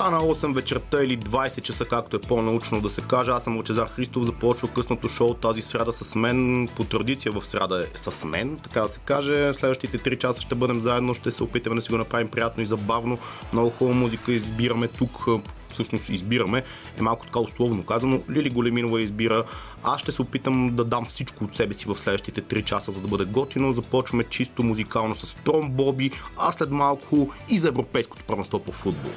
Стана 0.00 0.20
8 0.20 0.54
вечерта 0.54 1.02
или 1.02 1.18
20 1.18 1.62
часа, 1.62 1.84
както 1.84 2.16
е 2.16 2.20
по-научно 2.20 2.80
да 2.80 2.90
се 2.90 3.00
каже. 3.00 3.30
Аз 3.30 3.44
съм 3.44 3.56
Лачезар 3.56 3.88
Христов, 3.88 4.24
започва 4.24 4.68
късното 4.68 5.08
шоу 5.08 5.34
тази 5.34 5.62
среда 5.62 5.92
с 5.92 6.14
мен. 6.14 6.68
По 6.76 6.84
традиция 6.84 7.32
в 7.32 7.46
среда 7.46 7.80
е 7.80 7.84
с 7.94 8.24
мен, 8.24 8.58
така 8.62 8.80
да 8.80 8.88
се 8.88 9.00
каже. 9.04 9.52
Следващите 9.54 9.98
3 9.98 10.18
часа 10.18 10.40
ще 10.40 10.54
бъдем 10.54 10.80
заедно, 10.80 11.14
ще 11.14 11.30
се 11.30 11.42
опитаме 11.42 11.76
да 11.76 11.82
си 11.82 11.92
го 11.92 11.98
направим 11.98 12.28
приятно 12.28 12.62
и 12.62 12.66
забавно. 12.66 13.18
Много 13.52 13.70
хубава 13.70 13.96
музика 13.96 14.32
избираме 14.32 14.88
тук 14.88 15.26
всъщност 15.70 16.08
избираме, 16.08 16.62
е 16.98 17.02
малко 17.02 17.24
така 17.24 17.38
условно 17.38 17.82
казано. 17.82 18.20
Лили 18.30 18.50
Големинова 18.50 19.00
избира. 19.00 19.44
Аз 19.82 20.00
ще 20.00 20.12
се 20.12 20.22
опитам 20.22 20.76
да 20.76 20.84
дам 20.84 21.04
всичко 21.04 21.44
от 21.44 21.56
себе 21.56 21.74
си 21.74 21.84
в 21.88 21.96
следващите 21.96 22.42
3 22.42 22.64
часа, 22.64 22.92
за 22.92 23.00
да 23.00 23.08
бъде 23.08 23.24
готино. 23.24 23.72
Започваме 23.72 24.24
чисто 24.24 24.62
музикално 24.62 25.16
с 25.16 25.36
Тром 25.44 25.70
Боби, 25.70 26.10
а 26.36 26.52
след 26.52 26.70
малко 26.70 27.34
и 27.48 27.58
за 27.58 27.68
Европейското 27.68 28.24
първенство 28.24 28.58
по 28.58 28.72
футбол. 28.72 29.12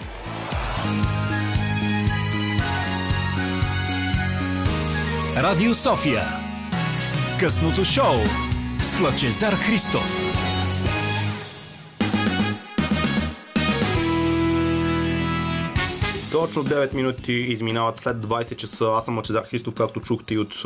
Радио 5.37 5.75
София. 5.75 6.23
Късното 7.39 7.85
шоу 7.85 8.15
с 8.81 8.99
Лъчезар 8.99 9.53
Христов. 9.53 10.32
Точно 16.43 16.63
9 16.63 16.93
минути 16.93 17.33
изминават 17.33 17.97
след 17.97 18.17
20 18.17 18.55
часа. 18.55 18.85
Аз 18.85 19.05
съм 19.05 19.17
Лъчезар 19.17 19.43
Христов, 19.43 19.73
както 19.73 19.99
чухте 19.99 20.33
и 20.33 20.37
от 20.37 20.63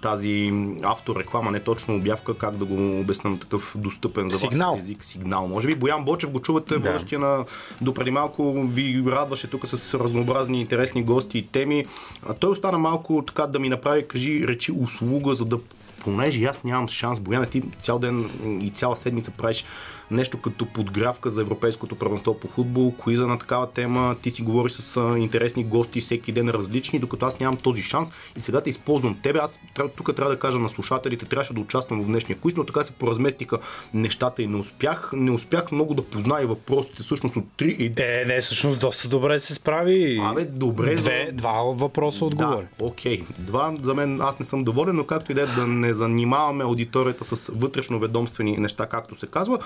тази 0.00 0.52
автореклама, 0.82 1.50
не 1.50 1.60
точно 1.60 1.96
обявка, 1.96 2.34
как 2.34 2.56
да 2.56 2.64
го 2.64 3.00
обясна 3.00 3.30
на 3.30 3.38
такъв 3.38 3.74
достъпен 3.76 4.28
за 4.28 4.38
Сигнал. 4.38 4.72
вас 4.72 4.80
език. 4.80 5.04
Сигнал. 5.04 5.48
Може 5.48 5.66
би 5.66 5.74
Боян 5.74 6.04
Бочев 6.04 6.30
го 6.30 6.40
чувате, 6.40 6.78
да. 6.78 6.80
водещия 6.80 7.18
на 7.18 7.44
допреди 7.80 8.10
малко 8.10 8.62
ви 8.66 9.04
радваше 9.06 9.50
тук 9.50 9.66
с 9.66 9.94
разнообразни 9.94 10.60
интересни 10.60 11.02
гости 11.02 11.38
и 11.38 11.46
теми. 11.46 11.86
А 12.28 12.34
той 12.34 12.50
остана 12.50 12.78
малко 12.78 13.24
така 13.26 13.46
да 13.46 13.58
ми 13.58 13.68
направи, 13.68 14.08
кажи, 14.08 14.48
речи 14.48 14.72
услуга, 14.72 15.34
за 15.34 15.44
да 15.44 15.58
понеже 16.04 16.44
аз 16.44 16.64
нямам 16.64 16.88
шанс, 16.88 17.20
Бояна, 17.20 17.46
ти 17.46 17.62
цял 17.78 17.98
ден 17.98 18.30
и 18.62 18.70
цяла 18.70 18.96
седмица 18.96 19.30
правиш 19.30 19.64
нещо 20.10 20.40
като 20.40 20.66
подгравка 20.66 21.30
за 21.30 21.40
Европейското 21.40 21.96
първенство 21.96 22.40
по 22.40 22.48
футбол, 22.48 22.92
коиза 22.92 23.26
на 23.26 23.38
такава 23.38 23.70
тема, 23.70 24.16
ти 24.22 24.30
си 24.30 24.42
говориш 24.42 24.72
с 24.72 25.16
интересни 25.18 25.64
гости 25.64 26.00
всеки 26.00 26.32
ден 26.32 26.50
различни, 26.50 26.98
докато 26.98 27.26
аз 27.26 27.40
нямам 27.40 27.56
този 27.56 27.82
шанс 27.82 28.12
и 28.36 28.40
сега 28.40 28.60
те 28.60 28.70
използвам 28.70 29.18
тебе. 29.22 29.38
Аз 29.38 29.58
тук 29.96 30.16
трябва 30.16 30.32
да 30.32 30.38
кажа 30.38 30.58
на 30.58 30.68
слушателите, 30.68 31.26
трябваше 31.26 31.54
да 31.54 31.60
участвам 31.60 32.02
в 32.02 32.06
днешния 32.06 32.38
квиз, 32.38 32.56
но 32.56 32.64
така 32.64 32.84
се 32.84 32.92
поразместиха 32.92 33.58
нещата 33.94 34.42
и 34.42 34.46
не 34.46 34.56
успях. 34.56 35.10
Не 35.12 35.30
успях 35.30 35.72
много 35.72 35.94
да 35.94 36.02
позная 36.02 36.46
въпросите 36.46 37.02
всъщност 37.02 37.36
от 37.36 37.44
три 37.56 37.76
и... 37.78 37.92
Е, 37.96 38.24
не, 38.26 38.40
всъщност 38.40 38.80
доста 38.80 39.08
добре 39.08 39.38
се 39.38 39.54
справи. 39.54 40.20
Абе, 40.22 40.44
добре. 40.44 40.94
Две, 40.94 41.26
за... 41.30 41.36
Два 41.36 41.52
въпроса 41.52 42.24
отговори. 42.24 42.66
Да, 42.78 42.84
окей. 42.84 43.24
Два 43.38 43.76
за 43.82 43.94
мен 43.94 44.20
аз 44.20 44.38
не 44.38 44.44
съм 44.44 44.64
доволен, 44.64 44.96
но 44.96 45.04
както 45.04 45.32
и 45.32 45.34
да 45.34 45.42
е 45.42 45.46
да 45.46 45.66
не 45.66 45.94
занимаваме 45.94 46.64
аудиторията 46.64 47.24
с 47.24 47.52
вътрешно 47.54 47.98
ведомствени 47.98 48.56
неща, 48.56 48.86
както 48.86 49.14
се 49.14 49.26
казва. 49.26 49.58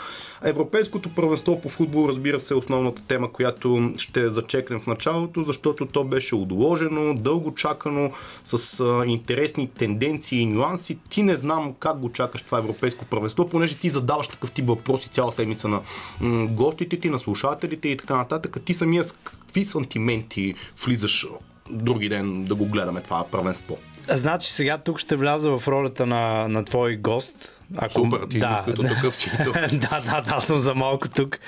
Европейското 0.44 1.08
първенство 1.08 1.60
по 1.60 1.68
футбол, 1.68 2.08
разбира 2.08 2.40
се, 2.40 2.54
е 2.54 2.56
основната 2.56 3.02
тема, 3.02 3.32
която 3.32 3.92
ще 3.96 4.30
зачекнем 4.30 4.80
в 4.80 4.86
началото, 4.86 5.42
защото 5.42 5.86
то 5.86 6.04
беше 6.04 6.34
отложено, 6.34 7.14
дълго 7.14 7.54
чакано, 7.54 8.12
с 8.44 8.80
а, 8.80 9.04
интересни 9.06 9.70
тенденции 9.70 10.40
и 10.40 10.46
нюанси. 10.46 10.98
Ти 11.08 11.22
не 11.22 11.36
знам 11.36 11.74
как 11.78 11.98
го 11.98 12.12
чакаш 12.12 12.42
това 12.42 12.58
европейско 12.58 13.04
първенство, 13.04 13.48
понеже 13.48 13.76
ти 13.76 13.88
задаваш 13.88 14.28
такъв 14.28 14.52
тип 14.52 14.66
въпроси 14.66 15.08
цяла 15.08 15.32
седмица 15.32 15.68
на 15.68 15.80
м- 16.20 16.46
гостите 16.46 17.00
ти, 17.00 17.10
на 17.10 17.18
слушателите 17.18 17.88
и 17.88 17.96
така 17.96 18.16
нататък. 18.16 18.56
Ти 18.64 18.74
самия 18.74 19.04
с 19.04 19.12
какви 19.12 19.64
сантименти 19.64 20.54
влизаш 20.84 21.26
други 21.70 22.08
ден 22.08 22.44
да 22.44 22.54
го 22.54 22.66
гледаме 22.66 23.00
това 23.00 23.24
първенство? 23.30 23.78
Значи 24.08 24.52
сега 24.52 24.78
тук 24.78 24.98
ще 24.98 25.16
вляза 25.16 25.58
в 25.58 25.68
ролята 25.68 26.06
на, 26.06 26.48
на 26.48 26.64
твой 26.64 26.96
гост. 26.96 27.59
Ако... 27.76 27.92
Супер, 27.92 28.26
ти 28.30 28.38
да, 28.38 28.62
като 28.66 28.82
такъв 28.82 29.16
си 29.16 29.30
тук. 29.44 29.54
да, 29.72 30.00
да, 30.00 30.22
да, 30.28 30.40
съм 30.40 30.58
за 30.58 30.74
малко 30.74 31.08
тук. 31.08 31.38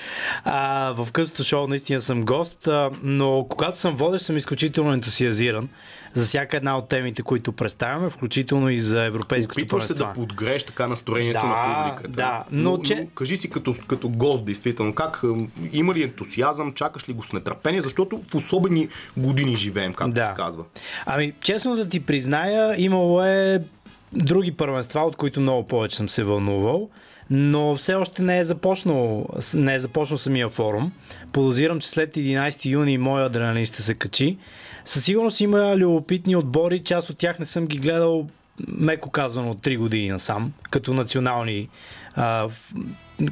А, 0.45 0.93
в 0.93 1.13
късото 1.13 1.45
шоу 1.45 1.67
наистина 1.67 2.01
съм 2.01 2.25
гост, 2.25 2.67
а, 2.67 2.91
но 3.03 3.47
когато 3.49 3.81
съм 3.81 3.97
водещ 3.97 4.25
съм 4.25 4.37
изключително 4.37 4.93
ентусиазиран 4.93 5.69
за 6.15 6.25
всяка 6.25 6.57
една 6.57 6.79
от 6.79 6.89
темите, 6.89 7.23
които 7.23 7.53
представяме, 7.53 8.11
включително 8.11 8.71
и 8.71 8.79
за 8.79 9.05
европейското 9.05 9.61
Опитваш 9.61 9.85
се 9.85 9.95
да 9.95 10.13
подгреш 10.13 10.63
така 10.63 10.87
настроението 10.87 11.41
да, 11.41 11.47
на 11.47 11.85
публиката. 11.85 12.17
Да, 12.17 12.45
но, 12.51 12.71
но, 12.71 12.83
че... 12.83 12.95
но 12.95 13.07
кажи 13.07 13.37
си 13.37 13.51
като, 13.51 13.75
като 13.87 14.09
гост, 14.09 14.45
действително, 14.45 14.95
как 14.95 15.23
има 15.73 15.95
ли 15.95 16.03
ентусиазъм, 16.03 16.73
чакаш 16.73 17.09
ли 17.09 17.13
го 17.13 17.23
с 17.23 17.33
нетърпение, 17.33 17.83
защото 17.83 18.23
в 18.31 18.35
особени 18.35 18.89
години 19.17 19.57
живеем, 19.57 19.95
както 19.95 20.15
да. 20.15 20.27
се 20.27 20.33
казва. 20.37 20.65
Ами, 21.07 21.33
честно 21.41 21.77
да 21.77 21.89
ти 21.89 22.01
призная, 22.01 22.75
имало 22.79 23.23
е 23.23 23.63
други 24.13 24.53
първенства, 24.53 25.01
от 25.01 25.17
които 25.17 25.41
много 25.41 25.67
повече 25.67 25.97
съм 25.97 26.09
се 26.09 26.25
вълнувал, 26.25 26.89
но 27.31 27.77
все 27.77 27.95
още 27.95 28.23
не 28.23 28.39
е 28.39 28.45
започнал, 28.45 29.27
не 29.55 29.75
е 29.75 29.79
започнал 29.79 30.19
самия 30.19 30.49
форум. 30.49 30.93
Подозирам, 31.33 31.81
че 31.81 31.89
след 31.89 32.15
11 32.15 32.67
юни 32.67 32.99
моя 32.99 33.27
адреналин 33.27 33.65
ще 33.65 33.83
се 33.83 33.95
качи. 33.95 34.39
Със 34.85 35.05
сигурност 35.05 35.41
има 35.41 35.77
любопитни 35.77 36.37
отбори, 36.37 36.79
част 36.79 37.11
от 37.11 37.19
тях 37.19 37.39
не 37.39 37.47
съм 37.47 37.67
ги 37.67 37.79
гледал 37.79 38.27
меко 38.69 39.11
казано 39.11 39.51
от 39.51 39.59
3 39.59 39.79
години 39.79 40.09
насам, 40.09 40.53
като 40.71 40.95
национални 40.95 41.69
а, 42.15 42.49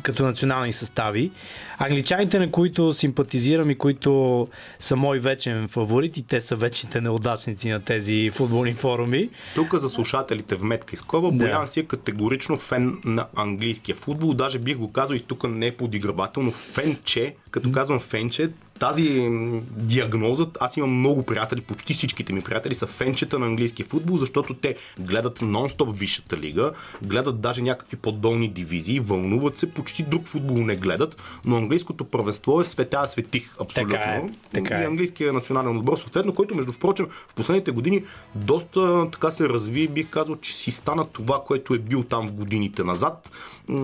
като 0.02 0.24
национални 0.24 0.72
състави. 0.72 1.30
Англичаните, 1.78 2.38
на 2.38 2.50
които 2.50 2.92
симпатизирам 2.92 3.70
и 3.70 3.78
които 3.78 4.48
са 4.78 4.96
мой 4.96 5.18
вечен 5.18 5.68
фаворит 5.68 6.16
и 6.16 6.22
те 6.22 6.41
са 6.41 6.56
вечните 6.56 7.00
неудачници 7.00 7.68
на 7.68 7.80
тези 7.80 8.30
футболни 8.30 8.74
форуми. 8.74 9.28
Тук 9.54 9.74
за 9.74 9.88
слушателите 9.88 10.56
в 10.56 10.62
метка 10.62 10.90
и 10.94 10.96
скоба, 10.96 11.30
да. 11.30 11.36
Боян 11.36 11.66
си 11.66 11.80
е 11.80 11.84
категорично 11.84 12.58
фен 12.58 12.98
на 13.04 13.26
английския 13.36 13.96
футбол. 13.96 14.34
Даже 14.34 14.58
бих 14.58 14.76
го 14.76 14.92
казал 14.92 15.14
и 15.14 15.20
тук 15.20 15.48
не 15.48 15.66
е 15.66 15.76
подиграбателно 15.76 16.50
фенче. 16.50 17.34
Като 17.50 17.72
казвам 17.72 18.00
фенче, 18.00 18.48
тази 18.80 19.28
диагноза, 19.76 20.46
аз 20.60 20.76
имам 20.76 20.98
много 20.98 21.22
приятели, 21.22 21.60
почти 21.60 21.94
всичките 21.94 22.32
ми 22.32 22.42
приятели 22.42 22.74
са 22.74 22.86
фенчета 22.86 23.38
на 23.38 23.46
английския 23.46 23.86
футбол, 23.86 24.16
защото 24.16 24.54
те 24.54 24.76
гледат 24.98 25.41
нон-стоп 25.41 25.92
висшата 25.92 26.36
лига, 26.36 26.72
гледат 27.02 27.40
даже 27.40 27.62
някакви 27.62 27.96
по-долни 27.96 28.48
дивизии, 28.48 29.00
вълнуват 29.00 29.58
се, 29.58 29.70
почти 29.70 30.02
друг 30.02 30.26
футбол 30.26 30.56
не 30.56 30.76
гледат, 30.76 31.16
но 31.44 31.56
английското 31.56 32.04
първенство 32.04 32.60
е 32.60 32.64
света 32.64 33.08
светих 33.08 33.54
абсолютно. 33.60 33.92
Така 33.92 34.10
е, 34.10 34.26
така 34.52 34.78
е. 34.78 34.82
И 34.82 34.84
английския 34.84 35.32
национален 35.32 35.76
отбор, 35.76 35.96
съответно, 35.96 36.34
който 36.34 36.54
между 36.54 36.72
впрочем 36.72 37.06
в 37.28 37.34
последните 37.34 37.70
години 37.70 38.04
доста 38.34 39.10
така 39.10 39.30
се 39.30 39.48
разви, 39.48 39.88
бих 39.88 40.10
казал, 40.10 40.36
че 40.36 40.56
си 40.56 40.70
стана 40.70 41.06
това, 41.12 41.42
което 41.46 41.74
е 41.74 41.78
бил 41.78 42.04
там 42.04 42.28
в 42.28 42.32
годините 42.32 42.84
назад. 42.84 43.30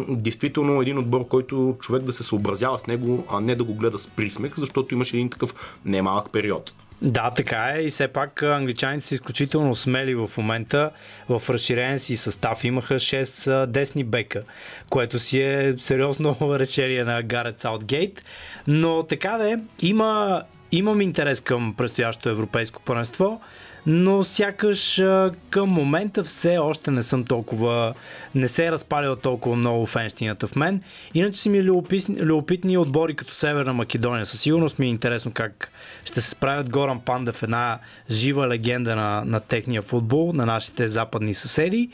Действително 0.08 0.82
един 0.82 0.98
отбор, 0.98 1.28
който 1.28 1.76
човек 1.80 2.02
да 2.02 2.12
се 2.12 2.22
съобразява 2.22 2.78
с 2.78 2.86
него, 2.86 3.24
а 3.30 3.40
не 3.40 3.54
да 3.54 3.64
го 3.64 3.74
гледа 3.74 3.98
с 3.98 4.06
присмех, 4.06 4.52
защото 4.56 4.94
имаше 4.94 5.16
един 5.16 5.30
такъв 5.30 5.78
немалък 5.84 6.32
период. 6.32 6.72
Да, 7.02 7.30
така 7.30 7.72
е. 7.76 7.82
И 7.82 7.90
все 7.90 8.08
пак 8.08 8.42
англичаните 8.42 9.06
са 9.06 9.14
изключително 9.14 9.74
смели 9.74 10.14
в 10.14 10.30
момента. 10.36 10.90
В 11.28 11.42
разширен 11.50 11.98
си 11.98 12.16
състав 12.16 12.64
имаха 12.64 12.94
6 12.94 13.66
десни 13.66 14.04
бека, 14.04 14.42
което 14.90 15.18
си 15.18 15.40
е 15.40 15.74
сериозно 15.78 16.36
решение 16.58 17.04
на 17.04 17.22
Гарет 17.22 17.60
Саутгейт. 17.60 18.24
Но 18.66 19.02
така 19.02 19.38
да 19.38 19.52
е, 19.52 19.56
има, 19.82 20.42
имам 20.72 21.00
интерес 21.00 21.40
към 21.40 21.74
предстоящото 21.74 22.28
европейско 22.28 22.82
първенство 22.82 23.40
но 23.86 24.24
сякаш 24.24 25.02
към 25.50 25.68
момента 25.68 26.24
все 26.24 26.58
още 26.58 26.90
не 26.90 27.02
съм 27.02 27.24
толкова, 27.24 27.94
не 28.34 28.48
се 28.48 28.66
е 28.66 28.72
разпалила 28.72 29.16
толкова 29.16 29.56
много 29.56 29.86
фенщината 29.86 30.46
в 30.46 30.56
мен. 30.56 30.82
Иначе 31.14 31.38
си 31.38 31.48
ми 31.48 31.62
любопитни, 31.62 32.16
любопитни 32.20 32.78
отбори 32.78 33.16
като 33.16 33.34
Северна 33.34 33.72
Македония. 33.72 34.26
Със 34.26 34.40
сигурност 34.40 34.78
ми 34.78 34.86
е 34.86 34.90
интересно 34.90 35.30
как 35.34 35.72
ще 36.04 36.20
се 36.20 36.30
справят 36.30 36.70
Горан 36.70 37.00
Пандев, 37.00 37.42
една 37.42 37.78
жива 38.10 38.48
легенда 38.48 38.96
на, 38.96 39.22
на 39.24 39.40
техния 39.40 39.82
футбол, 39.82 40.32
на 40.32 40.46
нашите 40.46 40.88
западни 40.88 41.34
съседи. 41.34 41.90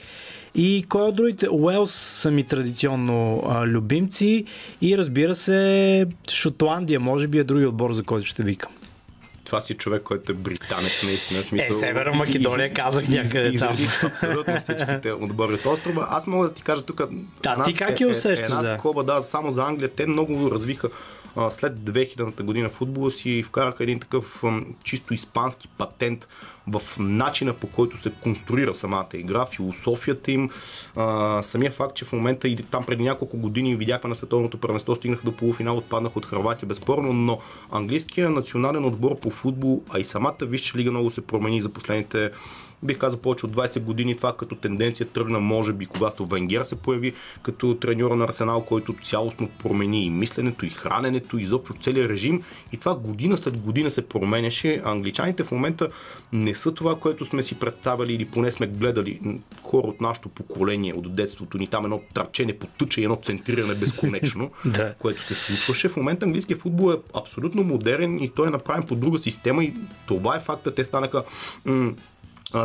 И 0.55 0.85
кой 0.89 1.03
от 1.03 1.17
другите? 1.17 1.49
Уелс 1.51 1.93
са 1.93 2.31
ми 2.31 2.45
традиционно 2.45 3.43
а, 3.49 3.67
любимци 3.67 4.45
и 4.83 4.99
разбира 4.99 5.35
се 5.35 6.07
Шотландия, 6.31 7.01
може 7.01 7.29
би 7.29 7.39
е 7.39 7.45
други 7.45 7.67
отбор, 7.67 7.93
за 7.93 8.03
който 8.03 8.27
ще 8.27 8.43
викам 8.43 8.73
това 9.53 9.61
си 9.61 9.75
човек, 9.75 10.03
който 10.03 10.33
е 10.33 10.35
британец, 10.35 11.03
наистина. 11.03 11.45
Смисъл, 11.45 11.69
е, 11.69 11.73
Северна 11.73 12.13
Македония, 12.13 12.75
казах 12.75 13.09
някъде 13.09 13.59
там. 13.59 13.77
абсолютно 14.05 14.61
всичките 14.61 15.13
отбори 15.13 15.55
от 15.55 15.67
острова. 15.67 16.07
Аз 16.11 16.27
мога 16.27 16.49
да 16.49 16.55
ти 16.55 16.63
кажа 16.63 16.83
тук. 16.83 17.03
Да, 17.43 17.63
ти 17.65 17.75
как 17.75 18.01
я 18.01 18.09
усещаш? 18.09 18.51
Една 18.51 18.65
скоба, 18.65 19.05
да, 19.05 19.23
само 19.23 19.51
за 19.51 19.63
Англия. 19.63 19.89
Те 19.89 20.07
много 20.07 20.51
развиха 20.51 20.89
след 21.49 21.73
2000-та 21.73 22.43
година 22.43 22.69
футбола 22.69 23.11
си 23.11 23.43
вкараха 23.43 23.83
един 23.83 24.01
такъв 24.01 24.43
чисто 24.85 25.15
испански 25.15 25.69
патент 25.69 26.29
в 26.67 26.83
начина 26.99 27.55
по 27.55 27.67
който 27.67 27.97
се 27.97 28.13
конструира 28.23 28.75
самата 28.75 29.09
игра, 29.15 29.47
философията 29.47 30.33
им, 30.33 30.51
самия 31.43 31.71
факт, 31.71 31.97
че 31.97 32.05
в 32.05 32.13
момента 32.13 32.49
и 32.49 32.57
там 32.57 32.87
преди 32.87 33.03
няколко 33.03 33.37
години 33.37 33.77
видяхме 33.77 34.09
на 34.09 34.15
световното 34.15 34.59
първенство, 34.59 34.95
стигнаха 34.95 35.25
до 35.25 35.33
полуфинал, 35.33 35.77
отпаднах 35.77 36.17
от 36.17 36.27
Хрватия 36.27 36.67
безспорно, 36.69 37.13
но 37.13 37.39
английският 37.73 38.33
национален 38.33 38.85
отбор 38.85 39.21
по 39.21 39.31
футбол, 39.31 39.83
а 39.91 39.99
и 39.99 40.05
самата 40.05 40.37
Висша 40.43 40.79
лига 40.79 40.91
много 40.91 41.11
се 41.11 41.21
промени 41.21 41.63
за 41.63 41.69
последните 41.69 42.31
бих 42.83 42.99
казал 42.99 43.21
повече 43.21 43.47
от 43.47 43.53
20 43.53 43.81
години 43.81 44.17
това 44.17 44.37
като 44.37 44.55
тенденция 44.55 45.07
тръгна, 45.07 45.41
може 45.41 45.73
би, 45.73 45.87
когато 45.87 46.27
Венгер 46.27 46.63
се 46.63 46.77
появи 46.77 47.13
като 47.43 47.75
треньор 47.75 48.11
на 48.11 48.25
Арсенал, 48.25 48.65
който 48.65 48.95
цялостно 49.03 49.49
промени 49.49 50.05
и 50.05 50.11
мисленето, 50.11 50.67
и 50.67 50.71
храненето, 50.71 51.39
и 51.39 51.43
изобщо 51.43 51.75
целият 51.81 52.11
режим. 52.11 52.43
И 52.73 52.77
това 52.77 52.95
година 52.95 53.37
след 53.37 53.57
година 53.57 53.91
се 53.91 54.09
променяше. 54.09 54.81
Англичаните 54.85 55.45
в 55.45 55.51
момента 55.51 55.89
не 56.33 56.55
са 56.55 56.75
това, 56.75 56.99
което 56.99 57.25
сме 57.25 57.43
си 57.43 57.59
представили 57.59 58.15
или 58.15 58.25
поне 58.25 58.51
сме 58.51 58.67
гледали 58.67 59.21
хора 59.63 59.87
от 59.87 60.01
нашето 60.01 60.29
поколение, 60.29 60.95
от 60.95 61.15
детството 61.15 61.59
ни, 61.59 61.67
там 61.67 61.85
едно 61.85 62.01
трачене 62.15 62.59
по 62.59 62.67
тъча 62.67 63.01
и 63.01 63.05
едно 63.05 63.19
центриране 63.23 63.75
безконечно, 63.75 64.51
което 64.99 65.23
се 65.23 65.35
случваше. 65.35 65.89
В 65.89 65.97
момента 65.97 66.27
английския 66.27 66.57
футбол 66.57 66.93
е 66.93 67.19
абсолютно 67.19 67.63
модерен 67.63 68.19
и 68.19 68.29
той 68.29 68.47
е 68.47 68.51
направен 68.51 68.83
по 68.83 68.95
друга 68.95 69.19
система 69.19 69.65
и 69.65 69.75
това 70.07 70.37
е 70.37 70.41
факта. 70.41 70.75
Те 70.75 70.85
станаха 70.85 71.25
м- 71.65 71.93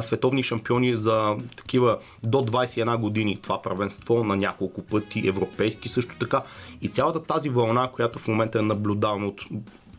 световни 0.01 0.44
шампиони 0.44 0.98
за 0.98 1.36
такива 1.56 1.98
до 2.24 2.38
21 2.38 2.98
години 2.98 3.38
това 3.38 3.62
правенство 3.62 4.24
на 4.24 4.36
няколко 4.36 4.81
пъти, 4.81 5.28
европейски 5.28 5.89
също 5.89 6.16
така. 6.19 6.42
И 6.81 6.88
цялата 6.88 7.24
тази 7.24 7.50
вълна, 7.50 7.88
която 7.88 8.19
в 8.19 8.28
момента 8.28 8.60
е 8.60 8.62
наблюдавана 8.62 9.28
от 9.28 9.42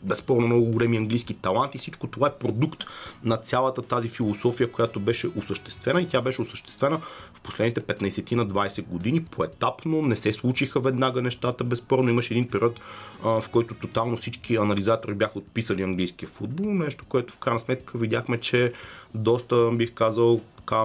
безспорно 0.02 0.46
много 0.46 0.64
големи 0.64 0.96
английски 0.96 1.34
таланти. 1.34 1.78
Всичко 1.78 2.06
това 2.06 2.26
е 2.28 2.38
продукт 2.38 2.84
на 3.24 3.36
цялата 3.36 3.82
тази 3.82 4.08
философия, 4.08 4.72
която 4.72 5.00
беше 5.00 5.28
осъществена 5.36 6.02
и 6.02 6.08
тя 6.08 6.20
беше 6.20 6.42
осъществена 6.42 7.00
в 7.38 7.40
последните 7.40 7.80
15 7.80 8.34
на 8.34 8.46
20 8.46 8.86
години. 8.86 9.24
Поетапно 9.24 10.02
не 10.02 10.16
се 10.16 10.32
случиха 10.32 10.80
веднага 10.80 11.22
нещата. 11.22 11.64
Безспорно 11.64 12.10
имаше 12.10 12.34
един 12.34 12.48
период, 12.48 12.80
в 13.22 13.44
който 13.50 13.74
тотално 13.74 14.16
всички 14.16 14.56
анализатори 14.56 15.14
бяха 15.14 15.38
отписали 15.38 15.82
английския 15.82 16.28
футбол. 16.28 16.74
Нещо, 16.74 17.04
което 17.08 17.34
в 17.34 17.38
крайна 17.38 17.60
сметка 17.60 17.98
видяхме, 17.98 18.40
че 18.40 18.72
доста, 19.14 19.70
бих 19.72 19.92
казал, 19.92 20.40
така, 20.56 20.84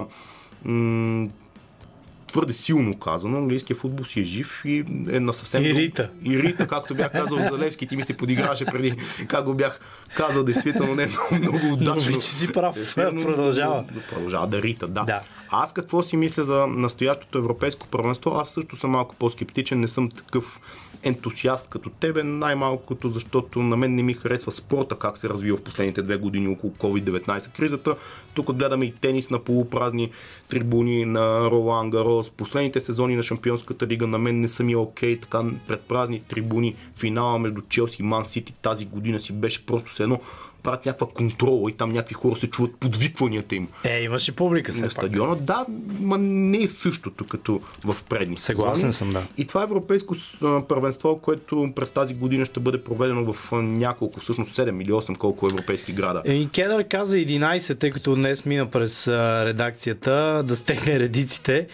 м- 0.64 1.28
твърде 2.34 2.52
силно 2.52 2.98
казано, 2.98 3.38
английския 3.38 3.76
футбол 3.76 4.04
си 4.04 4.20
е 4.20 4.24
жив 4.24 4.62
и 4.64 4.84
е 5.10 5.20
на 5.20 5.34
съвсем... 5.34 5.64
И 5.64 5.74
Рита. 5.74 6.10
И 6.24 6.38
Рита, 6.38 6.66
както 6.66 6.94
бях 6.94 7.12
казал 7.12 7.38
за 7.38 7.58
Левски, 7.58 7.86
ти 7.86 7.96
ми 7.96 8.02
се 8.02 8.16
подиграваше 8.16 8.64
преди 8.64 8.94
как 9.28 9.44
го 9.44 9.54
бях 9.54 9.80
казал, 10.16 10.44
действително 10.44 10.94
не 10.94 11.02
е 11.02 11.06
много, 11.06 11.34
много 11.34 11.72
удачно. 11.72 12.12
Но, 12.12 12.20
че 12.20 12.26
си 12.26 12.52
прав, 12.52 12.94
продължава. 12.94 13.84
Продължава 14.10 14.46
да 14.46 14.62
Рита, 14.62 14.88
да. 14.88 15.04
да. 15.04 15.20
Аз 15.50 15.72
какво 15.72 16.02
си 16.02 16.16
мисля 16.16 16.44
за 16.44 16.66
настоящото 16.66 17.38
европейско 17.38 17.86
първенство? 17.88 18.30
Аз 18.30 18.50
също 18.50 18.76
съм 18.76 18.90
малко 18.90 19.14
по-скептичен, 19.14 19.80
не 19.80 19.88
съм 19.88 20.10
такъв 20.10 20.60
ентусиаст 21.02 21.68
като 21.68 21.90
тебе, 21.90 22.22
най-малкото 22.22 23.08
защото 23.08 23.62
на 23.62 23.76
мен 23.76 23.94
не 23.94 24.02
ми 24.02 24.14
харесва 24.14 24.52
спорта 24.52 24.98
как 24.98 25.18
се 25.18 25.28
развива 25.28 25.56
в 25.56 25.62
последните 25.62 26.02
две 26.02 26.16
години 26.16 26.48
около 26.48 26.72
COVID-19 26.72 27.56
кризата. 27.56 27.96
Тук 28.34 28.52
гледаме 28.52 28.84
и 28.84 28.92
тенис 28.92 29.30
на 29.30 29.38
полупразни 29.38 30.10
трибуни 30.48 31.04
на 31.04 31.50
Ролан 31.50 31.90
Гарос. 31.90 32.30
Последните 32.30 32.80
сезони 32.80 33.16
на 33.16 33.22
Шампионската 33.22 33.86
лига 33.86 34.06
на 34.06 34.18
мен 34.18 34.40
не 34.40 34.48
са 34.48 34.64
ми 34.64 34.76
окей, 34.76 35.20
така 35.20 35.42
предпразни 35.68 36.20
трибуни. 36.20 36.76
Финала 36.96 37.38
между 37.38 37.60
Челси 37.68 38.02
и 38.02 38.04
Ман 38.04 38.24
Сити 38.24 38.54
тази 38.62 38.84
година 38.84 39.20
си 39.20 39.32
беше 39.32 39.66
просто 39.66 39.92
се 39.92 40.02
едно 40.02 40.20
правят 40.64 40.86
някаква 40.86 41.06
контрола 41.06 41.70
и 41.70 41.72
там 41.72 41.90
някакви 41.90 42.14
хора 42.14 42.36
се 42.36 42.46
чуват 42.46 42.76
подвикванията 42.76 43.54
им. 43.54 43.68
Е, 43.84 44.02
имаше 44.02 44.36
публика 44.36 44.72
на 44.72 44.90
стадиона. 44.90 45.36
Пак. 45.36 45.44
Да, 45.44 45.64
ма 46.00 46.18
не 46.18 46.58
е 46.58 46.68
същото 46.68 47.24
като 47.24 47.60
в 47.84 47.96
предни 48.08 48.38
Съгласен 48.38 48.92
сезони. 48.92 49.12
съм, 49.12 49.22
да. 49.22 49.26
И 49.38 49.44
това 49.44 49.60
е 49.60 49.64
европейско 49.64 50.14
първенство, 50.68 51.18
което 51.18 51.72
през 51.76 51.90
тази 51.90 52.14
година 52.14 52.44
ще 52.44 52.60
бъде 52.60 52.84
проведено 52.84 53.32
в 53.32 53.52
няколко, 53.52 54.20
всъщност 54.20 54.56
7 54.56 54.82
или 54.82 54.92
8 54.92 55.16
колко 55.16 55.46
европейски 55.46 55.92
града. 55.92 56.22
Е, 56.24 56.34
и 56.34 56.48
Кедър 56.48 56.88
каза 56.88 57.16
11, 57.16 57.78
тъй 57.78 57.90
като 57.90 58.14
днес 58.14 58.44
мина 58.44 58.70
през 58.70 59.08
редакцията 59.08 60.42
да 60.46 60.56
стегне 60.56 61.00
редиците. 61.00 61.66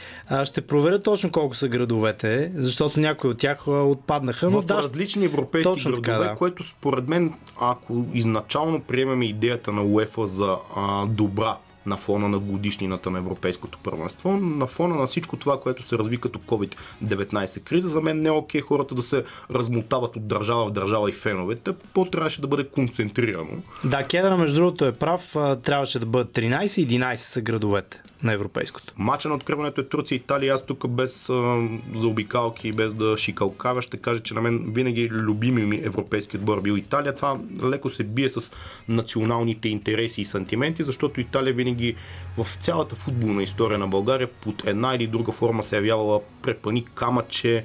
Ще 0.44 0.60
проверя 0.60 1.02
точно 1.02 1.31
колко 1.31 1.54
са 1.54 1.69
градовете, 1.69 2.52
защото 2.56 3.00
някои 3.00 3.31
от 3.31 3.38
тях 3.38 3.69
отпаднаха. 3.69 4.50
Но 4.50 4.62
в 4.62 4.64
да, 4.64 4.76
различни 4.76 5.25
европейски 5.25 5.82
градове, 5.84 6.02
така, 6.02 6.19
да. 6.19 6.34
което 6.34 6.69
според 6.69 7.08
мен, 7.08 7.32
ако 7.60 8.04
изначално 8.14 8.80
приемем 8.81 9.23
идеята 9.23 9.73
на 9.73 9.82
УЕФА 9.82 10.27
за 10.27 10.56
а, 10.77 11.06
добра 11.06 11.56
на 11.87 11.97
фона 11.97 12.29
на 12.29 12.38
годишнината 12.38 13.11
на 13.11 13.19
Европейското 13.19 13.79
първенство, 13.79 14.32
на 14.32 14.67
фона 14.67 14.94
на 14.94 15.06
всичко 15.06 15.37
това, 15.37 15.61
което 15.61 15.82
се 15.82 15.99
разви 15.99 16.17
като 16.17 16.38
COVID-19 16.38 17.62
криза, 17.62 17.88
за 17.88 18.00
мен 18.00 18.23
не 18.23 18.29
е 18.29 18.32
окей 18.32 18.61
хората 18.61 18.94
да 18.94 19.03
се 19.03 19.25
размотават 19.50 20.17
от 20.17 20.29
държава 20.29 20.67
в 20.67 20.73
държава 20.73 21.11
и 21.11 21.12
феновете, 21.12 21.73
по-трябваше 21.94 22.41
да 22.41 22.47
бъде 22.47 22.65
концентрирано. 22.65 23.62
Да, 23.85 24.05
Кедър, 24.05 24.37
между 24.37 24.55
другото 24.55 24.85
е 24.85 24.93
прав, 24.93 25.32
трябваше 25.62 25.99
да 25.99 26.06
бъдат 26.06 26.32
13 26.32 26.82
и 26.82 26.88
11 26.88 27.15
са 27.15 27.41
градовете 27.41 28.03
на 28.22 28.32
европейското. 28.32 28.94
Мача 28.96 29.28
на 29.28 29.34
откриването 29.34 29.81
е 29.81 29.88
Турция 29.88 30.17
и 30.17 30.19
Италия. 30.19 30.55
Аз 30.55 30.67
тук 30.67 30.88
без 30.88 31.28
а, 31.28 31.69
заобикалки 31.94 32.69
и 32.69 32.72
без 32.72 32.94
да 32.94 33.17
шикалкавя 33.19 33.82
ще 33.82 33.96
кажа, 33.96 34.22
че 34.22 34.34
на 34.34 34.40
мен 34.40 34.72
винаги 34.72 35.08
любими 35.11 35.62
ми 35.62 35.81
европейски 35.84 36.37
отбор 36.37 36.61
бил 36.61 36.76
Италия. 36.76 37.14
Това 37.14 37.38
леко 37.64 37.88
се 37.88 38.05
бие 38.05 38.28
с 38.28 38.52
националните 38.88 39.69
интереси 39.69 40.20
и 40.20 40.25
сантименти, 40.25 40.82
защото 40.82 41.20
Италия 41.20 41.55
винаги 41.55 41.96
в 42.38 42.46
цялата 42.61 42.96
футболна 42.96 43.43
история 43.43 43.78
на 43.78 43.87
България 43.87 44.28
под 44.28 44.67
една 44.67 44.94
или 44.94 45.06
друга 45.06 45.32
форма 45.32 45.64
се 45.64 45.76
е 45.76 45.78
явявала 45.78 46.20
препани 46.43 46.84
камъче, 46.94 47.64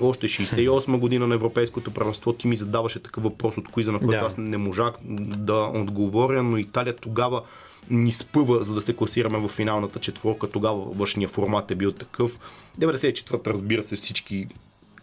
още 0.00 0.28
68 0.28 0.98
година 0.98 1.26
на 1.26 1.34
Европейското 1.34 1.90
правенство 1.90 2.32
ти 2.32 2.48
ми 2.48 2.56
задаваше 2.56 3.02
такъв 3.02 3.24
въпрос 3.24 3.58
от 3.58 3.68
коиза, 3.68 3.92
на 3.92 3.98
който 3.98 4.20
да. 4.20 4.26
аз 4.26 4.36
не 4.38 4.58
можах 4.58 4.92
да 5.04 5.70
отговоря, 5.74 6.42
но 6.42 6.58
Италия 6.58 6.96
тогава 6.96 7.42
ни 7.90 8.12
спъва, 8.12 8.64
за 8.64 8.74
да 8.74 8.80
се 8.80 8.96
класираме 8.96 9.38
в 9.38 9.48
финалната 9.48 9.98
четворка. 9.98 10.50
Тогава 10.50 10.78
външния 10.78 11.28
формат 11.28 11.70
е 11.70 11.74
бил 11.74 11.92
такъв. 11.92 12.38
94-та, 12.80 13.50
разбира 13.50 13.82
се, 13.82 13.96
всички 13.96 14.46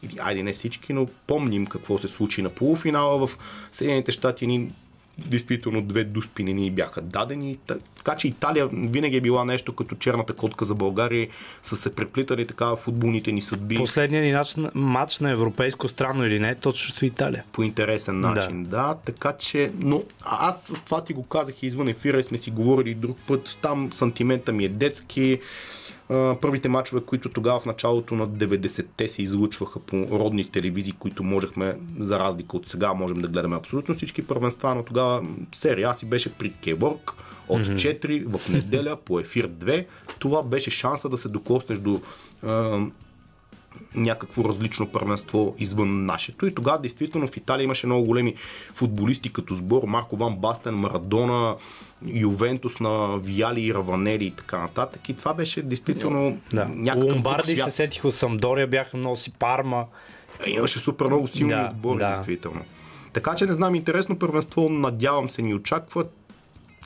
или 0.04 0.16
айде 0.20 0.44
не 0.44 0.54
всички, 0.54 0.94
но 0.94 1.08
помним 1.28 1.66
какво 1.66 1.98
се 1.98 2.08
случи 2.08 2.42
на 2.42 2.50
полуфинала 2.50 3.28
в 3.28 3.38
Съединените 3.72 4.12
щати. 4.12 4.48
Ни 4.48 4.72
действително 5.26 5.82
две 5.82 6.04
дуспини 6.04 6.54
ни 6.54 6.72
бяха 6.72 7.02
дадени. 7.02 7.58
Така 7.98 8.16
че 8.16 8.28
Италия 8.28 8.70
винаги 8.74 9.18
е 9.18 9.22
била 9.22 9.46
нещо 9.46 9.76
като 9.76 9.96
черната 9.96 10.34
котка 10.34 10.66
за 10.66 10.76
България. 10.76 11.28
Са 11.64 11.76
се 11.76 11.96
преплитали 11.96 12.48
така 12.48 12.76
футболните 12.76 13.32
ни 13.32 13.42
съдби. 13.42 13.76
Последният 13.76 14.58
ни 14.58 14.70
матч 14.76 15.20
на 15.20 15.32
европейско 15.32 15.88
странно 15.88 16.26
или 16.26 16.40
не, 16.40 16.56
точно 16.56 17.08
Италия. 17.08 17.44
По 17.52 17.64
интересен 17.64 18.20
начин, 18.20 18.64
да. 18.64 18.70
да. 18.70 18.96
Така 19.06 19.34
че, 19.40 19.72
но 19.80 20.04
аз 20.22 20.74
това 20.86 21.04
ти 21.04 21.14
го 21.14 21.24
казах 21.24 21.64
извън 21.64 21.88
ефира 21.88 22.20
и 22.20 22.24
сме 22.24 22.38
си 22.38 22.52
говорили 22.52 22.94
друг 22.94 23.18
път. 23.28 23.58
Там 23.62 23.94
сантимента 23.94 24.54
ми 24.54 24.66
е 24.66 24.70
детски 24.70 25.40
първите 26.42 26.70
мачове, 26.70 27.02
които 27.02 27.30
тогава 27.30 27.60
в 27.60 27.66
началото 27.66 28.16
на 28.16 28.28
90-те 28.28 29.08
се 29.08 29.22
излъчваха 29.22 29.80
по 29.80 30.08
родни 30.12 30.52
телевизии, 30.52 30.94
които 31.00 31.24
можехме, 31.24 31.78
за 32.00 32.20
разлика 32.20 32.58
от 32.58 32.68
сега, 32.68 32.94
можем 32.94 33.22
да 33.22 33.28
гледаме 33.28 33.56
абсолютно 33.56 33.96
всички 33.96 34.28
първенства, 34.28 34.76
но 34.76 34.84
тогава 34.84 35.24
серия 35.56 35.96
си 35.96 36.06
беше 36.06 36.34
при 36.34 36.54
Кеборг 36.54 37.14
от 37.50 37.62
4 37.62 38.38
в 38.38 38.50
неделя 38.50 38.98
по 39.06 39.20
ефир 39.20 39.50
2. 39.50 39.86
Това 40.20 40.44
беше 40.44 40.72
шанса 40.72 41.10
да 41.10 41.18
се 41.18 41.30
докоснеш 41.30 41.80
до 41.80 42.02
някакво 43.96 44.44
различно 44.44 44.92
първенство 44.92 45.56
извън 45.60 46.06
нашето. 46.06 46.46
И 46.46 46.56
тогава 46.56 46.80
действително 46.82 47.28
в 47.28 47.38
Италия 47.38 47.64
имаше 47.64 47.88
много 47.88 48.06
големи 48.06 48.36
футболисти 48.74 49.34
като 49.34 49.56
сбор. 49.56 49.84
Марко 49.84 50.18
Ван 50.18 50.36
Бастен, 50.36 50.76
Марадона, 50.76 51.56
Ювентус 52.06 52.80
на 52.80 53.18
Виали 53.18 53.62
и 53.62 53.74
Раванели 53.74 54.26
и 54.26 54.32
така 54.32 54.58
нататък. 54.58 55.10
И 55.10 55.14
това 55.14 55.34
беше 55.34 55.62
действително 55.62 56.38
да. 56.54 56.66
някакъв 56.66 57.14
Ломбарди 57.14 57.56
се 57.56 57.72
сетих 57.72 58.06
от 58.06 58.16
Самдория, 58.16 58.68
бяха 58.68 58.98
много 58.98 59.16
си 59.16 59.32
Парма. 59.32 59.86
Имаше 60.48 60.80
супер 60.80 61.06
много 61.06 61.28
силни 61.28 61.54
да, 61.54 61.70
отбори, 61.72 62.00
да. 62.00 62.08
действително. 62.08 62.62
Така 63.14 63.36
че 63.36 63.46
не 63.46 63.54
знам, 63.54 63.76
интересно 63.76 64.20
първенство, 64.20 64.70
надявам 64.70 65.30
се 65.30 65.42
ни 65.42 65.54
очаква. 65.54 66.06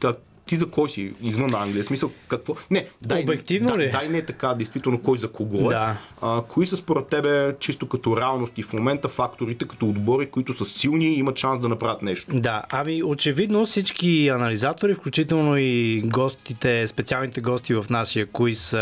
Как 0.01 0.17
ти 0.45 0.55
за 0.55 0.69
кой 0.69 0.89
си 0.89 1.11
извън 1.21 1.55
Англия? 1.55 1.83
Смисъл, 1.83 2.11
какво? 2.27 2.55
Не, 2.71 2.87
дай, 3.01 3.23
Обективно 3.23 3.77
ли? 3.77 3.89
дай 3.91 4.09
не 4.09 4.21
така, 4.21 4.53
действително, 4.53 5.01
кой 5.01 5.17
за 5.17 5.31
кого 5.31 5.57
е. 5.57 5.69
Да. 5.69 5.97
А, 6.21 6.41
кои 6.41 6.67
са 6.67 6.77
според 6.77 7.07
тебе, 7.07 7.55
чисто 7.59 7.87
като 7.87 8.17
реалности 8.17 8.63
в 8.63 8.73
момента, 8.73 9.09
факторите, 9.09 9.67
като 9.67 9.89
отбори, 9.89 10.29
които 10.29 10.53
са 10.53 10.65
силни 10.65 11.05
и 11.05 11.17
имат 11.19 11.37
шанс 11.39 11.59
да 11.59 11.69
направят 11.69 12.01
нещо? 12.01 12.35
Да, 12.35 12.63
ами 12.71 13.03
очевидно 13.03 13.65
всички 13.65 14.27
анализатори, 14.27 14.93
включително 14.93 15.57
и 15.57 16.01
гостите, 16.05 16.87
специалните 16.87 17.41
гости 17.41 17.73
в 17.73 17.85
нашия 17.89 18.25
куиз 18.25 18.75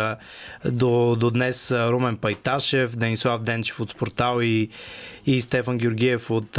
до, 0.66 1.16
до 1.16 1.32
днес 1.32 1.72
Румен 1.72 2.18
Пайташев, 2.18 2.98
Денислав 2.98 3.42
Денчев 3.42 3.80
от 3.80 3.90
Спортал 3.90 4.42
и, 4.42 4.70
и 5.26 5.42
Стефан 5.42 5.78
Георгиев 5.78 6.32
от, 6.32 6.58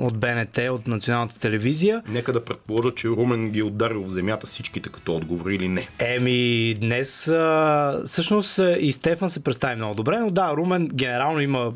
от 0.00 0.18
БНТ, 0.18 0.58
от 0.58 0.86
Националната 0.86 1.38
телевизия. 1.40 2.02
Нека 2.08 2.32
да 2.32 2.44
предположа, 2.44 2.94
че 2.94 3.08
Румен 3.08 3.50
ги 3.50 3.58
е 3.58 3.64
ударил 3.64 4.02
в 4.04 4.08
земята 4.08 4.37
всичките 4.46 4.88
като 4.88 5.16
отговори 5.16 5.54
или 5.54 5.68
не. 5.68 5.88
Еми, 5.98 6.74
днес 6.80 7.28
а, 7.28 8.02
всъщност 8.06 8.60
и 8.80 8.92
Стефан 8.92 9.30
се 9.30 9.44
представи 9.44 9.76
много 9.76 9.94
добре, 9.94 10.18
но 10.18 10.30
да, 10.30 10.52
Румен 10.56 10.88
генерално 10.94 11.40
има, 11.40 11.72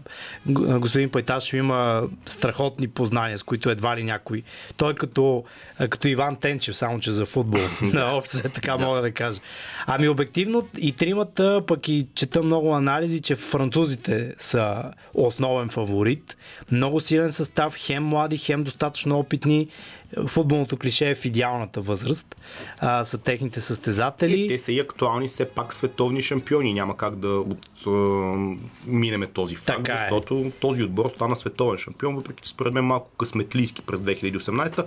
господин 0.47 1.11
Пайташев 1.11 1.54
има 1.54 2.02
страхотни 2.26 2.88
познания, 2.88 3.38
с 3.38 3.42
които 3.42 3.71
едва 3.71 3.97
ли 3.97 4.04
някой. 4.04 4.42
Той 4.76 4.92
е 4.92 4.95
като, 4.95 5.45
като 5.90 6.09
Иван 6.09 6.37
Тенчев, 6.37 6.76
само 6.76 7.00
че 7.00 7.11
за 7.11 7.26
футбол. 7.26 7.61
На 7.83 8.04
общо 8.16 8.37
се 8.37 8.49
така 8.49 8.76
мога 8.76 9.00
да 9.00 9.12
кажа. 9.12 9.40
Ами 9.87 10.09
обективно 10.09 10.69
и 10.78 10.92
тримата, 10.92 11.62
пък 11.66 11.88
и 11.88 12.07
чета 12.14 12.42
много 12.42 12.75
анализи, 12.75 13.21
че 13.21 13.35
французите 13.35 14.35
са 14.38 14.83
основен 15.14 15.69
фаворит. 15.69 16.37
Много 16.71 17.00
силен 17.00 17.33
състав, 17.33 17.75
хем 17.76 18.04
млади, 18.04 18.38
хем 18.38 18.62
достатъчно 18.62 19.19
опитни. 19.19 19.69
Футболното 20.26 20.76
клише 20.76 21.11
е 21.11 21.14
в 21.14 21.25
идеалната 21.25 21.81
възраст. 21.81 22.37
А, 22.78 23.04
са 23.04 23.19
техните 23.19 23.61
състезатели. 23.61 24.40
И 24.40 24.49
те 24.49 24.59
са 24.59 24.73
и 24.73 24.81
актуални 24.81 25.28
все 25.28 25.45
пак 25.45 25.75
световни 25.75 26.23
шампиони. 26.23 26.75
Няма 26.75 26.97
как 26.97 27.16
да 27.16 27.28
от, 27.28 27.69
е, 27.87 27.90
минеме 28.87 29.26
този 29.26 29.57
факт, 29.57 29.66
Така 29.66 29.92
е. 29.92 29.99
защото 29.99 30.52
този 30.61 30.83
отбор 30.83 31.09
стана 31.09 31.37
световен 31.37 31.78
шампион, 31.78 32.16
въпреки 32.16 32.42
че 32.42 32.50
според 32.50 32.73
мен 32.73 32.85
малко 32.85 33.11
късметлийски 33.19 33.83
през 33.83 34.00
2018. 34.00 34.87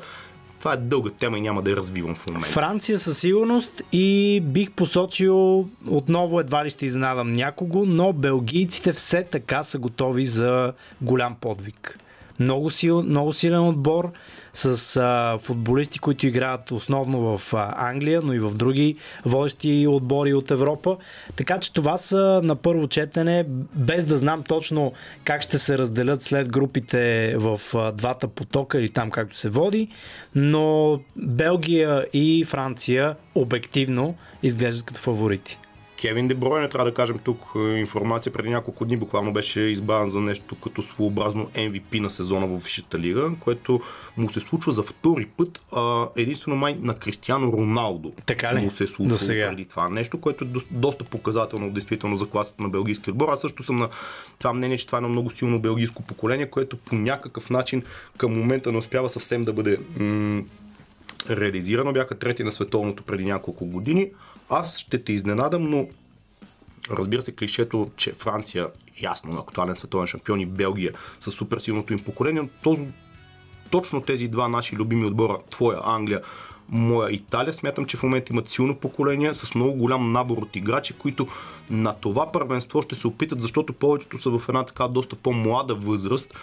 Това 0.60 0.74
е 0.74 0.78
дълга 0.78 1.10
тема 1.10 1.38
и 1.38 1.42
няма 1.42 1.62
да 1.62 1.70
я 1.70 1.78
развивам 1.78 2.16
в 2.16 2.28
момента. 2.28 2.48
Франция 2.48 3.00
със 3.00 3.20
сигурност 3.20 3.82
и 3.92 4.42
бих 4.44 4.72
посочил 4.72 5.70
отново 5.88 6.40
едва 6.40 6.66
ли 6.66 6.70
ще 6.70 6.86
изненадам 6.86 7.34
някого, 7.34 7.86
но 7.86 8.14
белгийците 8.14 8.94
все 8.94 9.24
така 9.24 9.64
са 9.64 9.80
готови 9.80 10.26
за 10.26 10.74
голям 11.02 11.36
подвиг. 11.42 12.00
Много, 12.40 12.70
сил, 12.70 13.04
много 13.04 13.34
силен 13.34 13.68
отбор 13.68 14.12
с 14.56 14.98
а, 14.98 15.38
футболисти, 15.38 16.00
които 16.00 16.28
играят 16.28 16.72
основно 16.72 17.38
в 17.38 17.54
а, 17.54 17.90
Англия, 17.90 18.22
но 18.22 18.34
и 18.34 18.40
в 18.40 18.52
други 18.56 18.96
водещи 19.26 19.88
отбори 19.90 20.34
от 20.34 20.52
Европа. 20.52 20.98
Така 21.36 21.60
че 21.60 21.74
това 21.74 21.98
са 21.98 22.42
на 22.44 22.56
първо 22.56 22.88
четене, 22.88 23.46
без 23.74 24.06
да 24.06 24.18
знам 24.18 24.44
точно 24.44 24.94
как 25.24 25.42
ще 25.42 25.58
се 25.58 25.78
разделят 25.78 26.22
след 26.22 26.52
групите 26.52 27.36
в 27.38 27.62
а, 27.76 27.92
двата 27.92 28.28
потока 28.28 28.80
или 28.80 28.90
там 28.90 29.12
както 29.12 29.38
се 29.38 29.50
води, 29.50 29.88
но 30.36 31.00
Белгия 31.16 32.06
и 32.14 32.46
Франция 32.46 33.16
обективно 33.36 34.16
изглеждат 34.44 34.86
като 34.86 35.00
фаворити. 35.00 35.58
Кевин 35.98 36.28
Дебройне, 36.28 36.70
трябва 36.70 36.86
да 36.86 36.94
кажем 36.94 37.18
тук 37.18 37.40
е, 37.56 37.60
информация, 37.60 38.34
преди 38.34 38.50
няколко 38.50 38.86
дни 38.86 38.98
буквално 38.98 39.34
беше 39.34 39.62
избран 39.62 40.10
за 40.10 40.22
нещо 40.22 40.56
като 40.56 40.84
своеобразно 40.84 41.46
MVP 41.48 42.00
на 42.00 42.10
сезона 42.10 42.48
в 42.48 42.58
Висшата 42.58 43.00
лига, 43.00 43.32
което 43.40 43.82
му 44.18 44.30
се 44.30 44.40
случва 44.40 44.72
за 44.72 44.84
втори 44.84 45.26
път, 45.28 45.62
а 45.72 46.06
единствено 46.16 46.58
май 46.58 46.78
на 46.82 46.94
Кристиано 46.96 47.52
Роналдо 47.54 48.12
Така 48.26 48.56
ли? 48.56 48.60
му 48.60 48.72
се 48.72 48.86
Досега. 49.00 49.50
преди 49.50 49.66
това 49.66 49.90
нещо, 49.90 50.18
което 50.18 50.44
е 50.44 50.48
до- 50.48 50.62
доста 50.72 51.04
показателно 51.04 51.72
действително 51.72 52.18
за 52.18 52.26
класата 52.26 52.64
на 52.64 52.70
белгийския 52.70 53.12
отбор. 53.12 53.28
Аз 53.30 53.42
също 53.42 53.64
съм 53.64 53.78
на 53.78 53.90
това 54.40 54.54
мнение, 54.54 54.78
че 54.78 54.86
това 54.86 54.98
е 54.98 55.00
едно 55.00 55.10
много 55.10 55.30
силно 55.30 55.60
белгийско 55.60 56.04
поколение, 56.04 56.46
което 56.48 56.78
по 56.78 56.96
някакъв 56.96 57.50
начин 57.50 57.84
към 58.18 58.34
момента 58.34 58.72
не 58.72 58.78
успява 58.78 59.10
съвсем 59.10 59.42
да 59.42 59.54
бъде 59.54 59.78
м- 59.98 60.42
реализирано. 61.30 61.94
Бяха 61.94 62.20
трети 62.20 62.44
на 62.44 62.52
световното 62.52 63.04
преди 63.04 63.26
няколко 63.26 63.66
години. 63.66 64.12
Аз 64.50 64.78
ще 64.78 65.04
те 65.04 65.14
изненадам, 65.14 65.70
но 65.70 65.88
разбира 66.92 67.22
се, 67.22 67.36
клишето, 67.36 67.90
че 67.96 68.14
Франция 68.14 68.68
ясно 69.02 69.34
е 69.34 69.40
актуален 69.40 69.76
световен 69.76 70.08
шампион 70.08 70.40
и 70.40 70.46
Белгия 70.46 70.92
с 71.20 71.32
супер 71.32 71.58
силното 71.58 71.94
им 71.94 72.00
поколение, 72.00 72.42
но 72.42 72.50
този, 72.64 72.88
точно 73.70 74.02
тези 74.02 74.28
два 74.28 74.48
наши 74.48 74.76
любими 74.76 75.06
отбора, 75.06 75.38
твоя 75.50 75.80
Англия, 75.84 76.22
моя 76.70 77.14
Италия, 77.14 77.54
смятам, 77.54 77.86
че 77.86 77.98
в 77.98 78.04
момента 78.04 78.34
имат 78.34 78.50
силно 78.50 78.76
поколение 78.76 79.34
с 79.34 79.56
много 79.56 79.74
голям 79.74 80.12
набор 80.12 80.38
от 80.38 80.56
играчи, 80.56 80.94
които 80.94 81.28
на 81.70 81.94
това 81.94 82.32
първенство 82.32 82.82
ще 82.82 82.96
се 82.96 83.08
опитат, 83.08 83.42
защото 83.42 83.74
повечето 83.74 84.18
са 84.18 84.30
в 84.30 84.50
една 84.50 84.66
така 84.66 84.88
доста 84.88 85.16
по-млада 85.16 85.76
възраст, 85.76 86.34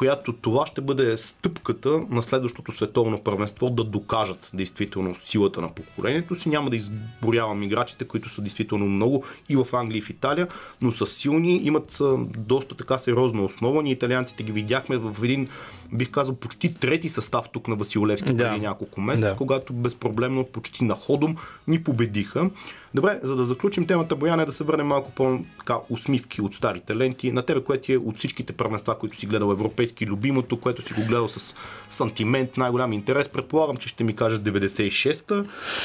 която 0.00 0.32
това 0.32 0.66
ще 0.66 0.80
бъде 0.80 1.18
стъпката 1.18 2.02
на 2.10 2.22
следващото 2.22 2.72
световно 2.72 3.20
първенство 3.20 3.70
да 3.70 3.84
докажат 3.84 4.50
действително 4.54 5.14
силата 5.14 5.60
на 5.60 5.74
поколението 5.74 6.36
си. 6.36 6.48
Няма 6.48 6.70
да 6.70 6.76
изборявам 6.76 7.62
играчите, 7.62 8.04
които 8.04 8.28
са 8.28 8.42
действително 8.42 8.86
много 8.86 9.24
и 9.48 9.56
в 9.56 9.66
Англия 9.72 9.98
и 9.98 10.02
в 10.02 10.10
Италия, 10.10 10.48
но 10.80 10.92
са 10.92 11.06
силни, 11.06 11.56
имат 11.56 11.98
доста 12.38 12.76
така 12.76 12.98
сериозна 12.98 13.44
основа. 13.44 13.82
Ние 13.82 13.92
италианците 13.92 14.42
ги 14.42 14.52
видяхме 14.52 14.96
в 14.96 15.24
един, 15.24 15.48
бих 15.92 16.10
казал, 16.10 16.34
почти 16.34 16.74
трети 16.74 17.08
състав 17.08 17.48
тук 17.52 17.68
на 17.68 17.74
Василевски 17.76 18.32
Да. 18.32 18.48
преди 18.48 18.60
няколко 18.60 19.00
месеца, 19.00 19.28
Да. 19.28 19.36
когато 19.36 19.72
безпроблемно, 19.72 20.44
почти 20.44 20.84
на 20.84 20.94
ходом 20.94 21.36
ни 21.68 21.82
победиха. 21.82 22.50
Добре, 22.94 23.20
за 23.22 23.36
да 23.36 23.44
заключим 23.44 23.86
темата, 23.86 24.16
Бояне, 24.16 24.44
да 24.44 24.52
се 24.52 24.64
върнем 24.64 24.86
малко 24.86 25.10
по-така 25.10 25.76
усмивки 25.90 26.42
от 26.42 26.54
стари 26.54 26.80
таленти. 26.80 27.32
На 27.32 27.42
тебе, 27.42 27.60
което 27.60 27.92
е 27.92 27.96
от 27.96 28.18
всичките 28.18 28.52
първенства, 28.52 28.98
които 28.98 29.18
си 29.18 29.26
гледал 29.26 29.52
европейски, 29.52 30.06
любимото, 30.06 30.60
което 30.60 30.82
си 30.82 30.92
го 30.92 31.00
гледал 31.00 31.28
с 31.28 31.54
сантимент, 31.88 32.56
най-голям 32.56 32.92
интерес. 32.92 33.28
Предполагам, 33.28 33.76
че 33.76 33.88
ще 33.88 34.04
ми 34.04 34.16
кажеш 34.16 34.38
96-та, 34.38 35.44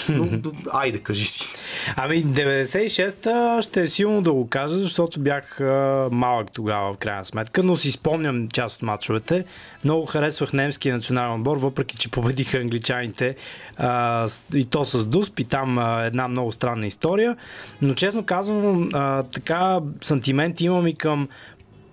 но 0.09 0.27
айде, 0.73 0.99
кажи 0.99 1.25
си. 1.25 1.47
Ами 1.95 2.25
96-та 2.25 3.61
ще 3.61 3.81
е 3.81 3.87
силно 3.87 4.21
да 4.21 4.33
го 4.33 4.49
кажа, 4.49 4.79
защото 4.79 5.19
бях 5.19 5.61
а, 5.61 6.09
малък 6.11 6.51
тогава 6.51 6.93
в 6.93 6.97
крайна 6.97 7.25
сметка, 7.25 7.63
но 7.63 7.77
си 7.77 7.91
спомням 7.91 8.47
част 8.47 8.75
от 8.75 8.81
мачовете. 8.81 9.45
Много 9.83 10.05
харесвах 10.05 10.53
немския 10.53 10.95
национален 10.95 11.33
отбор, 11.33 11.57
въпреки 11.57 11.97
че 11.97 12.11
победиха 12.11 12.57
англичаните 12.57 13.35
а, 13.77 14.27
и 14.53 14.65
то 14.65 14.85
с 14.85 15.05
Дусп 15.05 15.39
и 15.39 15.43
там 15.43 15.77
а, 15.77 16.03
една 16.03 16.27
много 16.27 16.51
странна 16.51 16.87
история. 16.87 17.37
Но 17.81 17.93
честно 17.93 18.23
казвам, 18.25 18.89
а, 18.93 19.23
така 19.23 19.79
сантимент 20.01 20.61
имам 20.61 20.87
и 20.87 20.95
към 20.95 21.27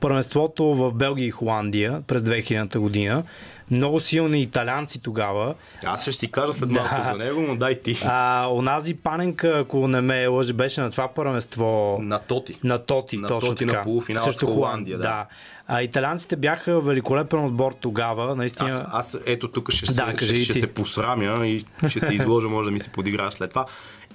първенството 0.01 0.65
в 0.65 0.93
Белгия 0.93 1.27
и 1.27 1.31
Холандия 1.31 2.03
през 2.07 2.23
2000-та 2.23 2.79
година. 2.79 3.23
Много 3.71 4.01
силни 4.01 4.41
италянци 4.41 5.03
тогава. 5.03 5.55
Аз 5.85 6.03
ще 6.03 6.12
си 6.12 6.31
кажа 6.31 6.53
след 6.53 6.71
малко 6.71 6.95
Да. 6.99 7.05
за 7.05 7.15
него, 7.15 7.41
но 7.41 7.57
дай 7.57 7.75
ти. 7.75 7.99
А, 8.05 8.49
онази 8.51 8.95
паненка, 8.95 9.59
ако 9.59 9.89
не 9.89 10.01
ме 10.01 10.27
лъжи, 10.27 10.53
беше 10.53 10.81
на 10.81 10.91
това 10.91 11.09
първенство 11.09 11.99
На 12.03 12.19
Тоти. 12.19 12.57
на 12.65 12.79
Тоти, 12.79 13.17
На 13.17 13.29
точно 13.29 13.49
Тоти 13.51 13.65
на 13.65 13.73
така. 13.73 13.83
полуфинала 13.85 14.25
Срещу 14.25 14.47
с 14.47 14.55
Холандия, 14.55 14.97
да. 14.97 15.03
да. 15.03 15.27
А 15.75 15.83
италианците 15.83 16.37
бяха 16.37 16.81
великолепен 16.81 17.45
отбор 17.45 17.73
тогава, 17.81 18.37
наистина. 18.37 18.87
Аз, 18.88 19.14
аз 19.14 19.23
ето 19.26 19.49
тук 19.49 19.71
ще, 19.71 19.87
Да, 19.87 20.14
се, 20.19 20.25
ще, 20.25 20.35
ще 20.35 20.55
се 20.55 20.67
посрамя 20.67 21.47
и 21.47 21.64
ще 21.88 22.00
се 22.00 22.14
изложа, 22.14 22.49
може 22.49 22.64
да 22.64 22.71
ми 22.71 22.81
се 22.81 22.88
подиграя 22.88 23.33
след 23.33 23.50
това. 23.50 23.67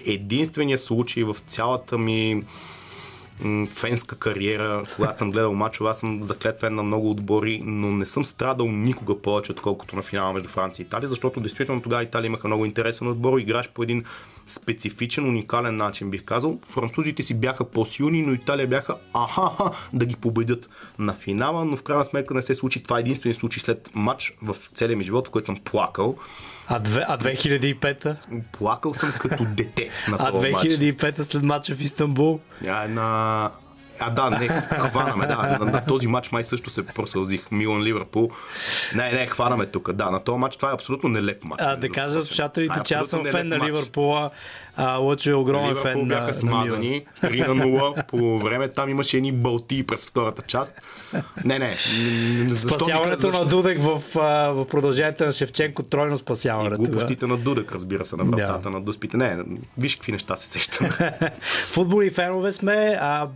Единственият 0.06 0.82
случай 0.82 1.24
в 1.24 1.36
цялата 1.48 1.98
ми 1.98 2.44
фенска 3.70 4.16
кариера, 4.16 4.84
когато 4.96 5.18
съм 5.18 5.32
гледал 5.32 5.54
мачове, 5.54 5.90
аз 5.90 6.00
съм 6.00 6.24
заклет 6.24 6.60
фен 6.60 6.76
на 6.76 6.84
много 6.84 7.12
отбори, 7.12 7.62
но 7.66 7.92
не 7.92 8.06
съм 8.06 8.26
страдал 8.26 8.68
никога 8.68 9.22
повече, 9.22 9.52
отколкото 9.52 9.96
на 9.96 10.02
финала 10.02 10.34
между 10.34 10.50
Франция 10.50 10.84
и 10.84 10.88
Италия, 10.88 11.08
защото 11.08 11.40
действително 11.40 11.82
тогава 11.82 12.04
Италия 12.04 12.28
имаха 12.28 12.48
много 12.48 12.66
интересен 12.66 13.08
отбор, 13.08 13.40
играш 13.40 13.70
по 13.70 13.84
един 13.84 14.04
специфичен, 14.48 15.30
уникален 15.30 15.76
начин, 15.76 16.10
бих 16.10 16.24
казал. 16.24 16.60
Французите 16.68 17.24
си 17.24 17.34
бяха 17.34 17.64
по-силни, 17.64 18.22
но 18.22 18.34
Италия 18.34 18.68
бяха 18.68 18.96
аха 19.14 19.72
да 19.94 20.06
ги 20.06 20.16
победят 20.16 20.70
на 21.00 21.14
финала, 21.14 21.66
но 21.66 21.78
в 21.78 21.84
крайна 21.84 22.06
сметка 22.06 22.34
не 22.34 22.42
се 22.42 22.56
случи. 22.56 22.84
Това 22.84 22.98
е 22.98 23.00
единствен 23.00 23.34
случай 23.34 23.62
след 23.62 23.90
матч 23.96 24.34
в 24.42 24.56
целия 24.74 24.98
ми 24.98 25.04
живот, 25.04 25.28
в 25.28 25.32
който 25.32 25.46
съм 25.46 25.56
плакал. 25.56 26.16
А, 26.68 26.80
две, 26.80 27.06
а 27.08 27.18
2005-та? 27.18 28.18
Плакал 28.52 28.94
съм 28.94 29.14
като 29.20 29.46
дете 29.46 29.90
на 30.08 30.18
А 30.20 30.32
този 30.32 30.50
матч. 30.50 30.66
2005-та 30.66 31.24
след 31.24 31.44
мача 31.44 31.76
в 31.76 31.82
Истанбул? 31.82 32.40
Тя 32.64 32.84
е 32.84 32.88
на 32.88 33.52
А, 34.00 34.10
да, 34.10 34.30
не, 34.30 34.48
хванаме, 34.90 35.28
да. 35.28 35.58
На, 35.60 35.72
на 35.72 35.86
този 35.86 36.08
матч 36.08 36.32
май 36.32 36.44
също 36.44 36.70
се 36.70 36.86
просълзих. 36.86 37.52
Милан 37.52 37.84
Ливърпул. 37.84 38.30
Не, 38.96 39.12
не, 39.12 39.28
хванаме 39.28 39.66
тук. 39.66 39.94
Да, 39.94 40.12
на 40.12 40.24
този 40.24 40.40
матч 40.40 40.56
това 40.56 40.70
е 40.70 40.74
абсолютно 40.74 41.10
нелеп 41.10 41.44
матч. 41.44 41.62
А, 41.66 41.76
да 41.76 41.90
кажа 41.90 42.22
слушателите, 42.22 42.80
че 42.86 42.94
аз 42.94 43.10
съм 43.10 43.26
фен 43.26 43.48
на 43.48 43.60
Ливърпула. 43.60 44.30
А, 44.76 44.96
Лъчо 44.96 45.30
е 45.30 45.34
огромен 45.34 45.70
Ливърпул 45.70 45.92
фен 45.92 46.08
бяха 46.08 46.26
на, 46.26 46.34
смазани. 46.34 47.06
3 47.24 47.48
на 47.48 47.56
0. 47.56 48.08
По 48.08 48.40
време 48.40 48.68
там 48.68 48.90
имаше 48.90 49.18
едни 49.18 49.32
бълти 49.32 49.88
през 49.88 50.06
втората 50.06 50.42
част. 50.42 50.82
Не, 51.46 51.60
не. 51.60 51.76
Защо 52.50 52.70
Спасяването 52.70 53.32
на 53.32 53.46
Дудек 53.46 53.80
в, 53.80 54.02
в 54.16 54.66
продължението 54.70 55.26
на 55.26 55.32
Шевченко, 55.32 55.84
тройно 55.84 56.16
И 56.16 56.18
спасяване. 56.18 56.70
глупостите 56.70 57.28
на 57.28 57.38
Дудък, 57.38 57.72
разбира 57.72 58.06
се, 58.06 58.16
на 58.16 58.24
вратата 58.24 58.70
на 58.70 58.82
Дуспите. 58.82 59.18
Не, 59.18 59.38
виж 59.78 59.96
какви 59.96 60.12
неща 60.12 60.36
се 60.36 60.48
сещам. 60.48 60.90
Футболи 61.72 62.10
фенове 62.10 62.52
сме. 62.52 62.98
А, 63.02 63.28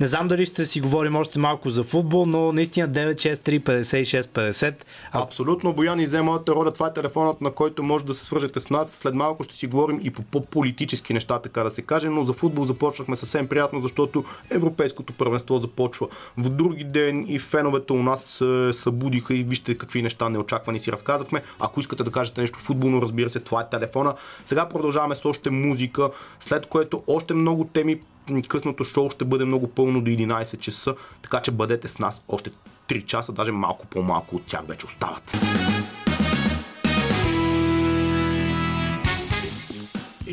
не 0.00 0.06
знам 0.06 0.28
дали 0.28 0.46
ще 0.46 0.64
си 0.64 0.80
говорим 0.80 1.16
още 1.16 1.38
малко 1.38 1.70
за 1.70 1.84
футбол, 1.84 2.26
но 2.26 2.52
наистина 2.52 2.88
963 2.88 3.60
56 3.60 4.22
50. 4.22 4.74
А, 5.12 5.22
Абсолютно, 5.22 5.72
Боян 5.72 6.00
и 6.00 6.06
взе 6.06 6.22
моята 6.22 6.52
роля. 6.52 6.72
Това 6.72 6.86
е 6.86 6.92
телефонът, 6.92 7.40
на 7.40 7.50
който 7.50 7.82
може 7.82 8.04
да 8.04 8.14
се 8.14 8.24
свържете 8.24 8.60
с 8.60 8.70
нас. 8.70 8.92
След 8.92 9.14
малко 9.14 9.44
ще 9.44 9.56
си 9.56 9.66
говорим 9.66 10.00
и 10.02 10.10
по 10.10 10.22
по-политически 10.22 11.14
неща, 11.14 11.38
така 11.38 11.62
да 11.62 11.70
се 11.70 11.82
каже, 11.82 12.08
но 12.08 12.24
за 12.24 12.32
футбол 12.32 12.64
започнахме 12.64 13.16
съвсем 13.16 13.48
приятно, 13.48 13.80
защото 13.80 14.24
Европейското 14.50 15.12
първенство 15.12 15.58
започва 15.58 16.08
в 16.36 16.48
други 16.48 16.84
ден 16.84 17.24
и 17.28 17.38
феновете 17.38 17.92
у 17.92 18.02
нас 18.02 18.24
се 18.24 18.70
събудиха 18.72 19.34
и 19.34 19.42
вижте 19.42 19.78
какви 19.78 20.02
неща 20.02 20.28
неочаквани 20.28 20.80
си 20.80 20.92
разказахме. 20.92 21.42
Ако 21.60 21.80
искате 21.80 22.04
да 22.04 22.10
кажете 22.10 22.40
нещо 22.40 22.58
футболно, 22.58 23.02
разбира 23.02 23.30
се, 23.30 23.40
това 23.40 23.60
е 23.60 23.68
телефона. 23.68 24.14
Сега 24.44 24.68
продължаваме 24.68 25.14
с 25.14 25.24
още 25.24 25.50
музика, 25.50 26.10
след 26.40 26.66
което 26.66 27.02
още 27.06 27.34
много 27.34 27.64
теми 27.64 28.00
късното 28.48 28.84
шоу 28.84 29.10
ще 29.10 29.24
бъде 29.24 29.44
много 29.44 29.68
пълно 29.68 30.00
до 30.00 30.10
11 30.10 30.58
часа, 30.58 30.94
така 31.22 31.40
че 31.40 31.50
бъдете 31.50 31.88
с 31.88 31.98
нас 31.98 32.24
още 32.28 32.50
3 32.88 33.06
часа, 33.06 33.32
даже 33.32 33.52
малко 33.52 33.86
по-малко 33.86 34.36
от 34.36 34.46
тях 34.46 34.60
вече 34.68 34.86
остават. 34.86 35.36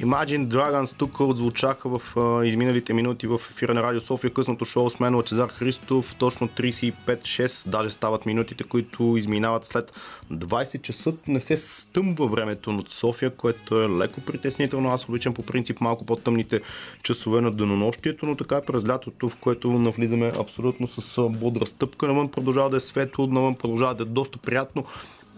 Imagine 0.02 0.48
Dragons 0.48 0.98
тук 0.98 1.20
отзвучаха 1.20 1.90
в 1.90 2.18
а, 2.18 2.46
изминалите 2.46 2.94
минути 2.94 3.28
в 3.28 3.42
ефира 3.50 3.74
на 3.74 3.84
Радио 3.84 4.02
София. 4.02 4.34
Късното 4.34 4.66
шоу 4.66 4.90
с 4.90 5.00
мен 5.00 5.16
Лачезар 5.16 5.50
Христов. 5.50 6.16
Точно 6.16 6.48
35-6, 6.48 7.70
даже 7.70 7.90
стават 7.90 8.26
минутите, 8.26 8.64
които 8.64 9.16
изминават 9.18 9.66
след 9.66 9.96
20 10.32 10.82
часа. 10.82 11.14
Не 11.28 11.42
се 11.42 11.58
стъмва 11.58 12.28
времето 12.28 12.72
над 12.72 12.90
София, 12.90 13.30
което 13.30 13.82
е 13.82 13.90
леко 13.90 14.22
притеснително. 14.22 14.90
Аз 14.90 15.10
обичам 15.10 15.34
по 15.34 15.44
принцип 15.44 15.82
малко 15.82 16.06
по-тъмните 16.06 16.62
часове 17.04 17.42
на 17.42 17.52
денонощието, 17.52 18.26
но 18.26 18.36
така 18.36 18.56
е 18.56 18.66
през 18.66 18.88
лятото, 18.88 19.30
в 19.30 19.36
което 19.36 19.72
навлизаме 19.72 20.32
абсолютно 20.40 20.88
с 20.88 21.30
бодра 21.30 21.66
стъпка. 21.66 22.08
Навън 22.08 22.32
продължава 22.32 22.70
да 22.70 22.78
е 22.78 22.80
светло, 22.80 23.28
навън 23.28 23.56
продължава 23.56 23.96
да 23.96 24.04
е 24.04 24.06
доста 24.06 24.38
приятно. 24.38 24.86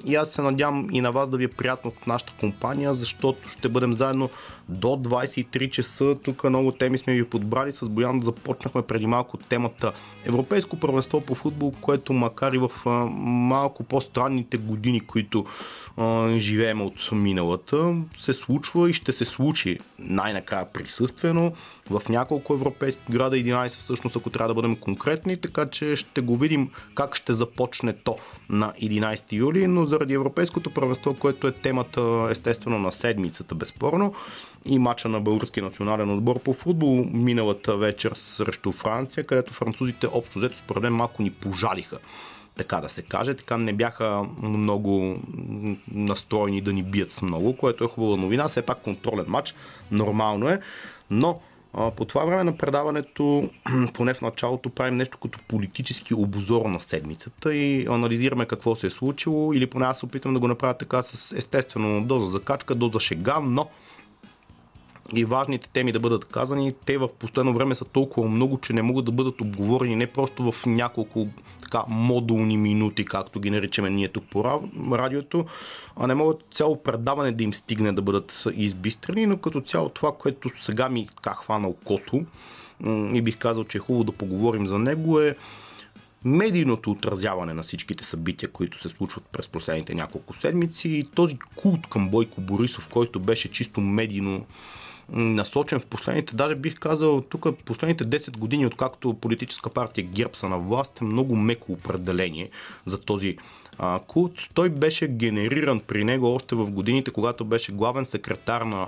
И 0.05 0.15
аз 0.15 0.31
се 0.31 0.41
надявам 0.41 0.87
и 0.91 1.01
на 1.01 1.11
вас 1.11 1.29
да 1.29 1.37
ви 1.37 1.43
е 1.43 1.47
приятно 1.47 1.91
в 1.91 2.07
нашата 2.07 2.33
компания, 2.39 2.93
защото 2.93 3.49
ще 3.49 3.69
бъдем 3.69 3.93
заедно 3.93 4.29
до 4.69 4.87
23 4.87 5.69
часа. 5.69 6.15
Тук 6.23 6.43
много 6.43 6.71
теми 6.71 6.97
сме 6.97 7.13
ви 7.13 7.29
подбрали. 7.29 7.71
С 7.71 7.89
Боян 7.89 8.21
започнахме 8.21 8.81
преди 8.81 9.07
малко 9.07 9.37
темата 9.37 9.91
Европейско 10.25 10.79
първенство 10.79 11.21
по 11.21 11.35
футбол, 11.35 11.73
което 11.81 12.13
макар 12.13 12.53
и 12.53 12.57
в 12.57 12.71
малко 13.15 13.83
по-странните 13.83 14.57
години, 14.57 14.99
които 14.99 15.45
а, 15.97 16.29
живеем 16.37 16.81
от 16.81 17.11
миналата, 17.11 17.95
се 18.17 18.33
случва 18.33 18.89
и 18.89 18.93
ще 18.93 19.11
се 19.11 19.25
случи 19.25 19.79
най-накрая 19.99 20.65
присъствено 20.73 21.53
в 21.89 22.01
няколко 22.09 22.53
европейски 22.53 23.03
града, 23.09 23.35
11 23.35 23.67
всъщност, 23.67 24.15
ако 24.15 24.29
трябва 24.29 24.47
да 24.47 24.53
бъдем 24.53 24.75
конкретни, 24.75 25.37
така 25.37 25.69
че 25.69 25.95
ще 25.95 26.21
го 26.21 26.37
видим 26.37 26.69
как 26.95 27.15
ще 27.15 27.33
започне 27.33 27.93
то 27.93 28.17
на 28.53 28.73
11 28.81 29.33
юли, 29.33 29.67
но 29.67 29.85
заради 29.85 30.13
Европейското 30.13 30.73
първенство, 30.73 31.13
което 31.13 31.47
е 31.47 31.51
темата 31.51 32.27
естествено 32.31 32.79
на 32.79 32.91
седмицата, 32.91 33.55
безспорно, 33.55 34.13
и 34.65 34.79
мача 34.79 35.09
на 35.09 35.21
българския 35.21 35.63
национален 35.63 36.17
отбор 36.17 36.39
по 36.39 36.53
футбол 36.53 37.05
миналата 37.13 37.77
вечер 37.77 38.11
срещу 38.13 38.71
Франция, 38.71 39.23
където 39.23 39.53
французите 39.53 40.07
общо 40.11 40.39
взето 40.39 40.57
според 40.57 40.83
мен 40.83 40.93
малко 40.93 41.23
ни 41.23 41.29
пожалиха 41.29 41.99
така 42.55 42.81
да 42.81 42.89
се 42.89 43.01
каже. 43.01 43.33
Така 43.33 43.57
не 43.57 43.73
бяха 43.73 44.23
много 44.41 45.19
настроени 45.91 46.61
да 46.61 46.73
ни 46.73 46.83
бият 46.83 47.11
с 47.11 47.21
много, 47.21 47.57
което 47.57 47.83
е 47.83 47.87
хубава 47.87 48.17
новина. 48.17 48.47
Все 48.47 48.61
пак 48.61 48.81
контролен 48.81 49.25
матч, 49.27 49.55
нормално 49.91 50.49
е. 50.49 50.59
Но 51.09 51.39
по 51.73 52.05
това 52.05 52.25
време 52.25 52.43
на 52.43 52.57
предаването, 52.57 53.49
поне 53.93 54.13
в 54.13 54.21
началото, 54.21 54.69
правим 54.69 54.95
нещо 54.95 55.17
като 55.17 55.39
политически 55.47 56.13
обозор 56.13 56.65
на 56.65 56.81
седмицата 56.81 57.55
и 57.55 57.87
анализираме 57.87 58.45
какво 58.45 58.75
се 58.75 58.87
е 58.87 58.89
случило, 58.89 59.53
или 59.53 59.67
поне 59.67 59.85
аз 59.85 60.03
опитам 60.03 60.33
да 60.33 60.39
го 60.39 60.47
направя 60.47 60.73
така 60.73 61.03
с 61.03 61.31
естествено 61.37 62.03
доза 62.03 62.25
закачка, 62.25 62.75
доза 62.75 62.99
шега, 62.99 63.39
но 63.39 63.69
и 65.15 65.25
важните 65.25 65.69
теми 65.69 65.91
да 65.91 65.99
бъдат 65.99 66.25
казани. 66.25 66.73
Те 66.85 66.97
в 66.97 67.09
последно 67.19 67.53
време 67.53 67.75
са 67.75 67.85
толкова 67.85 68.29
много, 68.29 68.57
че 68.57 68.73
не 68.73 68.81
могат 68.81 69.05
да 69.05 69.11
бъдат 69.11 69.41
обговорени 69.41 69.95
не 69.95 70.07
просто 70.07 70.51
в 70.51 70.65
няколко 70.65 71.27
така 71.61 71.83
модулни 71.87 72.57
минути, 72.57 73.05
както 73.05 73.39
ги 73.39 73.49
наричаме 73.49 73.89
ние 73.89 74.07
тук 74.07 74.23
по 74.31 74.43
ра- 74.43 74.97
радиото, 74.97 75.45
а 75.95 76.07
не 76.07 76.15
могат 76.15 76.45
цяло 76.51 76.83
предаване 76.83 77.31
да 77.31 77.43
им 77.43 77.53
стигне 77.53 77.91
да 77.91 78.01
бъдат 78.01 78.43
избистрени, 78.53 79.25
но 79.25 79.37
като 79.37 79.61
цяло 79.61 79.89
това, 79.89 80.11
което 80.11 80.49
сега 80.61 80.89
ми 80.89 81.07
така 81.15 81.33
хвана 81.33 81.67
окото 81.67 82.25
и 83.13 83.21
бих 83.21 83.37
казал, 83.37 83.63
че 83.63 83.77
е 83.77 83.81
хубаво 83.81 84.03
да 84.03 84.11
поговорим 84.11 84.67
за 84.67 84.79
него 84.79 85.19
е 85.19 85.35
медийното 86.25 86.91
отразяване 86.91 87.53
на 87.53 87.63
всичките 87.63 88.05
събития, 88.05 88.51
които 88.51 88.81
се 88.81 88.89
случват 88.89 89.23
през 89.31 89.47
последните 89.47 89.95
няколко 89.95 90.33
седмици 90.33 90.89
и 90.89 91.03
този 91.03 91.37
култ 91.55 91.87
към 91.89 92.09
Бойко 92.09 92.41
Борисов, 92.41 92.87
който 92.87 93.19
беше 93.19 93.51
чисто 93.51 93.81
медийно 93.81 94.45
насочен 95.09 95.79
в 95.79 95.85
последните, 95.85 96.35
даже 96.35 96.55
бих 96.55 96.79
казал, 96.79 97.21
тук 97.21 97.45
последните 97.65 98.03
10 98.03 98.37
години, 98.37 98.65
откакто 98.65 99.13
политическа 99.13 99.69
партия 99.69 100.03
ГЕРБ 100.03 100.35
са 100.35 100.49
на 100.49 100.59
власт, 100.59 101.01
е 101.01 101.03
много 101.03 101.35
меко 101.35 101.71
определение 101.71 102.49
за 102.85 102.97
този 103.01 103.37
а, 103.77 103.99
култ. 104.07 104.33
Той 104.53 104.69
беше 104.69 105.07
генериран 105.07 105.79
при 105.79 106.03
него 106.03 106.35
още 106.35 106.55
в 106.55 106.71
годините, 106.71 107.11
когато 107.11 107.45
беше 107.45 107.71
главен 107.71 108.05
секретар 108.05 108.61
на 108.61 108.87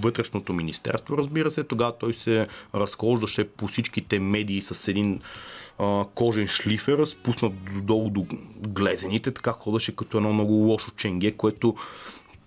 вътрешното 0.00 0.52
министерство, 0.52 1.18
разбира 1.18 1.50
се. 1.50 1.64
Тогава 1.64 1.98
той 1.98 2.12
се 2.14 2.46
разхождаше 2.74 3.48
по 3.48 3.66
всичките 3.66 4.18
медии 4.18 4.60
с 4.60 4.88
един 4.88 5.20
а, 5.78 6.04
кожен 6.14 6.46
шлифер, 6.46 7.04
спуснат 7.04 7.52
долу 7.82 8.10
до 8.10 8.26
глезените, 8.68 9.32
така 9.32 9.52
ходеше 9.52 9.96
като 9.96 10.16
едно 10.16 10.32
много 10.32 10.52
лошо 10.52 10.90
ченге, 10.96 11.32
което 11.32 11.76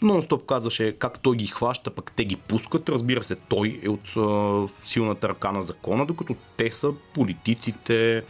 нон-стоп 0.03 0.45
казваше 0.45 0.91
как 0.91 1.19
той 1.19 1.35
ги 1.35 1.47
хваща, 1.47 1.91
пък 1.91 2.12
те 2.15 2.25
ги 2.25 2.35
пускат. 2.35 2.89
Разбира 2.89 3.23
се, 3.23 3.35
той 3.35 3.79
е 3.83 3.89
от 3.89 4.17
а, 4.17 4.67
силната 4.83 5.29
ръка 5.29 5.51
на 5.51 5.62
закона, 5.62 6.05
докато 6.05 6.35
те 6.57 6.71
са 6.71 6.93
политиците, 7.13 8.23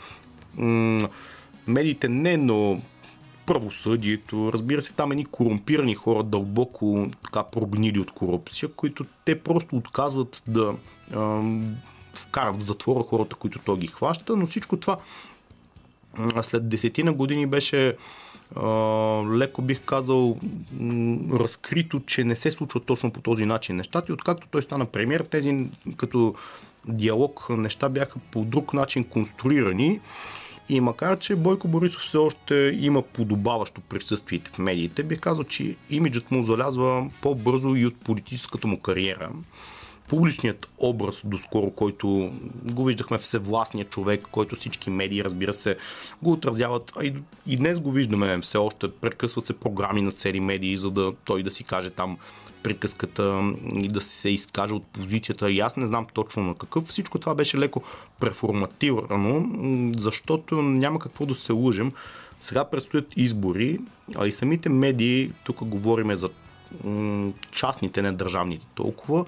м- 0.55 1.09
медиите 1.67 2.09
не, 2.09 2.37
но 2.37 2.81
правосъдието, 3.45 4.53
разбира 4.53 4.81
се, 4.81 4.93
там 4.93 5.11
едни 5.11 5.25
корумпирани 5.25 5.95
хора, 5.95 6.23
дълбоко 6.23 7.09
така 7.23 7.43
прогнили 7.43 7.99
от 7.99 8.11
корупция, 8.11 8.69
които 8.69 9.05
те 9.25 9.39
просто 9.39 9.75
отказват 9.75 10.43
да 10.47 10.75
а, 11.13 11.41
вкарат 12.13 12.55
в 12.55 12.61
затвора 12.61 13.03
хората, 13.03 13.35
които 13.35 13.59
той 13.59 13.77
ги 13.77 13.87
хваща, 13.87 14.35
но 14.35 14.47
всичко 14.47 14.77
това 14.77 14.97
а, 16.35 16.43
след 16.43 16.69
десетина 16.69 17.13
години 17.13 17.45
беше 17.45 17.95
леко 19.37 19.61
бих 19.61 19.81
казал 19.85 20.37
разкрито, 21.31 21.99
че 21.99 22.23
не 22.23 22.35
се 22.35 22.51
случва 22.51 22.79
точно 22.79 23.11
по 23.11 23.21
този 23.21 23.45
начин 23.45 23.75
нещата 23.75 24.05
и 24.09 24.13
откакто 24.13 24.47
той 24.51 24.61
стана 24.61 24.85
премьер, 24.85 25.19
тези 25.19 25.65
като 25.97 26.35
диалог 26.87 27.45
неща 27.49 27.89
бяха 27.89 28.19
по 28.31 28.43
друг 28.43 28.73
начин 28.73 29.03
конструирани 29.03 29.99
и 30.69 30.81
макар, 30.81 31.19
че 31.19 31.35
Бойко 31.35 31.67
Борисов 31.67 32.01
все 32.01 32.17
още 32.17 32.77
има 32.79 33.01
подобаващо 33.01 33.81
присъствие 33.81 34.41
в 34.53 34.57
медиите, 34.57 35.03
бих 35.03 35.19
казал, 35.19 35.43
че 35.43 35.75
имиджът 35.89 36.31
му 36.31 36.43
залязва 36.43 37.09
по-бързо 37.21 37.75
и 37.75 37.85
от 37.85 37.95
политическата 37.95 38.67
му 38.67 38.79
кариера. 38.79 39.29
Публичният 40.09 40.69
образ 40.77 41.21
доскоро, 41.25 41.71
който 41.71 42.31
го 42.63 42.83
виждахме 42.83 43.17
всевластния 43.17 43.85
човек, 43.85 44.27
който 44.31 44.55
всички 44.55 44.89
медии, 44.89 45.23
разбира 45.23 45.53
се, 45.53 45.77
го 46.21 46.31
отразяват. 46.31 46.91
А 46.95 47.05
и, 47.05 47.13
и 47.47 47.57
днес 47.57 47.79
го 47.79 47.91
виждаме 47.91 48.41
все 48.41 48.57
още. 48.57 48.91
Прекъсват 48.91 49.45
се 49.45 49.53
програми 49.53 50.01
на 50.01 50.11
цели 50.11 50.39
медии, 50.39 50.77
за 50.77 50.91
да 50.91 51.13
той 51.25 51.43
да 51.43 51.51
си 51.51 51.63
каже 51.63 51.89
там 51.89 52.17
приказката 52.63 53.53
и 53.73 53.87
да 53.87 54.01
се 54.01 54.29
изкаже 54.29 54.73
от 54.73 54.83
позицията. 54.83 55.51
И 55.51 55.59
аз 55.59 55.77
не 55.77 55.87
знам 55.87 56.07
точно 56.13 56.43
на 56.43 56.55
какъв. 56.55 56.83
Всичко 56.83 57.19
това 57.19 57.35
беше 57.35 57.57
леко 57.57 57.83
преформатирано, 58.19 59.49
защото 59.97 60.61
няма 60.61 60.99
какво 60.99 61.25
да 61.25 61.35
се 61.35 61.51
лъжем. 61.51 61.91
Сега 62.41 62.65
предстоят 62.65 63.07
избори, 63.15 63.79
а 64.15 64.27
и 64.27 64.31
самите 64.31 64.69
медии, 64.69 65.31
тук 65.43 65.63
говориме 65.63 66.15
за 66.15 66.29
частните, 67.51 68.01
не 68.01 68.11
държавните 68.11 68.65
толкова, 68.75 69.25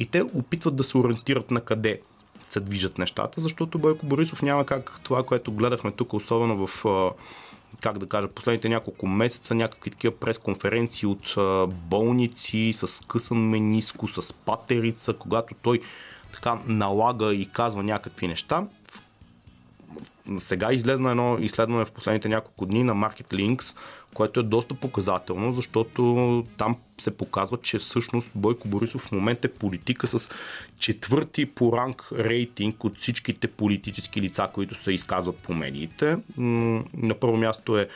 и 0.00 0.06
те 0.06 0.22
опитват 0.22 0.76
да 0.76 0.84
се 0.84 0.98
ориентират 0.98 1.50
на 1.50 1.60
къде 1.60 2.00
се 2.42 2.60
движат 2.60 2.98
нещата, 2.98 3.40
защото 3.40 3.78
Бойко 3.78 4.06
Борисов 4.06 4.42
няма 4.42 4.66
как 4.66 5.00
това, 5.02 5.22
което 5.22 5.52
гледахме 5.52 5.90
тук, 5.90 6.12
особено 6.12 6.66
в 6.66 6.84
как 7.80 7.98
да 7.98 8.06
кажа, 8.06 8.28
последните 8.28 8.68
няколко 8.68 9.06
месеца 9.06 9.54
някакви 9.54 9.90
такива 9.90 10.16
пресконференции 10.16 11.06
от 11.06 11.34
болници 11.68 12.72
с 12.74 13.06
късан 13.06 13.38
мениско, 13.38 14.08
с 14.08 14.32
патерица, 14.32 15.14
когато 15.14 15.54
той 15.62 15.80
така 16.32 16.58
налага 16.66 17.34
и 17.34 17.46
казва 17.52 17.82
някакви 17.82 18.28
неща. 18.28 18.66
Сега 20.38 20.72
излезна 20.72 21.10
едно 21.10 21.38
изследване 21.40 21.84
в 21.84 21.90
последните 21.90 22.28
няколко 22.28 22.66
дни 22.66 22.82
на 22.82 22.94
Market 22.94 23.34
Links, 23.34 23.76
което 24.14 24.40
е 24.40 24.42
доста 24.42 24.74
показателно, 24.74 25.52
защото 25.52 26.44
там 26.56 26.76
се 26.98 27.16
показва, 27.16 27.58
че 27.62 27.78
всъщност 27.78 28.30
Бойко 28.34 28.68
Борисов 28.68 29.02
в 29.02 29.12
момента 29.12 29.48
е 29.48 29.50
политика 29.50 30.06
с 30.06 30.30
четвърти 30.78 31.46
по 31.46 31.72
ранг 31.72 32.08
рейтинг 32.18 32.84
от 32.84 32.98
всичките 32.98 33.48
политически 33.48 34.20
лица, 34.20 34.48
които 34.52 34.74
се 34.74 34.92
изказват 34.92 35.36
по 35.36 35.54
медиите. 35.54 36.16
На 36.38 37.14
първо 37.20 37.36
място 37.36 37.78
е 37.78 37.88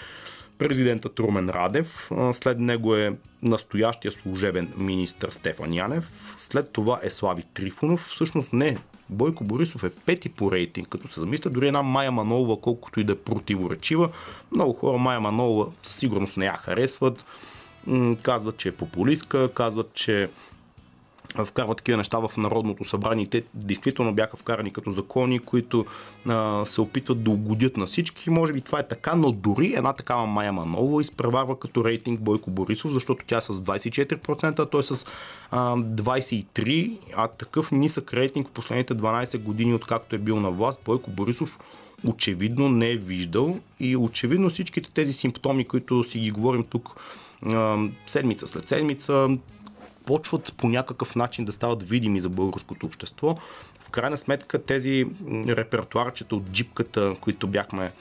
президентът 0.59 1.19
Румен 1.19 1.51
Радев, 1.51 2.11
след 2.33 2.59
него 2.59 2.97
е 2.97 3.17
настоящия 3.43 4.13
служебен 4.13 4.73
министр 4.77 5.33
Стефан 5.33 5.73
Янев, 5.73 6.35
след 6.37 6.73
това 6.73 7.01
е 7.03 7.11
Слави 7.11 7.43
Трифонов, 7.55 8.01
всъщност 8.01 8.53
не 8.53 8.79
Бойко 9.11 9.45
Борисов 9.45 9.85
е 9.85 9.91
пети 9.91 10.29
по 10.29 10.53
рейтинг, 10.53 10.89
като 10.89 11.09
се 11.09 11.21
замисля, 11.21 11.51
дори 11.51 11.67
една 11.67 11.83
Майя 11.83 12.13
Манолова, 12.13 12.61
колкото 12.61 13.01
и 13.01 13.05
да 13.05 13.13
е 13.13 13.17
противоречива. 13.17 14.09
Много 14.53 14.73
хора 14.73 14.99
Майя 14.99 15.21
Манолова 15.21 15.67
със 15.83 15.97
сигурност 15.97 16.37
не 16.37 16.45
я 16.45 16.57
харесват. 16.57 17.25
Казват, 18.23 18.57
че 18.57 18.69
е 18.69 18.73
популистка, 18.73 19.53
казват, 19.53 19.95
че 19.95 20.29
вкарват 21.45 21.77
такива 21.79 21.99
неща 21.99 22.19
в 22.19 22.31
Народното 22.37 22.85
събрание. 22.85 23.27
Те 23.27 23.45
действително 23.55 24.15
бяха 24.15 24.37
вкарани 24.37 24.71
като 24.71 24.91
закони, 24.91 25.39
които 25.39 25.87
а, 26.29 26.65
се 26.67 26.81
опитват 26.81 27.23
да 27.23 27.31
угодят 27.31 27.77
на 27.77 27.87
всички. 27.87 28.31
Може 28.31 28.53
би 28.53 28.61
това 28.61 28.79
е 28.79 28.87
така, 28.87 29.15
но 29.17 29.33
дори 29.33 29.75
една 29.77 29.93
такава 29.93 30.27
Майя 30.27 30.53
Манова 30.53 31.01
изпреварва 31.01 31.59
като 31.59 31.85
рейтинг 31.85 32.21
Бойко 32.21 32.51
Борисов, 32.51 32.93
защото 32.93 33.25
тя 33.27 33.37
е 33.37 33.41
с 33.41 33.53
24%, 33.53 34.59
а 34.59 34.67
той 34.67 34.81
е 34.81 34.83
с 34.83 35.07
а, 35.51 35.77
23%, 35.77 36.99
а 37.17 37.29
такъв 37.29 37.73
нисък 37.73 38.15
рейтинг 38.15 38.49
в 38.49 38.53
последните 38.53 38.95
12 38.95 39.39
години, 39.39 39.75
откакто 39.75 40.17
е 40.17 40.19
бил 40.19 40.41
на 40.41 40.51
власт, 40.51 40.81
Бойко 40.85 41.11
Борисов 41.11 41.59
очевидно 42.07 42.69
не 42.69 42.91
е 42.91 42.97
виждал 42.97 43.59
и 43.81 43.97
очевидно 43.97 44.51
всичките 44.51 44.91
тези 44.91 45.13
симптоми, 45.13 45.65
които 45.65 46.05
си 46.05 46.19
ги 46.19 46.31
говорим 46.31 46.65
тук 46.65 46.97
седмица 48.07 48.47
след 48.47 48.69
седмица, 48.69 49.29
почват 50.07 50.55
по 50.57 50.69
някакъв 50.69 51.17
начин 51.17 51.45
да 51.45 51.53
стават 51.53 51.83
видими 51.83 52.21
за 52.21 52.29
българското 52.29 52.87
общество. 52.87 53.37
В 53.81 53.91
крайна 53.91 54.17
сметка 54.17 54.63
тези 54.63 55.07
репертуарчета 55.49 56.37
от 56.37 56.51
джипката, 56.51 57.15
които 57.21 57.47
бяхме 57.47 57.93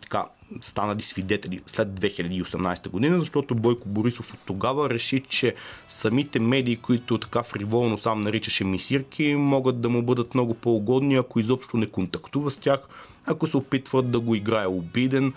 така, 0.00 0.24
станали 0.60 1.02
свидетели 1.02 1.60
след 1.66 1.88
2018 1.88 2.88
година, 2.88 3.18
защото 3.18 3.54
Бойко 3.54 3.88
Борисов 3.88 4.34
от 4.34 4.40
тогава 4.46 4.90
реши, 4.90 5.22
че 5.28 5.54
самите 5.88 6.40
медии, 6.40 6.76
които 6.76 7.18
така 7.18 7.42
фриволно 7.42 7.98
сам 7.98 8.20
наричаше 8.20 8.64
мисирки, 8.64 9.34
могат 9.34 9.80
да 9.80 9.88
му 9.88 10.02
бъдат 10.02 10.34
много 10.34 10.54
по-угодни, 10.54 11.14
ако 11.14 11.40
изобщо 11.40 11.76
не 11.76 11.86
контактува 11.86 12.50
с 12.50 12.56
тях, 12.56 12.80
ако 13.26 13.46
се 13.46 13.56
опитват 13.56 14.10
да 14.10 14.20
го 14.20 14.34
играе 14.34 14.66
обиден 14.66 15.32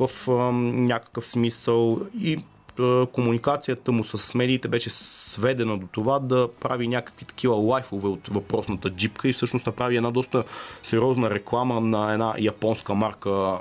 в 0.00 0.28
а, 0.28 0.32
някакъв 0.52 1.26
смисъл 1.26 2.00
и 2.20 2.38
комуникацията 3.12 3.92
му 3.92 4.04
с 4.04 4.34
медиите 4.34 4.68
беше 4.68 4.90
сведена 4.90 5.78
до 5.78 5.86
това 5.86 6.18
да 6.18 6.48
прави 6.60 6.88
някакви 6.88 7.24
такива 7.24 7.54
лайфове 7.54 8.08
от 8.08 8.28
въпросната 8.28 8.90
джипка 8.90 9.28
и 9.28 9.32
всъщност 9.32 9.66
направи 9.66 9.96
една 9.96 10.10
доста 10.10 10.44
сериозна 10.82 11.30
реклама 11.30 11.80
на 11.80 12.12
една 12.12 12.34
японска 12.38 12.94
марка 12.94 13.58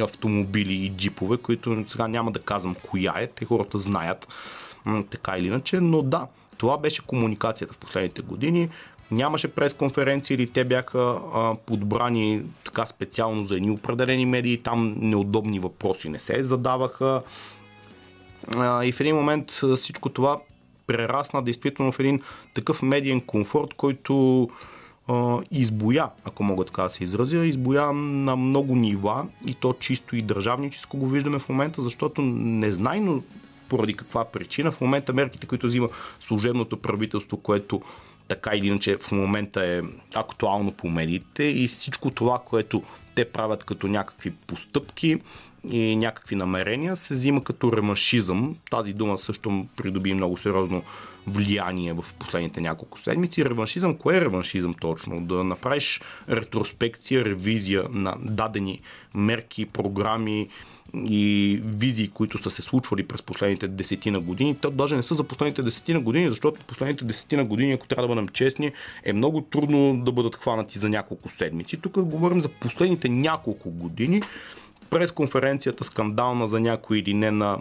автомобили 0.00 0.74
и 0.74 0.90
джипове, 0.90 1.36
които 1.36 1.84
сега 1.88 2.08
няма 2.08 2.32
да 2.32 2.38
казвам 2.38 2.76
коя 2.90 3.14
е, 3.16 3.26
те 3.26 3.44
хората 3.44 3.78
знаят 3.78 4.28
така 5.10 5.36
или 5.38 5.46
иначе, 5.46 5.80
но 5.80 6.02
да, 6.02 6.26
това 6.58 6.78
беше 6.78 7.06
комуникацията 7.06 7.74
в 7.74 7.78
последните 7.78 8.22
години. 8.22 8.68
Нямаше 9.10 9.48
пресконференции 9.48 10.34
или 10.34 10.46
те 10.46 10.64
бяха 10.64 11.18
а, 11.34 11.54
подбрани 11.66 12.42
така 12.64 12.86
специално 12.86 13.44
за 13.44 13.56
едни 13.56 13.70
определени 13.70 14.26
медии, 14.26 14.58
там 14.58 14.94
неудобни 14.98 15.60
въпроси 15.60 16.08
не 16.08 16.18
се 16.18 16.42
задаваха 16.42 17.22
и 18.84 18.92
в 18.92 19.00
един 19.00 19.16
момент 19.16 19.50
всичко 19.76 20.08
това 20.08 20.40
прерасна 20.86 21.42
действително 21.42 21.92
в 21.92 22.00
един 22.00 22.20
такъв 22.54 22.82
медиен 22.82 23.20
комфорт, 23.20 23.74
който 23.74 24.48
избоя, 25.50 26.08
ако 26.24 26.42
мога 26.42 26.64
така 26.64 26.82
да 26.82 26.90
се 26.90 27.04
изразя, 27.04 27.46
избоя 27.46 27.92
на 27.92 28.36
много 28.36 28.76
нива 28.76 29.26
и 29.46 29.54
то 29.54 29.72
чисто 29.72 30.16
и 30.16 30.22
държавническо 30.22 30.96
го 30.96 31.08
виждаме 31.08 31.38
в 31.38 31.48
момента, 31.48 31.82
защото 31.82 32.22
незнайно 32.22 33.22
поради 33.68 33.94
каква 33.94 34.24
причина 34.24 34.72
в 34.72 34.80
момента 34.80 35.12
мерките, 35.12 35.46
които 35.46 35.66
взима 35.66 35.88
служебното 36.20 36.76
правителство, 36.76 37.36
което 37.36 37.82
така 38.28 38.50
или 38.54 38.66
иначе 38.66 38.96
в 38.96 39.12
момента 39.12 39.66
е 39.66 39.82
актуално 40.14 40.72
по 40.72 40.88
медиите 40.88 41.44
и 41.44 41.68
всичко 41.68 42.10
това, 42.10 42.38
което 42.38 42.82
те 43.14 43.24
правят 43.24 43.64
като 43.64 43.88
някакви 43.88 44.30
постъпки 44.30 45.20
и 45.70 45.96
някакви 45.96 46.36
намерения, 46.36 46.96
се 46.96 47.14
взима 47.14 47.44
като 47.44 47.72
ремашизъм. 47.72 48.56
Тази 48.70 48.92
дума 48.92 49.18
също 49.18 49.66
придоби 49.76 50.14
много 50.14 50.36
сериозно 50.36 50.82
влияние 51.26 51.92
в 51.92 52.04
последните 52.18 52.60
няколко 52.60 52.98
седмици. 52.98 53.44
Реваншизъм, 53.44 53.96
кое 53.96 54.16
е 54.16 54.20
реваншизъм 54.20 54.74
точно? 54.74 55.20
Да 55.20 55.44
направиш 55.44 56.00
ретроспекция, 56.28 57.24
ревизия 57.24 57.84
на 57.90 58.16
дадени 58.20 58.80
мерки, 59.14 59.66
програми 59.66 60.48
и 60.94 61.60
визии, 61.64 62.08
които 62.08 62.38
са 62.38 62.50
се 62.50 62.62
случвали 62.62 63.06
през 63.06 63.22
последните 63.22 63.68
десетина 63.68 64.20
години. 64.20 64.54
То 64.54 64.70
даже 64.70 64.96
не 64.96 65.02
са 65.02 65.14
за 65.14 65.24
последните 65.24 65.62
десетина 65.62 66.00
години, 66.00 66.28
защото 66.28 66.60
последните 66.66 67.04
десетина 67.04 67.44
години, 67.44 67.72
ако 67.72 67.86
трябва 67.86 68.02
да 68.02 68.14
бъдем 68.14 68.28
честни, 68.28 68.72
е 69.04 69.12
много 69.12 69.40
трудно 69.40 70.04
да 70.04 70.12
бъдат 70.12 70.36
хванати 70.36 70.78
за 70.78 70.88
няколко 70.88 71.28
седмици. 71.28 71.76
Тук 71.76 72.00
говорим 72.00 72.40
за 72.40 72.48
последните 72.48 73.08
няколко 73.08 73.70
години 73.70 74.22
през 74.90 75.12
конференцията 75.12 75.84
скандална 75.84 76.48
за 76.48 76.60
някой 76.60 76.98
или 76.98 77.14
не 77.14 77.30
на 77.30 77.58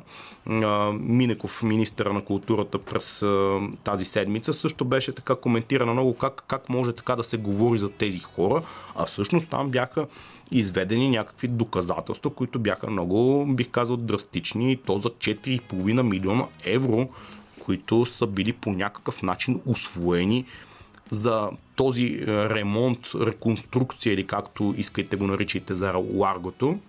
а, 0.49 0.91
Минеков, 0.91 1.63
министъра 1.63 2.13
на 2.13 2.21
културата 2.21 2.79
през 2.79 3.21
а, 3.21 3.59
тази 3.83 4.05
седмица, 4.05 4.53
също 4.53 4.85
беше 4.85 5.11
така 5.11 5.35
коментирана 5.35 5.93
много 5.93 6.17
как, 6.17 6.43
как 6.47 6.69
може 6.69 6.93
така 6.93 7.15
да 7.15 7.23
се 7.23 7.37
говори 7.37 7.79
за 7.79 7.89
тези 7.89 8.19
хора, 8.19 8.61
а 8.95 9.05
всъщност 9.05 9.49
там 9.49 9.69
бяха 9.69 10.07
изведени 10.51 11.09
някакви 11.09 11.47
доказателства, 11.47 12.29
които 12.29 12.59
бяха 12.59 12.89
много, 12.89 13.45
бих 13.45 13.69
казал, 13.69 13.97
драстични, 13.97 14.77
то 14.85 14.97
за 14.97 15.09
4,5 15.09 16.01
милиона 16.01 16.45
евро, 16.65 17.09
които 17.59 18.05
са 18.05 18.27
били 18.27 18.53
по 18.53 18.71
някакъв 18.71 19.23
начин 19.23 19.61
освоени 19.65 20.45
за 21.09 21.49
този 21.75 22.23
ремонт, 22.27 22.99
реконструкция 23.15 24.13
или 24.13 24.27
както 24.27 24.73
искайте 24.77 25.15
го 25.15 25.27
наричайте 25.27 25.73
за 25.73 25.93
Ларгото. 26.13 26.79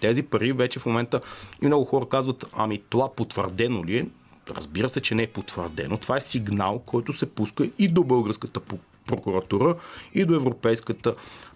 Тези 0.00 0.22
пари 0.22 0.52
вече 0.52 0.78
в 0.78 0.86
момента 0.86 1.20
и 1.62 1.66
много 1.66 1.84
хора 1.84 2.08
казват, 2.08 2.46
ами 2.52 2.78
това 2.88 3.12
потвърдено 3.12 3.84
ли 3.84 3.98
е? 3.98 4.06
Разбира 4.50 4.88
се, 4.88 5.00
че 5.00 5.14
не 5.14 5.22
е 5.22 5.26
потвърдено. 5.26 5.96
Това 5.96 6.16
е 6.16 6.20
сигнал, 6.20 6.78
който 6.78 7.12
се 7.12 7.26
пуска 7.26 7.68
и 7.78 7.88
до 7.88 8.04
българската 8.04 8.60
прокуратура, 9.06 9.74
и 10.14 10.24
до 10.24 10.34
европейската 10.34 11.14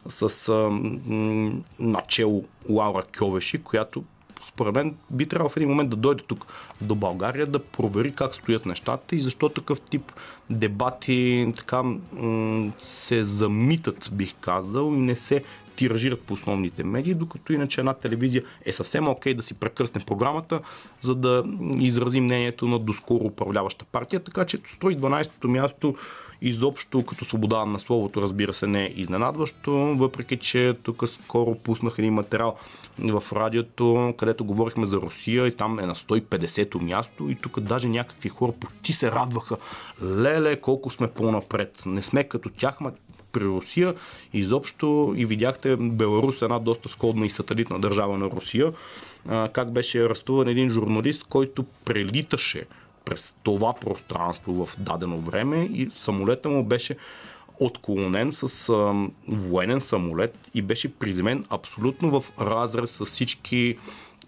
с 0.09 0.48
а, 0.48 0.70
м- 0.70 1.52
начало 1.78 2.44
Лаура 2.68 3.02
Кьовеши, 3.18 3.59
която 3.59 4.05
според 4.44 4.74
мен 4.74 4.96
би 5.11 5.26
трябвало 5.26 5.48
в 5.48 5.57
един 5.57 5.68
момент 5.68 5.90
да 5.90 5.96
дойде 5.96 6.22
тук 6.26 6.46
до 6.81 6.94
България 6.94 7.46
да 7.46 7.59
провери 7.59 8.14
как 8.14 8.35
стоят 8.35 8.66
нещата 8.66 9.16
и 9.16 9.20
защо 9.20 9.48
такъв 9.48 9.81
тип 9.81 10.12
дебати 10.50 11.52
така 11.57 11.83
м- 11.83 12.72
се 12.78 13.24
замитат, 13.24 14.11
бих 14.12 14.35
казал, 14.40 14.92
и 14.94 14.96
не 14.96 15.16
се 15.16 15.44
тиражират 15.82 16.20
по 16.20 16.34
основните 16.34 16.84
медии, 16.84 17.14
докато 17.14 17.52
иначе 17.52 17.80
една 17.80 17.94
телевизия 17.94 18.42
е 18.64 18.72
съвсем 18.72 19.08
окей 19.08 19.32
okay 19.32 19.36
да 19.36 19.42
си 19.42 19.54
прекъсне 19.54 20.00
програмата, 20.06 20.60
за 21.00 21.14
да 21.14 21.44
изрази 21.78 22.20
мнението 22.20 22.68
на 22.68 22.78
доскоро 22.78 23.24
управляваща 23.24 23.84
партия. 23.84 24.20
Така 24.20 24.44
че 24.44 24.58
112-то 24.58 25.48
място 25.48 25.94
изобщо 26.42 27.04
като 27.04 27.24
свобода 27.24 27.64
на 27.64 27.78
словото, 27.78 28.22
разбира 28.22 28.54
се, 28.54 28.66
не 28.66 28.84
е 28.84 28.92
изненадващо, 28.96 29.72
въпреки 29.72 30.36
че 30.36 30.76
тук 30.82 31.08
скоро 31.08 31.54
пуснах 31.54 31.94
един 31.98 32.14
материал 32.14 32.56
в 32.98 33.24
радиото, 33.32 34.14
където 34.18 34.44
говорихме 34.44 34.86
за 34.86 34.96
Русия 34.96 35.46
и 35.46 35.56
там 35.56 35.78
е 35.78 35.86
на 35.86 35.94
150-то 35.94 36.80
място 36.80 37.30
и 37.30 37.34
тук 37.34 37.60
даже 37.60 37.88
някакви 37.88 38.28
хора 38.28 38.52
почти 38.52 38.92
се 38.92 39.10
радваха. 39.10 39.56
Леле, 40.02 40.60
колко 40.60 40.90
сме 40.90 41.08
по-напред. 41.08 41.82
Не 41.86 42.02
сме 42.02 42.24
като 42.24 42.50
тях, 42.50 42.80
ма 42.80 42.92
при 43.32 43.44
Русия. 43.44 43.94
Изобщо 44.32 45.14
и 45.16 45.26
видяхте 45.26 45.76
Беларус, 45.76 46.42
една 46.42 46.58
доста 46.58 46.88
сходна 46.88 47.26
и 47.26 47.30
сателитна 47.30 47.80
държава 47.80 48.18
на 48.18 48.26
Русия, 48.26 48.72
как 49.52 49.72
беше 49.72 50.04
арестуван 50.04 50.48
един 50.48 50.70
журналист, 50.70 51.24
който 51.24 51.64
прелиташе 51.84 52.64
през 53.04 53.34
това 53.42 53.72
пространство 53.72 54.66
в 54.66 54.76
дадено 54.78 55.18
време 55.18 55.64
и 55.72 55.90
самолета 55.94 56.48
му 56.48 56.64
беше 56.64 56.96
отклонен 57.60 58.32
с 58.32 58.68
а, 58.68 59.08
военен 59.28 59.80
самолет 59.80 60.38
и 60.54 60.62
беше 60.62 60.94
приземен 60.94 61.44
абсолютно 61.50 62.20
в 62.20 62.32
разрез 62.40 62.90
с 62.90 63.04
всички 63.04 63.76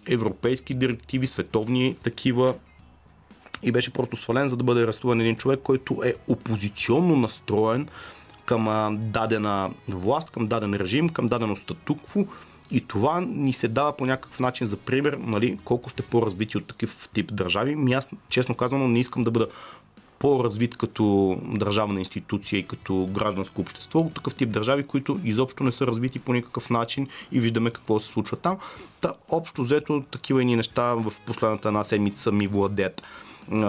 европейски 0.09 0.75
директиви, 0.75 1.27
световни 1.27 1.97
такива 2.03 2.55
и 3.63 3.73
беше 3.73 3.93
просто 3.93 4.17
свален, 4.17 4.49
за 4.49 4.57
да 4.57 4.65
бъде 4.65 4.83
арестуван 4.83 5.21
един 5.21 5.37
човек, 5.37 5.61
който 5.63 6.03
е 6.05 6.15
опозиционно 6.29 7.17
настроен 7.17 7.89
към 8.45 8.97
дадена 9.03 9.71
власт, 9.89 10.31
към 10.31 10.47
даден 10.47 10.75
режим, 10.75 11.09
към 11.09 11.27
дадено 11.27 11.57
статукво. 11.57 12.27
И 12.71 12.81
това 12.81 13.21
ни 13.21 13.53
се 13.53 13.69
дава 13.69 13.97
по 13.97 14.07
някакъв 14.07 14.41
начин 14.41 14.67
за 14.67 14.77
пример, 14.77 15.19
нали, 15.21 15.59
колко 15.65 15.91
сте 15.91 16.03
по-развити 16.03 16.59
от 16.59 16.67
такъв 16.67 17.09
тип 17.13 17.35
държави. 17.35 17.77
Ми 17.77 17.93
аз, 17.93 18.09
честно 18.29 18.55
казано, 18.55 18.89
не 18.89 19.01
искам 19.01 19.25
да 19.25 19.31
бъда 19.31 19.49
по-развит 20.19 20.77
като 20.77 21.37
държавна 21.43 21.99
институция 21.99 22.59
и 22.59 22.67
като 22.67 23.09
гражданско 23.11 23.61
общество 23.61 23.99
от 23.99 24.15
такъв 24.15 24.35
тип 24.35 24.51
държави, 24.51 24.87
които 24.87 25.21
изобщо 25.25 25.65
не 25.65 25.73
са 25.73 25.87
развити 25.87 26.19
по 26.19 26.33
никакъв 26.33 26.71
начин 26.71 27.09
и 27.33 27.41
виждаме 27.41 27.71
какво 27.71 27.99
се 28.01 28.09
случва 28.09 28.37
там. 28.37 28.59
Та, 29.01 29.13
общо 29.29 29.63
взето, 29.63 30.03
такива 30.11 30.43
и 30.43 30.57
неща 30.57 30.95
в 30.95 31.13
последната 31.27 31.69
една 31.69 31.85
седмица 31.85 32.33
ми 32.33 32.47
владеят 32.47 33.03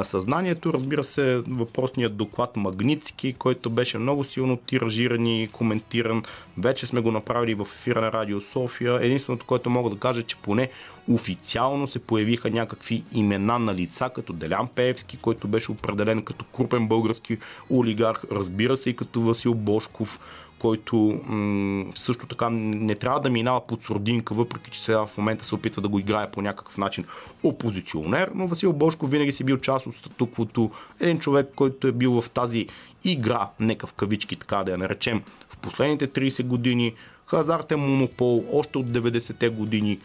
съзнанието. 0.03 0.73
Разбира 0.73 1.03
се, 1.03 1.41
въпросният 1.49 2.15
доклад 2.15 2.55
Магницки, 2.55 3.33
който 3.33 3.69
беше 3.69 3.97
много 3.97 4.23
силно 4.23 4.57
тиражиран 4.57 5.25
и 5.27 5.49
коментиран. 5.51 6.23
Вече 6.57 6.85
сме 6.85 7.01
го 7.01 7.11
направили 7.11 7.53
в 7.53 7.67
ефира 7.73 8.01
на 8.01 8.11
Радио 8.11 8.41
София. 8.41 8.99
Единственото, 9.01 9.45
което 9.45 9.69
мога 9.69 9.89
да 9.89 9.99
кажа, 9.99 10.23
че 10.23 10.35
поне 10.35 10.69
официално 11.09 11.87
се 11.87 11.99
появиха 11.99 12.49
някакви 12.49 13.03
имена 13.13 13.59
на 13.59 13.75
лица, 13.75 14.09
като 14.15 14.33
Делян 14.33 14.67
Пеевски, 14.67 15.17
който 15.17 15.47
беше 15.47 15.71
определен 15.71 16.21
като 16.21 16.45
крупен 16.45 16.87
български 16.87 17.37
олигарх, 17.69 18.23
разбира 18.31 18.77
се 18.77 18.89
и 18.89 18.95
като 18.95 19.21
Васил 19.21 19.53
Бошков, 19.53 20.19
който 20.59 21.19
м- 21.25 21.85
също 21.95 22.27
така 22.27 22.49
не 22.49 22.95
трябва 22.95 23.19
да 23.19 23.29
минава 23.29 23.67
под 23.67 23.83
сурдинка, 23.83 24.33
въпреки 24.33 24.71
че 24.71 24.83
сега 24.83 25.05
в 25.05 25.17
момента 25.17 25.45
се 25.45 25.55
опитва 25.55 25.81
да 25.81 25.87
го 25.87 25.99
играе 25.99 26.31
по 26.31 26.41
някакъв 26.41 26.77
начин 26.77 27.05
опозиционер, 27.43 28.31
но 28.35 28.47
Васил 28.47 28.73
Бошков 28.73 29.11
винаги 29.11 29.31
си 29.31 29.43
бил 29.43 29.57
част 29.57 29.87
от 29.87 29.95
статуквото. 29.95 30.71
Един 30.99 31.19
човек, 31.19 31.49
който 31.55 31.87
е 31.87 31.91
бил 31.91 32.21
в 32.21 32.29
тази 32.29 32.67
игра, 33.03 33.49
нека 33.59 33.87
в 33.87 33.93
кавички 33.93 34.35
така 34.35 34.63
да 34.63 34.71
я 34.71 34.77
наречем, 34.77 35.23
в 35.49 35.57
последните 35.57 36.07
30 36.07 36.43
години, 36.43 36.93
хазартен 37.25 37.79
монопол, 37.79 38.45
още 38.51 38.77
от 38.77 38.89
90-те 38.89 39.49
години. 39.49 39.99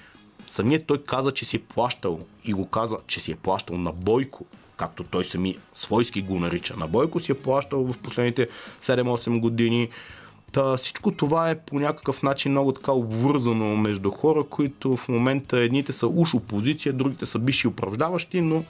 Самият 0.47 0.87
той 0.87 0.99
каза, 1.05 1.33
че 1.33 1.45
си 1.45 1.57
е 1.57 1.61
плащал 1.61 2.21
и 2.45 2.53
го 2.53 2.69
каза, 2.69 2.97
че 3.07 3.21
си 3.21 3.33
е 3.33 3.37
плащал 3.37 3.79
на 3.79 3.93
Бойко, 3.93 4.47
както 4.77 5.05
той 5.05 5.25
сами 5.25 5.57
свойски 5.73 6.23
го 6.23 6.39
нарича. 6.39 6.77
На 6.77 6.87
Бойко 6.87 7.21
си 7.21 7.33
е 7.33 7.35
плащал 7.35 7.85
в 7.85 7.99
последните 7.99 8.49
7-8 8.83 9.41
години. 9.41 9.89
Та, 10.53 10.77
всичко 10.77 11.11
това 11.11 11.51
е 11.51 11.59
по 11.59 11.79
някакъв 11.79 12.23
начин 12.23 12.53
много 12.53 12.73
така 12.73 12.93
обвързано 12.93 13.77
между 13.77 14.11
хора, 14.11 14.45
които 14.45 14.97
в 14.97 15.09
момента 15.09 15.59
едните 15.59 15.93
са 15.93 16.07
уж 16.07 16.35
опозиция, 16.35 16.93
другите 16.93 17.27
са 17.27 17.39
бивши 17.39 17.69
управляващи, 17.69 18.41
но 18.41 18.65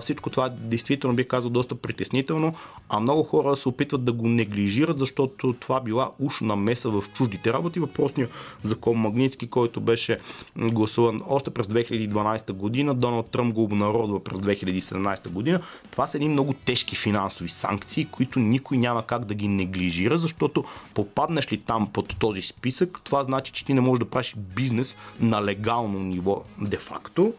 всичко 0.00 0.30
това 0.30 0.48
действително 0.48 1.16
бих 1.16 1.26
казал 1.26 1.50
доста 1.50 1.74
притеснително, 1.74 2.54
а 2.88 3.00
много 3.00 3.22
хора 3.22 3.56
се 3.56 3.68
опитват 3.68 4.04
да 4.04 4.12
го 4.12 4.28
неглижират, 4.28 4.98
защото 4.98 5.52
това 5.52 5.80
била 5.80 6.10
уж 6.18 6.40
намеса 6.40 6.90
в 6.90 7.04
чуждите 7.14 7.52
работи. 7.52 7.80
Въпросният 7.80 8.30
закон 8.62 8.96
Магницки, 8.96 9.46
който 9.46 9.80
беше 9.80 10.18
гласуван 10.56 11.22
още 11.28 11.50
през 11.50 11.66
2012 11.66 12.52
година, 12.52 12.94
Доналд 12.94 13.26
Тръмп 13.26 13.54
го 13.54 13.62
обнародва 13.62 14.24
през 14.24 14.40
2017 14.40 15.28
година. 15.28 15.60
Това 15.90 16.06
са 16.06 16.18
едни 16.18 16.28
много 16.28 16.52
тежки 16.52 16.96
финансови 16.96 17.48
санкции, 17.48 18.04
които 18.04 18.38
никой 18.38 18.78
няма 18.78 19.02
как 19.02 19.24
да 19.24 19.34
ги 19.34 19.48
неглижира, 19.48 20.18
защото 20.18 20.64
попаднеш 20.94 21.52
ли 21.52 21.58
там 21.58 21.88
под 21.92 22.18
този 22.18 22.42
списък, 22.42 23.00
това 23.04 23.24
значи, 23.24 23.52
че 23.52 23.64
ти 23.64 23.74
не 23.74 23.80
можеш 23.80 23.98
да 23.98 24.10
правиш 24.10 24.34
бизнес 24.36 24.96
на 25.20 25.44
легално 25.44 25.98
ниво 25.98 26.42
де-факто. 26.60 27.34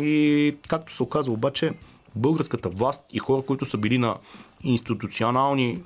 И 0.00 0.56
както 0.68 0.94
се 0.94 1.02
оказа 1.02 1.30
обаче, 1.30 1.72
българската 2.16 2.68
власт 2.68 3.04
и 3.12 3.18
хора, 3.18 3.42
които 3.42 3.66
са 3.66 3.78
били 3.78 3.98
на 3.98 4.16
институционални 4.62 5.78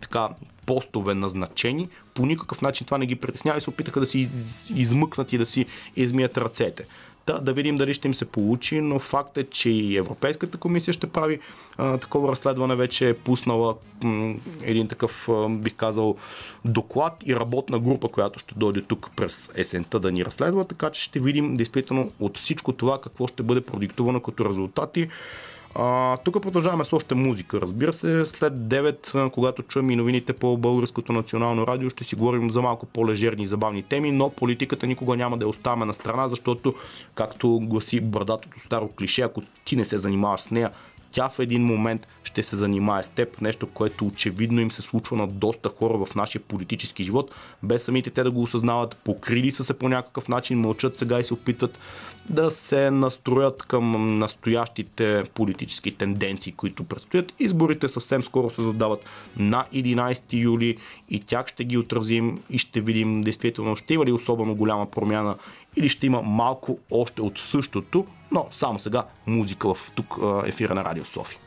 така, 0.00 0.28
постове 0.66 1.14
назначени, 1.14 1.88
по 2.14 2.26
никакъв 2.26 2.62
начин 2.62 2.84
това 2.84 2.98
не 2.98 3.06
ги 3.06 3.16
притеснява 3.16 3.58
и 3.58 3.60
се 3.60 3.70
опитаха 3.70 4.00
да 4.00 4.06
си 4.06 4.28
измъкнат 4.74 5.32
и 5.32 5.38
да 5.38 5.46
си 5.46 5.66
измият 5.96 6.38
ръцете. 6.38 6.84
Да, 7.26 7.40
да 7.40 7.52
видим 7.52 7.76
дали 7.76 7.94
ще 7.94 8.08
им 8.08 8.14
се 8.14 8.24
получи, 8.24 8.80
но 8.80 8.98
факт 8.98 9.38
е, 9.38 9.44
че 9.44 9.70
и 9.70 9.96
Европейската 9.96 10.58
комисия 10.58 10.94
ще 10.94 11.06
прави 11.06 11.40
а, 11.78 11.98
такова 11.98 12.28
разследване. 12.28 12.76
Вече 12.76 13.08
е 13.08 13.14
пуснала 13.14 13.76
м, 14.04 14.34
един 14.62 14.88
такъв, 14.88 15.28
а, 15.28 15.48
бих 15.48 15.74
казал, 15.74 16.16
доклад 16.64 17.12
и 17.26 17.36
работна 17.36 17.78
група, 17.78 18.08
която 18.08 18.38
ще 18.38 18.54
дойде 18.54 18.82
тук 18.82 19.10
през 19.16 19.50
есента 19.54 20.00
да 20.00 20.12
ни 20.12 20.24
разследва, 20.24 20.64
така 20.64 20.90
че 20.90 21.02
ще 21.02 21.20
видим 21.20 21.56
действително 21.56 22.12
от 22.20 22.38
всичко 22.38 22.72
това 22.72 23.00
какво 23.00 23.26
ще 23.26 23.42
бъде 23.42 23.60
продиктувано 23.60 24.20
като 24.20 24.48
резултати. 24.48 25.08
Тук 26.24 26.42
продължаваме 26.42 26.84
с 26.84 26.92
още 26.92 27.14
музика. 27.14 27.60
Разбира 27.60 27.92
се, 27.92 28.26
след 28.26 28.52
9, 28.52 29.30
когато 29.30 29.62
чуем 29.62 29.90
и 29.90 29.96
новините 29.96 30.32
по 30.32 30.56
Българското 30.56 31.12
национално 31.12 31.66
радио, 31.66 31.90
ще 31.90 32.04
си 32.04 32.14
говорим 32.14 32.50
за 32.50 32.62
малко 32.62 32.86
по-лежерни 32.86 33.42
и 33.42 33.46
забавни 33.46 33.82
теми, 33.82 34.12
но 34.12 34.30
политиката 34.30 34.86
никога 34.86 35.16
няма 35.16 35.38
да 35.38 35.44
я 35.44 35.48
оставяме 35.48 35.84
на 35.84 35.94
страна, 35.94 36.28
защото, 36.28 36.74
както 37.14 37.60
гласи 37.62 38.00
брадатото 38.00 38.60
старо 38.60 38.88
клише, 38.88 39.22
ако 39.22 39.42
ти 39.64 39.76
не 39.76 39.84
се 39.84 39.98
занимаваш 39.98 40.40
с 40.40 40.50
нея, 40.50 40.70
тя 41.10 41.28
в 41.28 41.38
един 41.38 41.64
момент 41.64 42.08
ще 42.24 42.42
се 42.42 42.56
занимае 42.56 43.02
с 43.02 43.08
теб, 43.08 43.40
нещо, 43.40 43.66
което 43.66 44.06
очевидно 44.06 44.60
им 44.60 44.70
се 44.70 44.82
случва 44.82 45.16
на 45.16 45.26
доста 45.26 45.68
хора 45.68 46.04
в 46.04 46.14
нашия 46.14 46.42
политически 46.42 47.04
живот, 47.04 47.34
без 47.62 47.84
самите 47.84 48.10
те 48.10 48.22
да 48.22 48.30
го 48.30 48.42
осъзнават, 48.42 48.96
покрили 48.96 49.52
са 49.52 49.64
се 49.64 49.74
по 49.74 49.88
някакъв 49.88 50.28
начин, 50.28 50.60
мълчат 50.60 50.98
сега 50.98 51.18
и 51.18 51.24
се 51.24 51.34
опитват 51.34 51.78
да 52.30 52.50
се 52.50 52.90
настроят 52.90 53.62
към 53.62 54.14
настоящите 54.14 55.22
политически 55.34 55.94
тенденции, 55.94 56.52
които 56.52 56.84
предстоят. 56.84 57.32
Изборите 57.38 57.88
съвсем 57.88 58.22
скоро 58.22 58.50
се 58.50 58.62
задават 58.62 59.04
на 59.36 59.64
11 59.74 60.22
юли 60.32 60.76
и 61.10 61.20
тях 61.20 61.46
ще 61.46 61.64
ги 61.64 61.78
отразим 61.78 62.38
и 62.50 62.58
ще 62.58 62.80
видим 62.80 63.22
действително 63.22 63.76
ще 63.76 63.94
има 63.94 64.04
ли 64.04 64.12
особено 64.12 64.54
голяма 64.54 64.86
промяна 64.86 65.36
или 65.76 65.88
ще 65.88 66.06
има 66.06 66.22
малко 66.22 66.78
още 66.90 67.22
от 67.22 67.38
същото, 67.38 68.06
но 68.30 68.46
само 68.50 68.78
сега 68.78 69.04
музика 69.26 69.74
в 69.74 69.92
тук 69.94 70.18
ефира 70.46 70.74
на 70.74 70.84
Радио 70.84 71.04
Софи. 71.04 71.38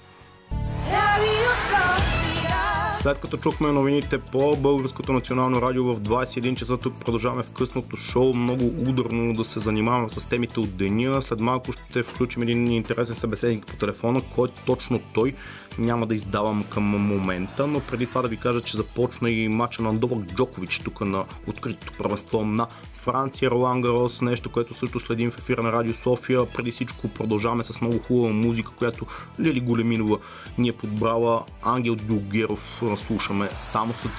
След 3.06 3.20
като 3.20 3.38
чухме 3.38 3.72
новините 3.72 4.18
по 4.18 4.56
Българското 4.56 5.14
национално 5.14 5.62
радио 5.62 5.84
в 5.84 6.00
21 6.00 6.56
часа, 6.56 6.78
тук 6.78 7.06
продължаваме 7.06 7.44
в 7.44 7.52
късното 7.52 7.98
шоу. 7.98 8.34
Много 8.34 8.66
ударно 8.66 9.34
да 9.34 9.46
се 9.46 9.60
занимаваме 9.60 10.10
с 10.10 10.30
темите 10.30 10.60
от 10.60 10.78
деня. 10.78 11.22
След 11.22 11.40
малко 11.40 11.72
ще 11.72 12.04
включим 12.04 12.42
един 12.42 12.68
интересен 12.68 13.16
събеседник 13.16 13.66
по 13.66 13.76
телефона, 13.76 14.22
който 14.36 14.64
точно 14.66 15.00
той 15.14 15.34
няма 15.80 16.08
да 16.08 16.16
издавам 16.16 16.64
към 16.64 16.84
момента, 16.84 17.68
но 17.68 17.80
преди 17.80 18.06
това 18.06 18.22
да 18.22 18.28
ви 18.28 18.38
кажа, 18.38 18.62
че 18.62 18.78
започна 18.78 19.30
и 19.30 19.48
матча 19.48 19.84
на 19.84 19.94
Новак 19.94 20.26
Джокович 20.36 20.80
тук 20.80 21.02
на 21.02 21.26
откритото 21.48 21.94
първенство 21.98 22.46
на 22.46 22.68
Франция, 22.96 23.52
Ролан 23.52 23.82
Гарос, 23.82 24.22
нещо, 24.22 24.52
което 24.52 24.74
също 24.74 25.00
следим 25.00 25.32
в 25.32 25.38
ефира 25.38 25.64
на 25.64 25.72
Радио 25.72 25.94
София. 25.94 26.46
Преди 26.54 26.72
всичко 26.72 27.08
продължаваме 27.08 27.64
с 27.64 27.82
много 27.82 28.00
хубава 28.00 28.34
музика, 28.34 28.72
която 28.72 29.06
Лили 29.40 29.60
Големинова 29.60 30.18
ни 30.58 30.70
е 30.70 30.74
подбрала. 30.74 31.44
Ангел 31.62 31.96
Дюгеров 31.96 32.82
слушаме 32.98 33.50
само 33.56 33.94
след 33.94 34.12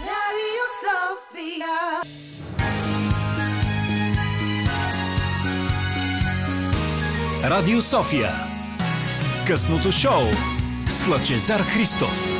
Радио 0.00 0.64
София. 0.84 1.68
Радио 7.44 7.82
София. 7.82 8.32
Късното 9.46 9.92
шоу 9.92 10.22
с 10.88 11.08
Лъчезар 11.08 11.60
Христов. 11.60 12.38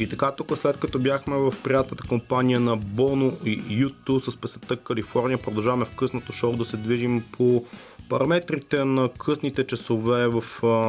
И 0.00 0.08
така, 0.08 0.30
тук 0.30 0.56
след 0.56 0.76
като 0.76 0.98
бяхме 0.98 1.36
в 1.36 1.54
приятната 1.64 2.08
компания 2.08 2.60
на 2.60 2.76
Боно 2.76 3.32
и 3.44 3.62
Юту 3.68 4.20
с 4.20 4.36
песента 4.36 4.76
Калифорния, 4.76 5.38
продължаваме 5.38 5.84
в 5.84 5.90
късното 5.90 6.32
шоу 6.32 6.56
да 6.56 6.64
се 6.64 6.76
движим 6.76 7.24
по 7.32 7.64
параметрите 8.10 8.84
на 8.84 9.08
късните 9.18 9.66
часове 9.66 10.28
в 10.28 10.44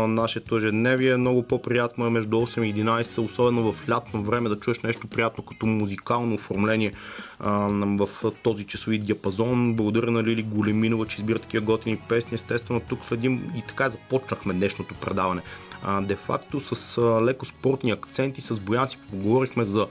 нашето 0.07 0.57
ежедневие. 0.57 1.17
Много 1.17 1.43
по-приятно 1.43 2.05
е 2.05 2.09
между 2.09 2.37
8 2.37 2.65
и 2.65 2.75
11, 2.75 3.25
особено 3.25 3.73
в 3.73 3.89
лятно 3.89 4.23
време 4.23 4.49
да 4.49 4.59
чуеш 4.59 4.79
нещо 4.79 5.07
приятно 5.07 5.43
като 5.45 5.65
музикално 5.65 6.35
оформление 6.35 6.93
в 7.39 8.09
този 8.43 8.67
часови 8.67 8.99
диапазон. 8.99 9.75
Благодаря 9.75 10.11
на 10.11 10.23
Лили 10.23 10.43
Големинова, 10.43 11.05
че 11.05 11.17
избира 11.17 11.39
такива 11.39 11.65
готини 11.65 11.97
песни. 12.09 12.35
Естествено, 12.35 12.79
тук 12.89 13.05
следим 13.05 13.51
и 13.57 13.61
така 13.67 13.89
започнахме 13.89 14.53
днешното 14.53 14.95
предаване 15.01 15.41
де-факто 16.01 16.61
с 16.61 17.01
леко 17.21 17.45
спортни 17.45 17.91
акценти, 17.91 18.41
с 18.41 18.59
Боян 18.59 18.87
си 18.87 18.97
поговорихме 19.09 19.65
за 19.65 19.87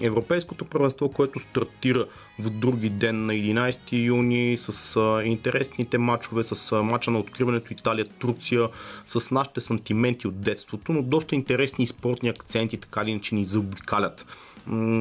Европейското 0.00 0.64
първенство, 0.64 1.08
което 1.08 1.40
стартира 1.40 2.06
в 2.38 2.50
други 2.50 2.88
ден 2.88 3.24
на 3.24 3.32
11 3.32 3.78
юни 3.92 4.56
с 4.58 5.00
интересните 5.24 5.98
матчове, 5.98 6.44
с 6.44 6.82
мача 6.82 7.10
на 7.10 7.18
откриването 7.18 7.72
Италия-Турция, 7.72 8.68
с 9.06 9.30
нашите 9.30 9.60
сантименти 9.60 10.28
от 10.28 10.40
детството, 10.40 10.92
но 10.92 11.02
доста 11.02 11.34
интересни 11.34 11.86
спортни 11.86 12.28
акценти 12.28 12.76
така 12.76 13.02
или 13.02 13.10
иначе 13.10 13.34
ни 13.34 13.44
заобикалят. 13.44 14.26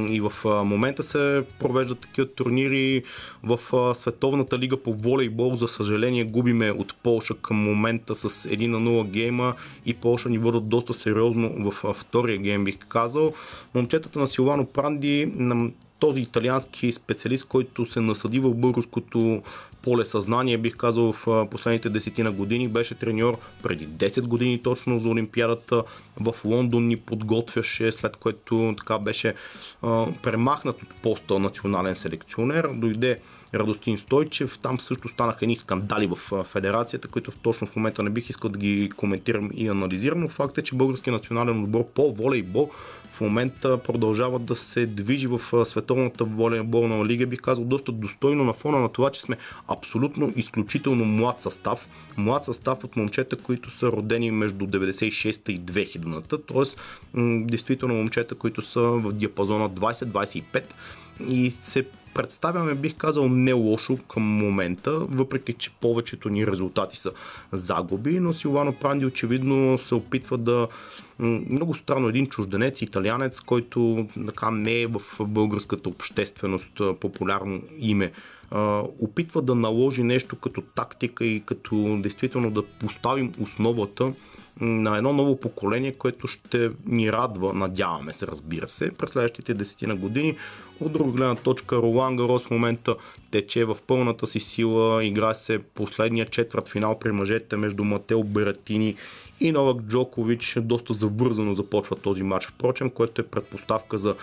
И 0.09 0.21
в 0.21 0.63
момента 0.65 1.03
се 1.03 1.43
провеждат 1.59 1.99
такива 1.99 2.27
турнири 2.27 3.03
в 3.43 3.59
Световната 3.95 4.59
лига 4.59 4.77
по 4.77 4.93
волейбол. 4.93 5.55
За 5.55 5.67
съжаление 5.67 6.23
губиме 6.23 6.71
от 6.71 6.95
Полша 7.03 7.33
към 7.33 7.57
момента 7.57 8.15
с 8.15 8.29
1 8.29 8.67
на 8.67 8.77
0 8.77 9.07
гейма 9.07 9.53
и 9.85 9.93
Полша 9.93 10.29
ни 10.29 10.37
водят 10.37 10.69
доста 10.69 10.93
сериозно 10.93 11.71
в 11.71 11.93
втория 11.93 12.37
гейм, 12.37 12.63
бих 12.63 12.77
казал. 12.77 13.33
Момчетата 13.75 14.19
на 14.19 14.27
Силвано 14.27 14.65
Пранди 14.65 15.31
този 15.99 16.21
италиански 16.21 16.91
специалист, 16.91 17.47
който 17.47 17.85
се 17.85 18.01
насъди 18.01 18.39
в 18.39 18.53
българското 18.53 19.41
поле 19.85 20.05
съзнание, 20.05 20.57
бих 20.57 20.75
казал 20.77 21.13
в 21.13 21.47
последните 21.51 21.89
десетина 21.89 22.31
години. 22.31 22.67
Беше 22.67 22.95
треньор 22.95 23.37
преди 23.63 23.87
10 23.87 24.21
години 24.21 24.63
точно 24.63 24.97
за 24.97 25.09
Олимпиадата 25.09 25.83
в 26.19 26.35
Лондон 26.45 26.87
ни 26.87 26.97
подготвяше, 26.97 27.91
след 27.91 28.15
което 28.15 28.75
така 28.77 28.99
беше 28.99 29.33
а, 29.81 30.05
премахнат 30.23 30.81
от 30.81 30.89
поста 31.01 31.39
национален 31.39 31.95
селекционер. 31.95 32.67
Дойде 32.73 33.19
Радостин 33.53 33.97
Стойчев, 33.97 34.59
там 34.61 34.79
също 34.79 35.09
станаха 35.09 35.39
едни 35.41 35.55
скандали 35.55 36.07
в 36.07 36.43
федерацията, 36.43 37.07
които 37.07 37.31
точно 37.31 37.67
в 37.67 37.75
момента 37.75 38.03
не 38.03 38.09
бих 38.09 38.29
искал 38.29 38.49
да 38.49 38.59
ги 38.59 38.89
коментирам 38.97 39.49
и 39.53 39.67
анализирам, 39.67 40.19
но 40.19 40.29
факт 40.29 40.57
е, 40.57 40.61
че 40.61 40.75
българския 40.75 41.13
национален 41.13 41.63
отбор 41.63 41.87
по 41.93 42.13
волейбол 42.13 42.71
в 43.15 43.21
момента 43.21 43.77
продължава 43.77 44.39
да 44.39 44.55
се 44.55 44.85
движи 44.85 45.27
в 45.27 45.65
световната 45.65 46.25
волейболна 46.25 47.05
лига, 47.05 47.27
бих 47.27 47.41
казал 47.41 47.65
доста 47.65 47.91
достойно 47.91 48.43
на 48.43 48.53
фона 48.53 48.79
на 48.79 48.89
това, 48.89 49.09
че 49.09 49.21
сме 49.21 49.37
абсолютно 49.67 50.33
изключително 50.35 51.05
млад 51.05 51.41
състав. 51.41 51.87
Млад 52.17 52.45
състав 52.45 52.83
от 52.83 52.95
момчета, 52.95 53.35
които 53.35 53.69
са 53.69 53.87
родени 53.87 54.31
между 54.31 54.65
96-та 54.65 55.51
и 55.51 55.59
2000-та, 55.59 56.37
т.е. 56.37 56.63
действително 57.45 57.95
момчета, 57.95 58.35
които 58.35 58.61
са 58.61 58.81
в 58.81 59.13
диапазона 59.13 59.69
20-25 59.69 60.63
и 61.27 61.51
се 61.51 61.85
представяме, 62.13 62.75
бих 62.75 62.95
казал, 62.95 63.29
не 63.29 63.53
лошо 63.53 63.97
към 63.97 64.23
момента, 64.23 64.99
въпреки 64.99 65.53
че 65.53 65.71
повечето 65.81 66.29
ни 66.29 66.47
резултати 66.47 66.97
са 66.97 67.11
загуби, 67.51 68.19
но 68.19 68.33
Силвано 68.33 68.73
Пранди 68.73 69.05
очевидно 69.05 69.77
се 69.77 69.95
опитва 69.95 70.37
да 70.37 70.67
много 71.19 71.73
странно 71.73 72.07
един 72.09 72.27
чужденец, 72.27 72.81
италианец, 72.81 73.39
който 73.39 74.07
така 74.25 74.51
не 74.51 74.81
е 74.81 74.87
в 74.87 75.01
българската 75.19 75.89
общественост 75.89 76.81
популярно 76.99 77.61
име 77.79 78.11
опитва 78.99 79.41
да 79.41 79.55
наложи 79.55 80.03
нещо 80.03 80.35
като 80.35 80.61
тактика 80.61 81.25
и 81.25 81.43
като 81.45 81.99
действително 82.01 82.51
да 82.51 82.63
поставим 82.63 83.33
основата 83.39 84.13
на 84.61 84.97
едно 84.97 85.13
ново 85.13 85.39
поколение, 85.39 85.91
което 85.91 86.27
ще 86.27 86.71
ни 86.85 87.11
радва, 87.11 87.53
надяваме 87.53 88.13
се, 88.13 88.27
разбира 88.27 88.67
се, 88.67 88.91
през 88.91 89.09
следващите 89.09 89.53
десетина 89.53 89.95
години. 89.95 90.37
От 90.79 90.91
друга 90.91 91.11
гледна 91.11 91.35
точка, 91.35 91.75
Ролан 91.75 92.15
Гарос 92.15 92.45
в 92.45 92.51
момента 92.51 92.95
тече 93.31 93.65
в 93.65 93.77
пълната 93.87 94.27
си 94.27 94.39
сила, 94.39 95.05
игра 95.05 95.33
се 95.33 95.59
последния 95.59 96.25
четвърт 96.25 96.69
финал 96.69 96.99
при 96.99 97.11
мъжете 97.11 97.57
между 97.57 97.83
Матео 97.83 98.23
Бератини 98.23 98.95
и 99.39 99.51
Новак 99.51 99.81
Джокович 99.81 100.57
доста 100.61 100.93
завързано 100.93 101.53
започва 101.53 101.95
този 101.95 102.23
матч, 102.23 102.45
впрочем, 102.45 102.89
което 102.89 103.21
е 103.21 103.27
предпоставка 103.27 103.97
за 103.97 104.15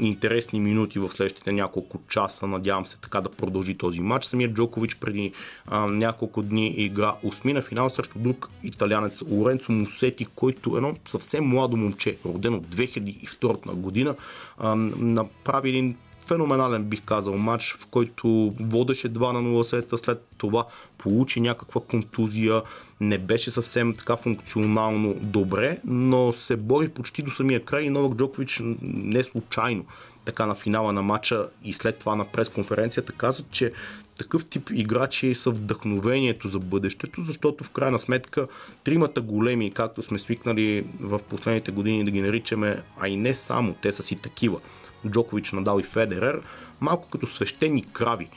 интересни 0.00 0.60
минути 0.60 0.98
в 0.98 1.12
следващите 1.12 1.52
няколко 1.52 1.98
часа. 2.08 2.46
Надявам 2.46 2.86
се 2.86 2.98
така 2.98 3.20
да 3.20 3.28
продължи 3.28 3.78
този 3.78 4.00
матч. 4.00 4.24
Самият 4.24 4.52
Джокович 4.52 4.94
преди 4.94 5.32
а, 5.66 5.86
няколко 5.86 6.42
дни 6.42 6.66
игра 6.66 7.14
осмина 7.22 7.62
финал 7.62 7.90
срещу 7.90 8.18
друг 8.18 8.50
италянец 8.62 9.22
Лоренцо 9.30 9.72
Мусети, 9.72 10.24
който 10.24 10.74
е 10.74 10.76
едно 10.76 10.94
съвсем 11.08 11.44
младо 11.44 11.76
момче, 11.76 12.16
родено 12.26 12.60
2002 12.60 13.74
година, 13.74 14.14
а, 14.58 14.74
направи 14.96 15.68
един 15.68 15.96
феноменален, 16.26 16.84
бих 16.84 17.02
казал, 17.02 17.36
матч, 17.36 17.76
в 17.78 17.86
който 17.86 18.54
водеше 18.60 19.08
2 19.08 19.32
на 19.32 19.42
0 19.42 19.62
сета, 19.62 19.98
след 19.98 20.26
това 20.38 20.66
получи 20.98 21.40
някаква 21.40 21.80
контузия, 21.80 22.62
не 23.00 23.18
беше 23.18 23.50
съвсем 23.50 23.94
така 23.94 24.16
функционално 24.16 25.14
добре, 25.14 25.78
но 25.84 26.32
се 26.32 26.56
бори 26.56 26.88
почти 26.88 27.22
до 27.22 27.30
самия 27.30 27.64
край 27.64 27.82
и 27.82 27.90
Новак 27.90 28.18
Джокович 28.18 28.62
не 28.82 29.22
случайно 29.24 29.84
така 30.24 30.46
на 30.46 30.54
финала 30.54 30.92
на 30.92 31.02
матча 31.02 31.48
и 31.64 31.72
след 31.72 31.98
това 31.98 32.16
на 32.16 32.24
пресконференцията 32.24 33.12
каза, 33.12 33.44
че 33.50 33.72
такъв 34.18 34.46
тип 34.46 34.70
играчи 34.74 35.34
са 35.34 35.50
вдъхновението 35.50 36.48
за 36.48 36.58
бъдещето, 36.58 37.24
защото 37.24 37.64
в 37.64 37.70
крайна 37.70 37.98
сметка 37.98 38.46
тримата 38.84 39.20
големи, 39.20 39.70
както 39.70 40.02
сме 40.02 40.18
свикнали 40.18 40.86
в 41.00 41.18
последните 41.18 41.72
години 41.72 42.04
да 42.04 42.10
ги 42.10 42.20
наричаме, 42.20 42.82
а 43.00 43.08
и 43.08 43.16
не 43.16 43.34
само, 43.34 43.74
те 43.82 43.92
са 43.92 44.02
си 44.02 44.16
такива. 44.16 44.60
Джокович, 45.08 45.52
Надал 45.52 45.78
и 45.80 45.82
Федерер, 45.82 46.40
малко 46.80 47.08
като 47.08 47.26
свещени 47.26 47.84
крави 47.92 48.28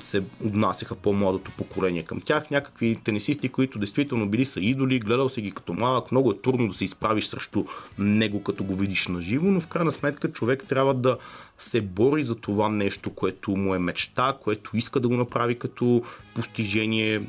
се 0.00 0.22
отнасяха 0.44 0.94
по-младото 0.94 1.50
поколение 1.50 2.02
към 2.02 2.20
тях. 2.20 2.50
Някакви 2.50 2.96
тенисисти, 3.04 3.48
които 3.48 3.78
действително 3.78 4.28
били 4.28 4.44
са 4.44 4.60
идоли, 4.60 4.98
гледал 4.98 5.28
си 5.28 5.40
ги 5.40 5.52
като 5.52 5.72
малък, 5.72 6.12
много 6.12 6.30
е 6.30 6.38
трудно 6.38 6.68
да 6.68 6.74
се 6.74 6.84
изправиш 6.84 7.24
срещу 7.24 7.64
него, 7.98 8.42
като 8.42 8.64
го 8.64 8.74
видиш 8.74 9.08
на 9.08 9.20
живо, 9.20 9.46
но 9.46 9.60
в 9.60 9.66
крайна 9.66 9.92
сметка 9.92 10.32
човек 10.32 10.64
трябва 10.68 10.94
да 10.94 11.18
се 11.58 11.80
бори 11.80 12.24
за 12.24 12.34
това 12.34 12.68
нещо, 12.68 13.10
което 13.10 13.50
му 13.50 13.74
е 13.74 13.78
мечта, 13.78 14.36
което 14.42 14.76
иска 14.76 15.00
да 15.00 15.08
го 15.08 15.16
направи 15.16 15.58
като 15.58 16.02
постижение, 16.34 17.22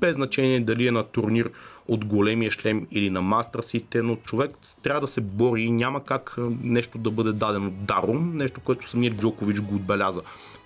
без 0.00 0.14
значение 0.14 0.60
дали 0.60 0.86
е 0.86 0.90
на 0.90 1.02
турнир 1.02 1.50
от 1.88 2.04
големия 2.04 2.50
шлем 2.50 2.86
или 2.90 3.10
на 3.10 3.22
мастрасите, 3.22 4.02
но 4.02 4.16
човек 4.16 4.50
трябва 4.82 5.00
да 5.00 5.06
се 5.06 5.20
бори 5.20 5.62
и 5.62 5.70
няма 5.70 6.04
как 6.04 6.36
нещо 6.62 6.98
да 6.98 7.10
бъде 7.10 7.32
дадено 7.32 7.70
даром, 7.70 8.36
нещо, 8.36 8.60
което 8.60 8.88
самият 8.88 9.20
Джокович 9.20 9.60
го 9.60 9.74
отбеляза 9.74 10.20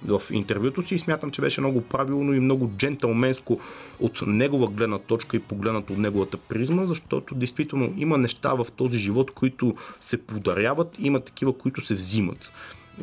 в 0.05 0.23
интервюто 0.31 0.83
си 0.83 0.95
и 0.95 0.99
смятам, 0.99 1.31
че 1.31 1.41
беше 1.41 1.61
много 1.61 1.81
правилно 1.81 2.35
и 2.35 2.41
много 2.41 2.71
джентълменско 2.77 3.61
от 4.01 4.23
негова 4.27 4.67
гледна 4.67 4.99
точка 4.99 5.37
и 5.37 5.41
погледнато 5.41 5.93
от 5.93 5.99
неговата 5.99 6.37
призма, 6.37 6.87
защото 6.87 7.35
действително 7.35 7.95
има 7.97 8.19
неща 8.19 8.55
в 8.55 8.67
този 8.77 8.99
живот, 8.99 9.31
които 9.31 9.75
се 10.01 10.23
подаряват, 10.23 10.97
има 10.99 11.21
такива, 11.21 11.59
които 11.59 11.81
се 11.81 11.95
взимат. 11.95 12.53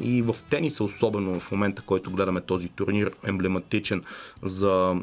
И 0.01 0.21
в 0.21 0.35
тениса, 0.49 0.83
особено 0.83 1.39
в 1.39 1.51
момента, 1.51 1.81
който 1.81 2.11
гледаме 2.11 2.41
този 2.41 2.69
турнир, 2.69 3.11
емблематичен 3.23 4.03
за 4.43 4.95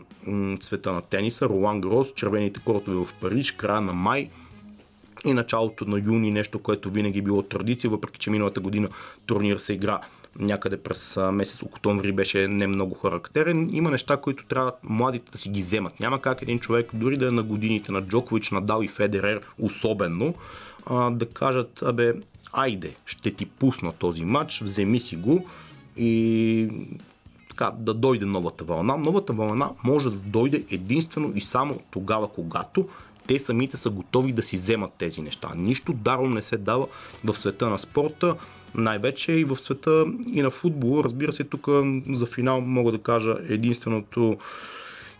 цвета 0.61 0.93
на 0.93 1.03
тениса, 1.03 1.49
Ролан 1.49 1.81
Грос, 1.81 2.15
червените 2.15 2.61
кортове 2.61 2.97
в 2.97 3.09
Париж, 3.21 3.53
края 3.53 3.81
на 3.81 3.93
май, 3.93 4.31
и 5.27 5.33
началото 5.33 5.85
на 5.85 6.03
юни, 6.07 6.31
нещо, 6.31 6.59
което 6.59 6.91
винаги 6.91 7.19
е 7.19 7.23
било 7.23 7.43
традиция, 7.43 7.91
въпреки 7.91 8.19
че 8.19 8.31
миналата 8.31 8.61
година 8.61 8.89
турнир 9.27 9.57
се 9.57 9.73
игра 9.73 10.01
някъде 10.39 10.77
през 10.77 11.19
месец 11.33 11.63
октомври 11.63 12.13
беше 12.13 12.49
не 12.49 12.67
много 12.67 12.95
характерен. 12.95 13.71
Има 13.73 13.91
неща, 13.91 14.17
които 14.17 14.45
трябва 14.45 14.73
младите 14.83 15.33
да 15.33 15.39
си 15.39 15.49
ги 15.49 15.61
вземат. 15.61 16.01
Няма 16.01 16.21
как 16.21 16.43
един 16.43 16.59
човек, 16.59 16.91
дори 16.95 17.17
да 17.17 17.29
е 17.29 17.31
на 17.31 17.43
годините 17.43 17.93
на 17.93 18.03
Джокович, 18.03 18.51
Надал 18.51 18.83
и 18.83 18.89
Федерер 18.89 19.41
особено, 19.59 20.35
да 21.11 21.27
кажат, 21.35 21.83
абе, 21.83 22.15
айде, 22.53 22.95
ще 23.07 23.31
ти 23.31 23.47
пусна 23.47 23.93
този 23.93 24.25
матч, 24.25 24.61
вземи 24.61 25.01
си 25.01 25.17
го 25.17 25.47
и 25.97 26.69
така, 27.51 27.73
да 27.79 27.95
дойде 27.95 28.27
новата 28.27 28.65
вълна. 28.65 28.97
Новата 28.97 29.33
вълна 29.33 29.71
може 29.85 30.11
да 30.11 30.17
дойде 30.17 30.65
единствено 30.71 31.33
и 31.35 31.41
само 31.41 31.81
тогава, 31.91 32.29
когато 32.29 32.89
те 33.29 33.39
самите 33.39 33.77
са 33.77 33.91
готови 33.91 34.33
да 34.33 34.43
си 34.43 34.57
вземат 34.57 34.91
тези 34.99 35.21
неща. 35.23 35.53
Нищо 35.57 35.93
даром 35.93 36.35
не 36.35 36.43
се 36.43 36.57
дава 36.57 36.87
в 37.25 37.37
света 37.37 37.71
на 37.71 37.79
спорта, 37.79 38.35
най-вече 38.75 39.33
и 39.33 39.45
в 39.45 39.57
света 39.57 40.05
и 40.33 40.43
на 40.43 40.51
футбола. 40.51 41.05
Разбира 41.05 41.33
се, 41.33 41.45
тук 41.45 41.69
за 42.11 42.27
финал 42.27 42.61
мога 42.61 42.93
да 42.93 42.99
кажа 42.99 43.37
единственото 43.49 44.37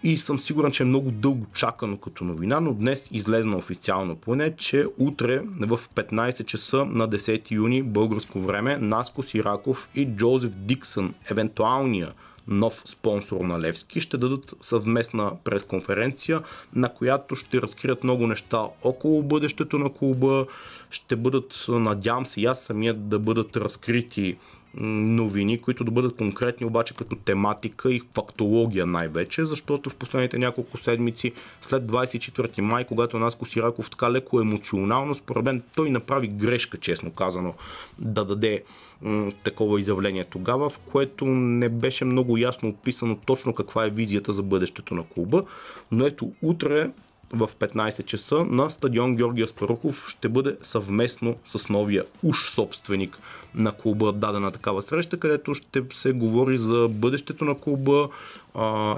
и 0.03 0.17
съм 0.17 0.39
сигурен, 0.39 0.73
че 0.73 0.83
е 0.83 0.87
много 0.87 1.11
дълго 1.11 1.47
чакано 1.55 1.97
като 1.97 2.25
новина, 2.25 2.61
но 2.61 2.75
днес 2.75 3.09
излезна 3.13 3.57
официално 3.57 4.17
поне, 4.17 4.57
че 4.57 4.87
утре 4.99 5.43
в 5.61 5.81
15 5.95 6.45
часа 6.45 6.85
на 6.85 7.09
10 7.09 7.51
юни 7.51 7.83
българско 7.83 8.41
време 8.41 8.79
Наско 8.79 9.23
Сираков 9.23 9.89
и 9.95 10.07
Джозеф 10.07 10.51
Диксън, 10.51 11.15
евентуалния 11.31 12.13
нов 12.49 12.83
спонсор 12.85 13.41
на 13.41 13.61
Левски, 13.61 14.01
ще 14.01 14.17
дадат 14.17 14.55
съвместна 14.61 15.33
пресконференция, 15.45 16.43
на 16.75 16.89
която 16.89 17.37
ще 17.37 17.63
разкрият 17.63 18.05
много 18.05 18.27
неща 18.27 18.63
около 18.83 19.23
бъдещето 19.23 19.79
на 19.79 19.93
клуба, 19.93 20.47
ще 20.91 21.17
бъдат, 21.17 21.65
надявам 21.69 22.27
се 22.27 22.41
и 22.41 22.47
аз 22.47 22.63
самият 22.63 23.09
да 23.09 23.19
бъдат 23.19 23.57
разкрити 23.57 24.37
новини, 24.81 25.59
които 25.59 25.85
да 25.85 25.91
бъдат 25.91 26.17
конкретни 26.17 26.67
обаче 26.67 26.95
като 26.95 27.17
тематика 27.17 27.93
и 27.93 28.03
фактология 28.15 28.87
най-вече, 28.87 29.45
защото 29.45 29.91
в 29.91 29.97
последните 29.97 30.39
няколко 30.39 30.79
седмици 30.79 31.33
след 31.61 31.83
24 31.83 32.61
май, 32.61 32.85
когато 32.85 33.19
Наско 33.19 33.47
Сираков 33.47 33.91
така 33.91 34.13
леко 34.13 34.41
емоционално, 34.41 35.15
според 35.15 35.45
мен 35.45 35.63
той 35.77 35.91
направи 35.91 36.29
грешка, 36.29 36.79
честно 36.79 37.11
казано, 37.11 37.55
да 37.99 38.25
даде 38.25 38.63
м- 39.03 39.33
такова 39.45 39.81
изявление 39.81 40.25
тогава, 40.25 40.69
в 40.69 40.79
което 40.79 41.27
не 41.27 41.69
беше 41.69 42.05
много 42.05 42.37
ясно 42.37 42.69
описано 42.69 43.17
точно 43.27 43.55
каква 43.55 43.87
е 43.87 43.91
визията 43.91 44.33
за 44.33 44.43
бъдещето 44.43 44.95
на 44.95 45.05
клуба. 45.05 45.45
Но 45.93 46.07
ето 46.07 46.33
утре 46.43 46.91
в 47.33 47.51
15 47.59 48.05
часа 48.05 48.45
на 48.45 48.71
стадион 48.71 49.17
Георгия 49.17 49.49
Спарухов 49.49 50.09
ще 50.09 50.29
бъде 50.29 50.57
съвместно 50.63 51.37
с 51.45 51.69
новия 51.69 52.05
уж 52.23 52.49
собственик 52.49 53.19
на 53.55 53.73
клуба 53.73 54.13
дадена 54.13 54.51
такава 54.51 54.83
среща, 54.83 55.21
където 55.21 55.55
ще 55.55 55.83
се 55.93 56.13
говори 56.13 56.59
за 56.59 56.89
бъдещето 56.91 57.45
на 57.45 57.55
клуба, 57.55 58.09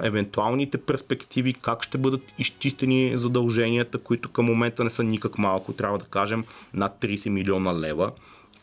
евентуалните 0.02 0.78
перспективи, 0.78 1.54
как 1.54 1.82
ще 1.82 1.98
бъдат 1.98 2.22
изчистени 2.38 3.12
задълженията, 3.18 3.98
които 3.98 4.28
към 4.28 4.44
момента 4.44 4.84
не 4.84 4.90
са 4.90 5.02
никак 5.02 5.38
малко, 5.38 5.72
трябва 5.72 5.98
да 5.98 6.04
кажем 6.04 6.44
над 6.74 6.96
30 7.00 7.28
милиона 7.28 7.80
лева, 7.80 8.12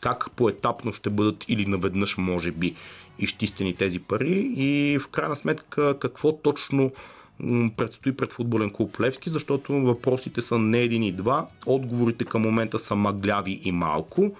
как 0.00 0.30
поетапно 0.30 0.92
ще 0.92 1.10
бъдат 1.10 1.44
или 1.48 1.66
наведнъж 1.66 2.16
може 2.18 2.50
би 2.50 2.74
изчистени 3.18 3.74
тези 3.74 3.98
пари 3.98 4.52
и 4.56 4.98
в 4.98 5.08
крайна 5.08 5.36
сметка 5.36 5.98
какво 5.98 6.32
точно 6.32 6.92
предстои 7.76 8.16
пред 8.16 8.32
футболен 8.32 8.70
клуб 8.70 9.00
Левски, 9.00 9.30
защото 9.30 9.72
въпросите 9.72 10.42
са 10.42 10.58
не 10.58 10.78
един 10.78 11.02
и 11.02 11.12
два, 11.12 11.46
отговорите 11.66 12.24
към 12.24 12.42
момента 12.42 12.78
са 12.78 12.94
мъгляви 12.94 13.60
и 13.64 13.72
малко. 13.72 14.36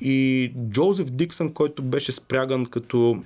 И 0.00 0.52
Джозеф 0.70 1.10
Диксън, 1.10 1.52
който 1.52 1.82
беше 1.82 2.12
спряган 2.12 2.66
като 2.66 3.22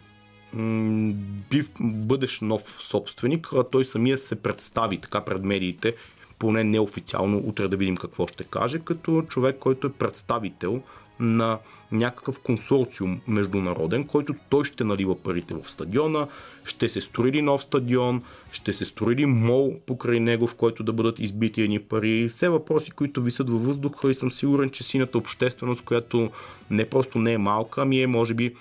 бив, 1.50 1.70
бъдещ 1.80 2.42
нов 2.42 2.62
собственик, 2.80 3.48
а 3.52 3.64
той 3.64 3.84
самия 3.84 4.18
се 4.18 4.42
представи 4.42 4.98
така 4.98 5.20
пред 5.20 5.44
медиите, 5.44 5.94
поне 6.38 6.64
неофициално, 6.64 7.38
утре 7.38 7.68
да 7.68 7.76
видим 7.76 7.96
какво 7.96 8.26
ще 8.26 8.44
каже, 8.44 8.78
като 8.78 9.22
човек, 9.22 9.56
който 9.58 9.86
е 9.86 9.92
представител 9.92 10.82
на 11.20 11.58
някакъв 11.92 12.38
консорциум 12.38 13.20
международен, 13.28 14.04
който 14.04 14.34
той 14.48 14.64
ще 14.64 14.84
налива 14.84 15.22
парите 15.22 15.54
в 15.54 15.70
стадиона, 15.70 16.26
ще 16.64 16.88
се 16.88 17.00
строи 17.00 17.32
ли 17.32 17.42
нов 17.42 17.62
стадион, 17.62 18.22
ще 18.52 18.72
се 18.72 18.84
строи 18.84 19.16
ли 19.16 19.26
мол 19.26 19.80
покрай 19.86 20.20
него, 20.20 20.46
в 20.46 20.54
който 20.54 20.82
да 20.82 20.92
бъдат 20.92 21.18
избити 21.18 21.62
едни 21.62 21.78
пари. 21.78 22.28
Все 22.28 22.48
въпроси, 22.48 22.90
които 22.90 23.22
висят 23.22 23.50
във 23.50 23.64
въздуха 23.64 24.10
и 24.10 24.14
съм 24.14 24.32
сигурен, 24.32 24.70
че 24.70 24.84
синята 24.84 25.18
общественост, 25.18 25.84
която 25.84 26.30
не 26.70 26.88
просто 26.88 27.18
не 27.18 27.32
е 27.32 27.38
малка, 27.38 27.82
ами 27.82 28.02
е 28.02 28.06
може 28.06 28.34
би 28.34 28.54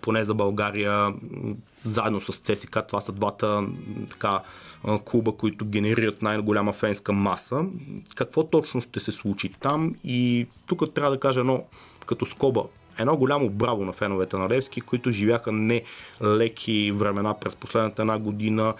поне 0.00 0.24
за 0.24 0.34
България, 0.34 1.14
заедно 1.86 2.20
с 2.22 2.32
ЦСК, 2.32 2.78
това 2.88 3.00
са 3.00 3.12
двата 3.12 3.66
така, 4.10 4.40
клуба, 5.04 5.32
които 5.32 5.64
генерират 5.64 6.22
най-голяма 6.22 6.72
фенска 6.72 7.12
маса. 7.12 7.64
Какво 8.14 8.44
точно 8.44 8.80
ще 8.80 9.00
се 9.00 9.12
случи 9.12 9.52
там 9.60 9.94
и 10.04 10.46
тук 10.66 10.94
трябва 10.94 11.10
да 11.10 11.20
кажа 11.20 11.40
едно 11.40 11.64
като 12.06 12.26
скоба. 12.26 12.62
Едно 12.98 13.16
голямо 13.16 13.50
браво 13.50 13.84
на 13.84 13.92
феновете 13.92 14.36
на 14.36 14.48
Левски, 14.48 14.80
които 14.80 15.10
живяха 15.10 15.52
не 15.52 15.82
леки 16.22 16.92
времена 16.92 17.34
през 17.34 17.56
последната 17.56 18.02
една 18.02 18.18
година 18.18 18.74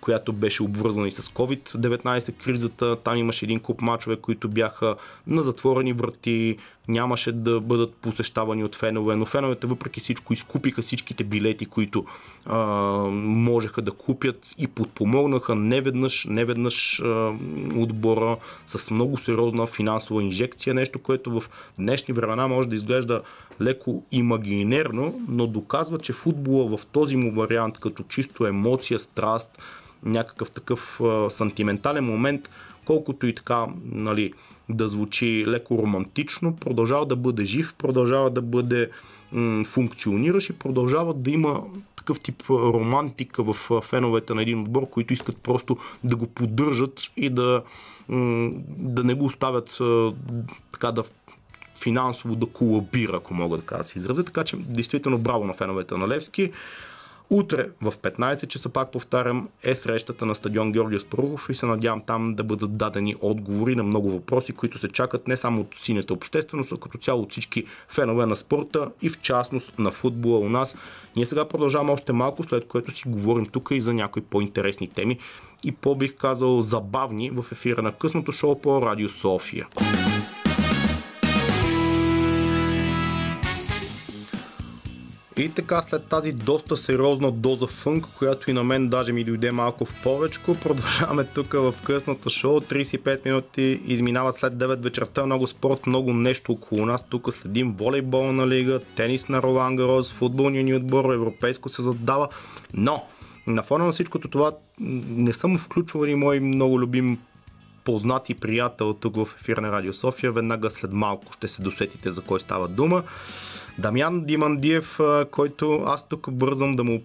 която 0.00 0.32
беше 0.32 0.62
обвързана 0.62 1.08
и 1.08 1.10
с 1.10 1.22
COVID-19 1.22 2.32
кризата. 2.32 2.96
Там 2.96 3.16
имаше 3.16 3.44
един 3.44 3.60
куп 3.60 3.80
мачове, 3.82 4.16
които 4.16 4.48
бяха 4.48 4.96
на 5.26 5.42
затворени 5.42 5.92
врати, 5.92 6.56
нямаше 6.88 7.32
да 7.32 7.60
бъдат 7.60 7.94
посещавани 7.94 8.64
от 8.64 8.76
фенове, 8.76 9.16
но 9.16 9.26
феновете 9.26 9.66
въпреки 9.66 10.00
всичко 10.00 10.32
изкупиха 10.32 10.82
всичките 10.82 11.24
билети, 11.24 11.66
които 11.66 12.04
а, 12.46 12.58
можеха 13.22 13.82
да 13.82 13.90
купят 13.90 14.54
и 14.58 14.66
подпомогнаха 14.66 15.54
неведнъж, 15.54 16.26
неведнъж 16.30 17.00
а, 17.00 17.32
отбора 17.76 18.36
с 18.66 18.90
много 18.90 19.18
сериозна 19.18 19.66
финансова 19.66 20.22
инжекция, 20.22 20.74
нещо, 20.74 20.98
което 20.98 21.40
в 21.40 21.42
днешни 21.78 22.14
времена 22.14 22.48
може 22.48 22.68
да 22.68 22.74
изглежда 22.74 23.22
леко 23.60 24.04
имагинерно, 24.12 25.20
но 25.28 25.46
доказва, 25.46 25.98
че 25.98 26.12
футбола 26.12 26.76
в 26.76 26.86
този 26.86 27.16
му 27.16 27.32
вариант, 27.32 27.78
като 27.78 28.02
чисто 28.02 28.46
емоция, 28.46 28.98
страст, 28.98 29.58
някакъв 30.02 30.50
такъв 30.50 31.00
а, 31.00 31.30
сантиментален 31.30 32.04
момент, 32.04 32.50
колкото 32.84 33.26
и 33.26 33.34
така 33.34 33.66
нали, 33.84 34.32
да 34.68 34.88
звучи 34.88 35.44
леко 35.46 35.78
романтично, 35.78 36.56
продължава 36.56 37.06
да 37.06 37.16
бъде 37.16 37.44
жив, 37.44 37.74
продължава 37.78 38.30
да 38.30 38.42
бъде 38.42 38.90
м- 39.32 39.64
функциониращ 39.64 40.50
и 40.50 40.52
продължава 40.52 41.14
да 41.14 41.30
има 41.30 41.62
такъв 41.96 42.20
тип 42.20 42.42
романтика 42.50 43.42
в 43.42 43.80
феновете 43.82 44.34
на 44.34 44.42
един 44.42 44.60
отбор, 44.60 44.90
които 44.90 45.12
искат 45.12 45.36
просто 45.36 45.76
да 46.04 46.16
го 46.16 46.26
поддържат 46.26 47.00
и 47.16 47.30
да, 47.30 47.62
м- 48.08 48.50
да 48.68 49.04
не 49.04 49.14
го 49.14 49.24
оставят 49.24 49.78
така 50.72 50.92
да 50.92 51.04
финансово 51.80 52.36
да 52.36 52.46
колабира, 52.46 53.16
ако 53.16 53.34
мога 53.34 53.56
да 53.56 53.62
кажа 53.62 53.84
се 53.84 53.98
изразя. 53.98 54.24
Така 54.24 54.44
че, 54.44 54.56
действително, 54.56 55.18
браво 55.18 55.44
на 55.44 55.54
феновете 55.54 55.96
на 55.96 56.08
Левски. 56.08 56.52
Утре 57.32 57.68
в 57.82 57.92
15 57.92 58.46
часа, 58.46 58.68
пак 58.68 58.92
повтарям, 58.92 59.48
е 59.62 59.74
срещата 59.74 60.26
на 60.26 60.34
стадион 60.34 60.72
Георгия 60.72 61.00
Спарухов 61.00 61.48
и 61.50 61.54
се 61.54 61.66
надявам 61.66 62.00
там 62.00 62.34
да 62.34 62.44
бъдат 62.44 62.76
дадени 62.76 63.16
отговори 63.20 63.76
на 63.76 63.82
много 63.82 64.10
въпроси, 64.10 64.52
които 64.52 64.78
се 64.78 64.88
чакат 64.88 65.28
не 65.28 65.36
само 65.36 65.60
от 65.60 65.68
синята 65.76 66.14
общественост, 66.14 66.72
а 66.72 66.76
като 66.76 66.98
цяло 66.98 67.22
от 67.22 67.30
всички 67.30 67.64
фенове 67.88 68.26
на 68.26 68.36
спорта 68.36 68.90
и 69.02 69.08
в 69.08 69.20
частност 69.20 69.78
на 69.78 69.90
футбола 69.90 70.38
у 70.38 70.48
нас. 70.48 70.76
Ние 71.16 71.26
сега 71.26 71.48
продължаваме 71.48 71.92
още 71.92 72.12
малко, 72.12 72.42
след 72.42 72.68
което 72.68 72.92
си 72.92 73.02
говорим 73.06 73.46
тук 73.46 73.68
и 73.70 73.80
за 73.80 73.94
някои 73.94 74.22
по-интересни 74.22 74.88
теми 74.88 75.18
и 75.64 75.72
по-бих 75.72 76.16
казал 76.16 76.62
забавни 76.62 77.30
в 77.30 77.52
ефира 77.52 77.82
на 77.82 77.92
късното 77.92 78.32
шоу 78.32 78.60
по 78.60 78.82
Радио 78.82 79.08
София. 79.08 79.66
И 85.40 85.48
така, 85.48 85.82
след 85.82 86.04
тази 86.04 86.32
доста 86.32 86.76
сериозна 86.76 87.32
доза 87.32 87.66
фънк, 87.66 88.06
която 88.18 88.50
и 88.50 88.54
на 88.54 88.64
мен 88.64 88.88
даже 88.88 89.12
ми 89.12 89.24
дойде 89.24 89.50
малко 89.50 89.84
в 89.84 89.94
повечко, 90.02 90.54
продължаваме 90.54 91.24
тук 91.24 91.52
в 91.52 91.74
късното 91.84 92.30
шоу. 92.30 92.60
35 92.60 93.24
минути 93.24 93.80
изминават 93.86 94.36
след 94.36 94.52
9 94.52 94.76
вечерта. 94.76 95.26
Много 95.26 95.46
спорт, 95.46 95.86
много 95.86 96.12
нещо 96.12 96.52
около 96.52 96.86
нас. 96.86 97.08
Тук 97.08 97.32
следим 97.32 97.72
волейболна 97.72 98.48
лига, 98.48 98.80
тенис 98.96 99.28
на 99.28 99.42
Ролан 99.42 99.76
Гарос, 99.76 100.12
футболния 100.12 100.64
ни 100.64 100.74
отбор, 100.74 101.14
европейско 101.14 101.68
се 101.68 101.82
задава. 101.82 102.28
Но, 102.74 103.04
на 103.46 103.62
фона 103.62 103.84
на 103.84 103.92
всичкото 103.92 104.28
това, 104.28 104.52
не 105.08 105.32
съм 105.32 105.58
включвал 105.58 106.04
и 106.04 106.14
мой 106.14 106.40
много 106.40 106.80
любим 106.80 107.18
познат 107.84 108.30
и 108.30 108.34
приятел 108.34 108.94
тук 108.94 109.16
в 109.16 109.28
ефир 109.40 109.56
на 109.56 109.72
Радио 109.72 109.92
София. 109.92 110.32
Веднага 110.32 110.70
след 110.70 110.92
малко 110.92 111.32
ще 111.32 111.48
се 111.48 111.62
досетите 111.62 112.12
за 112.12 112.20
кой 112.20 112.40
става 112.40 112.68
дума. 112.68 113.02
Дамян 113.82 114.24
Димандиев, 114.24 114.98
който 115.30 115.82
аз 115.86 116.08
тук 116.08 116.30
бързам 116.30 116.76
да 116.76 116.84
му 116.84 117.02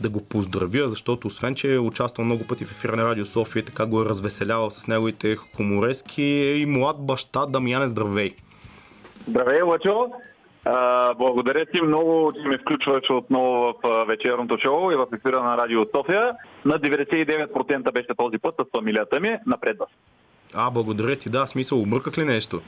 да 0.00 0.10
го 0.10 0.28
поздравя, 0.28 0.88
защото 0.88 1.26
освен, 1.26 1.54
че 1.54 1.74
е 1.74 1.78
участвал 1.78 2.24
много 2.24 2.46
пъти 2.46 2.64
в 2.64 2.70
ефира 2.70 2.96
на 2.96 3.04
Радио 3.04 3.26
София, 3.26 3.64
така 3.64 3.86
го 3.86 4.02
е 4.02 4.04
развеселявал 4.04 4.70
с 4.70 4.86
неговите 4.86 5.36
хуморески 5.36 6.22
и 6.56 6.66
млад 6.66 6.96
баща 7.06 7.46
Дамяне, 7.46 7.86
здравей! 7.86 8.34
Здравей, 9.28 9.62
Лъчо! 9.62 10.12
А, 10.64 11.14
благодаря 11.14 11.66
ти 11.66 11.82
много, 11.82 12.32
че 12.32 12.48
ме 12.48 12.58
включваш 12.58 13.10
отново 13.10 13.74
в 13.82 14.04
вечерното 14.06 14.58
шоу 14.64 14.92
и 14.92 14.96
в 14.96 15.06
ефира 15.14 15.42
на 15.42 15.56
Радио 15.56 15.84
София. 15.96 16.32
На 16.64 16.78
99% 16.78 17.92
беше 17.92 18.08
този 18.16 18.38
път 18.38 18.54
с 18.60 18.78
фамилията 18.78 19.20
ми. 19.20 19.30
Напред 19.46 19.78
вас. 19.78 19.88
А, 20.54 20.70
благодаря 20.70 21.16
ти, 21.16 21.30
да, 21.30 21.46
смисъл, 21.46 21.80
обмърках 21.80 22.18
ли 22.18 22.24
нещо? 22.24 22.60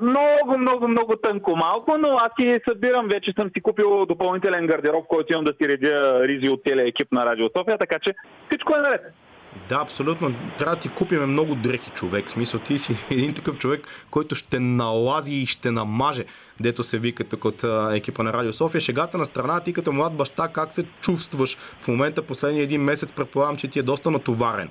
Много, 0.00 0.58
много, 0.58 0.88
много 0.88 1.16
тънко 1.16 1.56
малко, 1.56 1.98
но 1.98 2.16
аз 2.16 2.28
си 2.40 2.60
събирам. 2.68 3.08
Вече 3.08 3.32
съм 3.38 3.50
си 3.56 3.62
купил 3.62 4.06
допълнителен 4.06 4.66
гардероб, 4.66 5.06
който 5.06 5.32
имам 5.32 5.44
да 5.44 5.52
си 5.52 5.68
редя 5.68 6.28
ризи 6.28 6.48
от 6.48 6.60
целия 6.68 6.86
екип 6.86 7.12
на 7.12 7.26
Радио 7.26 7.48
София, 7.56 7.78
така 7.78 7.98
че 7.98 8.14
всичко 8.50 8.76
е 8.76 8.80
наред. 8.80 9.00
Да, 9.68 9.78
абсолютно. 9.82 10.34
Трябва 10.58 10.74
да 10.74 10.80
ти 10.80 10.88
купиме 10.88 11.26
много 11.26 11.54
дрехи 11.54 11.90
човек. 11.90 12.26
В 12.26 12.30
смисъл, 12.30 12.60
ти 12.60 12.78
си 12.78 12.96
един 13.10 13.34
такъв 13.34 13.58
човек, 13.58 13.88
който 14.10 14.34
ще 14.34 14.60
налази 14.60 15.34
и 15.34 15.46
ще 15.46 15.70
намаже, 15.70 16.24
дето 16.60 16.82
се 16.82 16.98
вика 16.98 17.24
тук 17.24 17.44
от 17.44 17.64
екипа 17.92 18.22
на 18.22 18.32
Радио 18.32 18.52
София. 18.52 18.80
Шегата 18.80 19.18
на 19.18 19.26
страна, 19.26 19.60
ти 19.60 19.72
като 19.72 19.92
млад 19.92 20.16
баща, 20.16 20.48
как 20.48 20.72
се 20.72 20.84
чувстваш 21.00 21.56
в 21.56 21.88
момента, 21.88 22.22
последния 22.22 22.62
един 22.62 22.82
месец, 22.82 23.12
предполагам, 23.12 23.56
че 23.56 23.68
ти 23.68 23.78
е 23.78 23.82
доста 23.82 24.10
натоварен. 24.10 24.70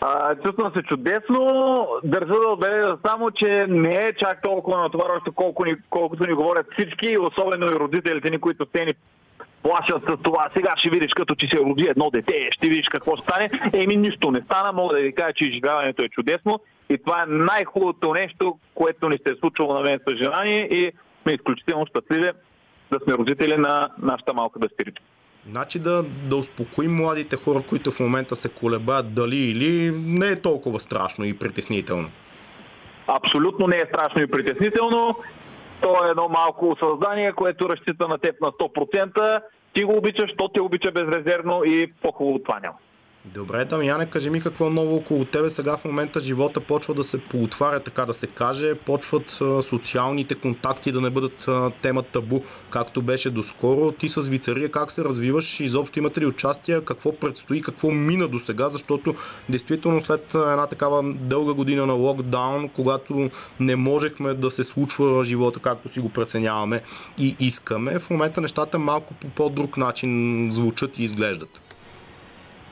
А, 0.00 0.34
чувствам 0.34 0.72
се 0.72 0.82
чудесно. 0.82 1.86
Държа 2.04 2.26
да 2.26 2.48
отбележа 2.48 2.98
само, 3.06 3.30
че 3.30 3.66
не 3.68 3.94
е 3.94 4.12
чак 4.18 4.42
толкова 4.42 4.78
натоварващо, 4.78 5.32
колко 5.32 5.64
ни, 5.64 5.72
колкото 5.90 6.26
ни 6.26 6.32
говорят 6.32 6.66
всички, 6.72 7.18
особено 7.18 7.66
и 7.66 7.80
родителите 7.80 8.30
ни, 8.30 8.38
които 8.38 8.66
те 8.66 8.84
ни 8.84 8.94
плашат 9.62 10.02
с 10.08 10.22
това. 10.22 10.50
Сега 10.56 10.72
ще 10.76 10.90
видиш, 10.90 11.10
като 11.16 11.34
че 11.34 11.46
се 11.46 11.56
роди 11.56 11.86
едно 11.88 12.10
дете, 12.10 12.48
ще 12.52 12.68
видиш 12.68 12.86
какво 12.90 13.16
стане. 13.16 13.50
Еми, 13.72 13.96
нищо 13.96 14.30
не 14.30 14.40
стана. 14.40 14.72
Мога 14.72 14.94
да 14.94 15.00
ви 15.00 15.14
кажа, 15.14 15.32
че 15.36 15.44
изживяването 15.44 16.04
е 16.04 16.08
чудесно. 16.08 16.60
И 16.88 16.98
това 16.98 17.22
е 17.22 17.26
най-хубавото 17.26 18.12
нещо, 18.12 18.58
което 18.74 19.08
ни 19.08 19.18
се 19.26 19.32
е 19.32 19.36
случило 19.40 19.74
на 19.74 19.80
мен 19.80 20.00
с 20.08 20.16
жена 20.16 20.44
ни. 20.44 20.68
И 20.70 20.92
сме 21.22 21.32
изключително 21.32 21.86
щастливи 21.86 22.30
да 22.92 22.98
сме 23.04 23.14
родители 23.14 23.56
на 23.56 23.88
нашата 24.02 24.34
малка 24.34 24.58
дъщеричка. 24.58 25.02
Значи 25.48 25.78
да, 25.78 26.02
да 26.02 26.36
успокоим 26.36 26.94
младите 26.94 27.36
хора, 27.36 27.62
които 27.68 27.90
в 27.90 28.00
момента 28.00 28.36
се 28.36 28.48
колебаят 28.48 29.14
дали 29.14 29.36
или 29.36 29.90
не 29.90 30.26
е 30.26 30.36
толкова 30.36 30.80
страшно 30.80 31.24
и 31.24 31.38
притеснително. 31.38 32.10
Абсолютно 33.06 33.66
не 33.66 33.76
е 33.76 33.86
страшно 33.88 34.22
и 34.22 34.26
притеснително. 34.26 35.16
То 35.80 36.06
е 36.06 36.10
едно 36.10 36.28
малко 36.28 36.76
създание, 36.80 37.32
което 37.32 37.68
разчита 37.68 38.08
на 38.08 38.18
теб 38.18 38.40
на 38.40 38.52
100%. 38.52 39.40
Ти 39.72 39.84
го 39.84 39.96
обичаш, 39.96 40.30
то 40.38 40.48
те 40.48 40.60
обича 40.60 40.90
безрезервно 40.90 41.64
и 41.64 41.92
по-хубаво 42.02 42.38
това 42.38 42.60
няма. 42.60 42.76
Добре, 43.24 43.64
Дамяне, 43.64 44.06
кажи 44.06 44.30
ми 44.30 44.40
какво 44.40 44.70
ново 44.70 44.96
около 44.96 45.24
тебе. 45.24 45.50
Сега 45.50 45.76
в 45.76 45.84
момента 45.84 46.20
живота 46.20 46.60
почва 46.60 46.94
да 46.94 47.04
се 47.04 47.20
поотваря, 47.20 47.80
така 47.80 48.06
да 48.06 48.14
се 48.14 48.26
каже, 48.26 48.74
почват 48.74 49.30
социалните 49.62 50.34
контакти 50.34 50.92
да 50.92 51.00
не 51.00 51.10
бъдат 51.10 51.48
тема 51.82 52.02
табу, 52.02 52.40
както 52.70 53.02
беше 53.02 53.30
доскоро. 53.30 53.92
Ти 53.92 54.08
с 54.08 54.20
Вицария 54.20 54.70
как 54.70 54.92
се 54.92 55.04
развиваш, 55.04 55.60
изобщо 55.60 55.98
имате 55.98 56.20
ли 56.20 56.26
участие, 56.26 56.80
какво 56.80 57.16
предстои, 57.16 57.62
какво 57.62 57.90
мина 57.90 58.28
до 58.28 58.38
сега, 58.38 58.68
защото 58.68 59.14
действително 59.48 60.02
след 60.02 60.34
една 60.34 60.66
такава 60.66 61.02
дълга 61.14 61.52
година 61.52 61.86
на 61.86 61.92
локдаун, 61.92 62.68
когато 62.68 63.30
не 63.60 63.76
можехме 63.76 64.34
да 64.34 64.50
се 64.50 64.64
случва 64.64 65.24
живота 65.24 65.60
както 65.60 65.92
си 65.92 66.00
го 66.00 66.08
преценяваме 66.08 66.82
и 67.18 67.36
искаме, 67.40 67.98
в 67.98 68.10
момента 68.10 68.40
нещата 68.40 68.78
малко 68.78 69.14
по 69.14 69.28
по-друг 69.28 69.76
начин 69.76 70.48
звучат 70.52 70.98
и 70.98 71.02
изглеждат. 71.02 71.60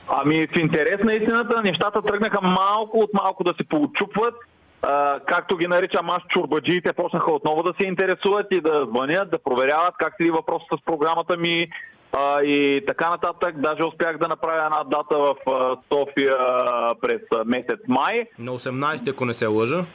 Ами 0.09 0.47
в 0.47 0.59
интерес 0.59 0.99
на 1.03 1.11
истината 1.11 1.61
нещата 1.61 2.01
тръгнаха 2.01 2.41
малко 2.41 2.99
от 2.99 3.09
малко 3.13 3.43
да 3.43 3.53
се 3.53 3.63
поучупват. 3.69 4.33
А, 4.81 5.19
както 5.19 5.57
ги 5.57 5.67
наричам 5.67 6.09
аз, 6.09 6.19
чурбаджиите 6.29 6.93
почнаха 6.93 7.31
отново 7.31 7.63
да 7.63 7.73
се 7.81 7.87
интересуват 7.87 8.47
и 8.51 8.61
да 8.61 8.85
звънят, 8.89 9.31
да 9.31 9.39
проверяват 9.39 9.93
как 9.99 10.13
си 10.21 10.31
въпрос 10.31 10.63
с 10.73 10.85
програмата 10.85 11.37
ми 11.37 11.67
а, 12.13 12.41
и 12.41 12.83
така 12.87 13.09
нататък. 13.09 13.55
Даже 13.57 13.83
успях 13.83 14.17
да 14.17 14.27
направя 14.27 14.65
една 14.65 14.83
дата 14.83 15.17
в 15.17 15.35
а, 15.47 15.77
София 15.93 16.37
през 17.01 17.21
месец 17.45 17.79
май. 17.87 18.25
На 18.39 18.51
18, 18.51 19.11
ако 19.11 19.25
не 19.25 19.33
се 19.33 19.47
лъжа. 19.47 19.85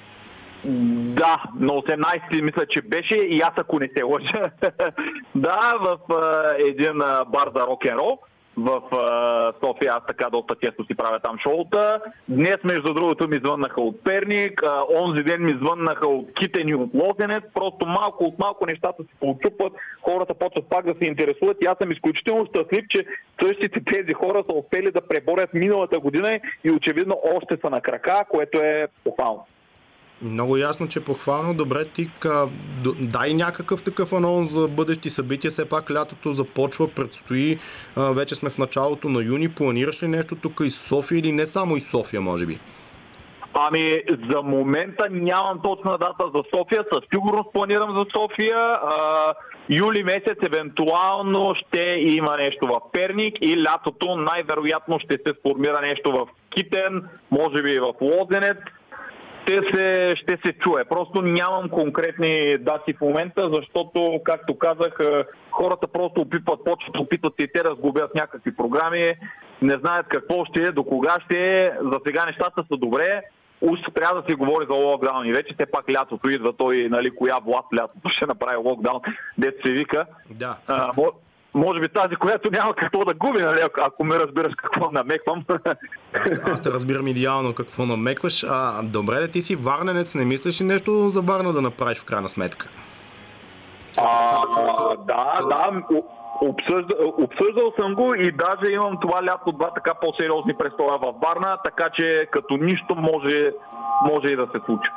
Да, 0.65 1.43
на 1.61 1.73
18 1.73 2.43
мисля, 2.43 2.67
че 2.67 2.83
беше 2.83 3.15
и 3.15 3.41
аз 3.41 3.53
ако 3.57 3.79
не 3.79 3.91
се 3.97 4.03
лъжа. 4.05 4.51
да, 5.35 5.75
в 5.81 5.99
а, 6.13 6.55
един 6.59 7.03
а, 7.03 7.25
бар 7.25 7.51
за 7.57 7.67
рок-н-рол 7.67 8.19
в 8.57 8.81
uh, 8.81 9.53
София. 9.61 9.93
Аз 9.93 10.07
така 10.07 10.31
доста 10.31 10.55
често 10.63 10.85
си 10.85 10.95
правя 10.95 11.21
там 11.21 11.39
шоута. 11.39 12.01
Днес, 12.29 12.57
между 12.65 12.95
другото, 12.95 13.29
ми 13.29 13.37
звъннаха 13.45 13.81
от 13.81 14.05
Перник. 14.05 14.61
Uh, 14.61 15.03
онзи 15.03 15.23
ден 15.23 15.45
ми 15.45 15.53
звъннаха 15.53 16.07
от 16.07 16.27
Китен 16.35 16.69
и 16.69 16.75
от 16.75 16.91
Лозенец. 16.95 17.45
Просто 17.55 17.87
малко 17.87 18.25
от 18.25 18.39
малко 18.39 18.67
нещата 18.67 19.03
се 19.03 19.19
получупват. 19.21 19.73
Хората 20.03 20.35
почват 20.35 20.69
пак 20.69 20.85
да 20.87 20.95
се 20.99 21.05
интересуват. 21.05 21.57
И 21.63 21.67
аз 21.67 21.79
съм 21.79 21.93
изключително 21.93 22.47
щастлив, 22.47 22.85
че 22.91 23.07
същите 23.43 23.81
тези 23.93 24.13
хора 24.13 24.45
са 24.51 24.57
успели 24.57 24.91
да 24.91 25.09
преборят 25.09 25.55
миналата 25.55 25.99
година 25.99 26.41
и 26.65 26.71
очевидно 26.71 27.21
още 27.37 27.57
са 27.57 27.71
на 27.71 27.81
крака, 27.81 28.25
което 28.31 28.59
е 28.61 28.89
похвално. 29.05 29.47
Много 30.25 30.57
ясно, 30.57 30.89
че 30.89 30.99
е 30.99 31.05
похвално. 31.05 31.55
Добре, 31.55 31.85
ти 31.85 32.11
дай 33.01 33.35
някакъв 33.35 33.83
такъв 33.83 34.13
анонс 34.13 34.51
за 34.51 34.69
бъдещи 34.69 35.11
събития. 35.11 35.51
Все 35.51 35.69
пак 35.69 35.91
лятото 35.91 36.33
започва, 36.33 36.89
предстои. 36.89 37.59
Вече 37.97 38.35
сме 38.35 38.51
в 38.51 38.59
началото 38.59 39.09
на 39.09 39.23
юни. 39.23 39.49
Планираш 39.49 40.03
ли 40.03 40.09
нещо 40.09 40.37
тук 40.37 40.61
и 40.65 40.71
София 40.71 41.19
или 41.19 41.33
не 41.33 41.47
само 41.47 41.77
и 41.77 41.81
София, 41.81 42.21
може 42.21 42.47
би? 42.47 42.59
Ами, 43.55 44.03
за 44.31 44.43
момента 44.43 45.07
нямам 45.11 45.61
точна 45.65 45.99
дата 45.99 46.25
за 46.35 46.43
София. 46.57 46.85
Със 46.93 47.05
сигурност 47.13 47.53
планирам 47.53 47.95
за 47.95 48.05
София. 48.13 48.59
А, 48.59 49.35
юли 49.69 50.03
месец 50.05 50.39
евентуално 50.43 51.55
ще 51.55 51.81
има 51.99 52.37
нещо 52.37 52.67
в 52.67 52.81
Перник 52.93 53.37
и 53.41 53.63
лятото 53.63 54.17
най-вероятно 54.17 54.99
ще 54.99 55.19
се 55.27 55.35
сформира 55.39 55.81
нещо 55.81 56.13
в 56.13 56.27
Китен, 56.51 57.09
може 57.31 57.63
би 57.63 57.79
в 57.79 57.93
Лозенец 58.01 58.59
ще 59.45 59.61
се, 59.75 60.15
ще 60.17 60.39
се 60.47 60.53
чуе. 60.53 60.85
Просто 60.85 61.23
нямам 61.23 61.69
конкретни 61.69 62.59
дати 62.59 62.93
в 62.93 63.01
момента, 63.01 63.51
защото, 63.53 64.21
както 64.25 64.59
казах, 64.59 64.97
е, 65.01 65.25
хората 65.51 65.87
просто 65.87 66.21
опитват, 66.21 66.65
почват, 66.65 66.99
опитват 66.99 67.35
и 67.39 67.49
те 67.55 67.65
разгубят 67.65 68.15
някакви 68.15 68.57
програми, 68.57 69.09
не 69.63 69.79
знаят 69.79 70.07
какво 70.09 70.45
ще 70.45 70.63
е, 70.63 70.73
до 70.73 70.85
кога 70.85 71.17
ще 71.25 71.39
е. 71.39 71.73
За 71.83 72.01
сега 72.07 72.27
нещата 72.27 72.65
са 72.69 72.77
добре. 72.77 73.23
Уж 73.61 73.79
трябва 73.95 74.21
да 74.21 74.27
се 74.29 74.35
говори 74.35 74.67
за 74.69 74.75
локдаун 74.75 75.27
и 75.27 75.33
вече 75.33 75.55
все 75.55 75.67
пак 75.67 75.85
лятото 75.91 76.29
идва 76.29 76.53
той, 76.53 76.89
нали, 76.91 77.11
коя 77.11 77.39
власт 77.45 77.69
лятото 77.81 78.09
ще 78.09 78.27
направи 78.27 78.57
локдаун, 78.57 79.01
дето 79.39 79.67
се 79.67 79.73
вика. 79.73 80.07
Да. 80.31 80.57
А, 80.69 80.93
може 81.55 81.81
би 81.81 81.89
тази, 81.89 82.17
която 82.17 82.51
няма 82.51 82.75
какво 82.75 83.05
да 83.05 83.15
губи, 83.15 83.43
нали, 83.43 83.61
ако 83.83 84.05
ме 84.05 84.19
разбираш 84.19 84.53
какво 84.57 84.91
намеквам. 84.91 85.45
Аз, 86.15 86.49
аз 86.53 86.63
те 86.63 86.71
разбирам 86.71 87.07
идеално 87.09 87.55
какво 87.55 87.87
намекваш. 87.87 88.45
А, 88.49 88.83
добре, 88.83 89.21
да 89.21 89.29
ти 89.29 89.43
си 89.43 89.57
варненец, 89.57 90.15
не 90.15 90.25
мислиш 90.25 90.61
ли 90.61 90.65
нещо 90.65 91.09
за 91.09 91.21
Варна 91.21 91.53
да 91.53 91.63
направиш 91.63 91.99
в 91.99 92.05
крайна 92.05 92.29
сметка? 92.29 92.69
А, 93.97 94.41
да, 94.97 95.41
да, 95.49 95.83
обсъжда, 96.41 96.95
обсъждал 97.19 97.73
съм 97.81 97.95
го 97.95 98.15
и 98.15 98.33
даже 98.33 98.73
имам 98.73 98.99
това 99.01 99.25
лято 99.25 99.53
два 99.53 99.71
така 99.75 99.95
по-сериозни 99.95 100.55
престоя 100.57 100.99
в 100.99 101.15
Варна, 101.23 101.57
така 101.65 101.91
че 101.95 102.29
като 102.31 102.57
нищо 102.57 102.95
може, 102.95 103.53
може 104.05 104.27
и 104.27 104.37
да 104.37 104.47
се 104.47 104.61
случи. 104.67 104.91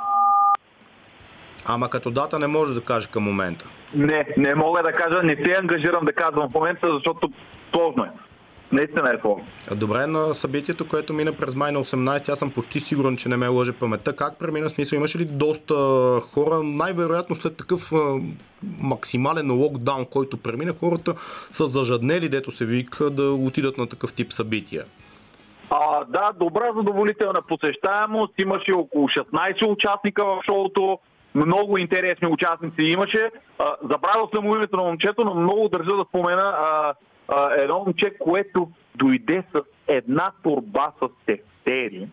Ама 1.66 1.89
като 1.89 2.12
дата 2.12 2.39
не 2.39 2.47
може 2.47 2.74
да 2.74 2.82
кажа 2.82 3.08
към 3.08 3.24
момента. 3.24 3.66
Не, 3.95 4.28
не 4.38 4.55
мога 4.55 4.84
да 4.84 4.91
кажа, 4.91 5.24
не 5.24 5.36
се 5.36 5.58
ангажирам 5.62 6.05
да 6.05 6.14
казвам 6.14 6.49
в 6.49 6.53
момента, 6.53 6.93
защото 6.93 7.32
сложно 7.72 8.03
е. 8.03 8.10
Наистина 8.72 9.10
е 9.14 9.20
сложно. 9.22 9.45
Добре, 9.76 10.08
на 10.08 10.36
събитието, 10.36 10.88
което 10.88 11.14
мина 11.14 11.34
през 11.34 11.55
май 11.55 11.72
на 11.72 11.80
18, 11.80 12.30
аз 12.30 12.39
съм 12.39 12.51
почти 12.51 12.80
сигурен, 12.80 13.18
че 13.18 13.30
не 13.30 13.38
ме 13.38 13.47
лъже 13.47 13.72
паметта. 13.72 14.16
Как 14.16 14.39
премина 14.39 14.70
смисъл? 14.70 14.97
Имаше 14.97 15.18
ли 15.18 15.26
доста 15.26 15.76
хора? 16.22 16.64
Най-вероятно 16.64 17.36
след 17.36 17.58
такъв 17.58 17.91
максимален 18.80 19.51
локдаун, 19.51 20.05
който 20.05 20.38
премина, 20.38 20.74
хората 20.80 21.14
са 21.51 21.68
зажаднели, 21.68 22.30
дето 22.30 22.51
се 22.51 22.66
вика, 22.66 23.10
да 23.10 23.32
отидат 23.32 23.78
на 23.78 23.89
такъв 23.89 24.14
тип 24.14 24.34
събития. 24.34 24.86
А, 25.70 26.05
да, 26.05 26.32
добра 26.39 26.74
задоволителна 26.76 27.41
посещаемост. 27.47 28.34
Имаше 28.38 28.72
около 28.72 29.08
16 29.08 29.72
участника 29.72 30.26
в 30.26 30.39
шоуто 30.45 30.99
много 31.45 31.77
интересни 31.77 32.27
участници 32.27 32.81
имаше. 32.81 33.31
Забравил 33.81 34.29
съм 34.35 34.45
името 34.45 34.77
на 34.77 34.83
момчето, 34.83 35.23
но 35.23 35.35
много 35.35 35.69
държа 35.69 35.95
да 35.95 36.05
спомена 36.09 36.53
едно 37.57 37.79
момче, 37.79 38.17
което 38.19 38.69
дойде 38.95 39.43
с 39.55 39.61
една 39.88 40.31
турба 40.43 40.91
с 41.01 41.07
тефтери, 41.25 42.07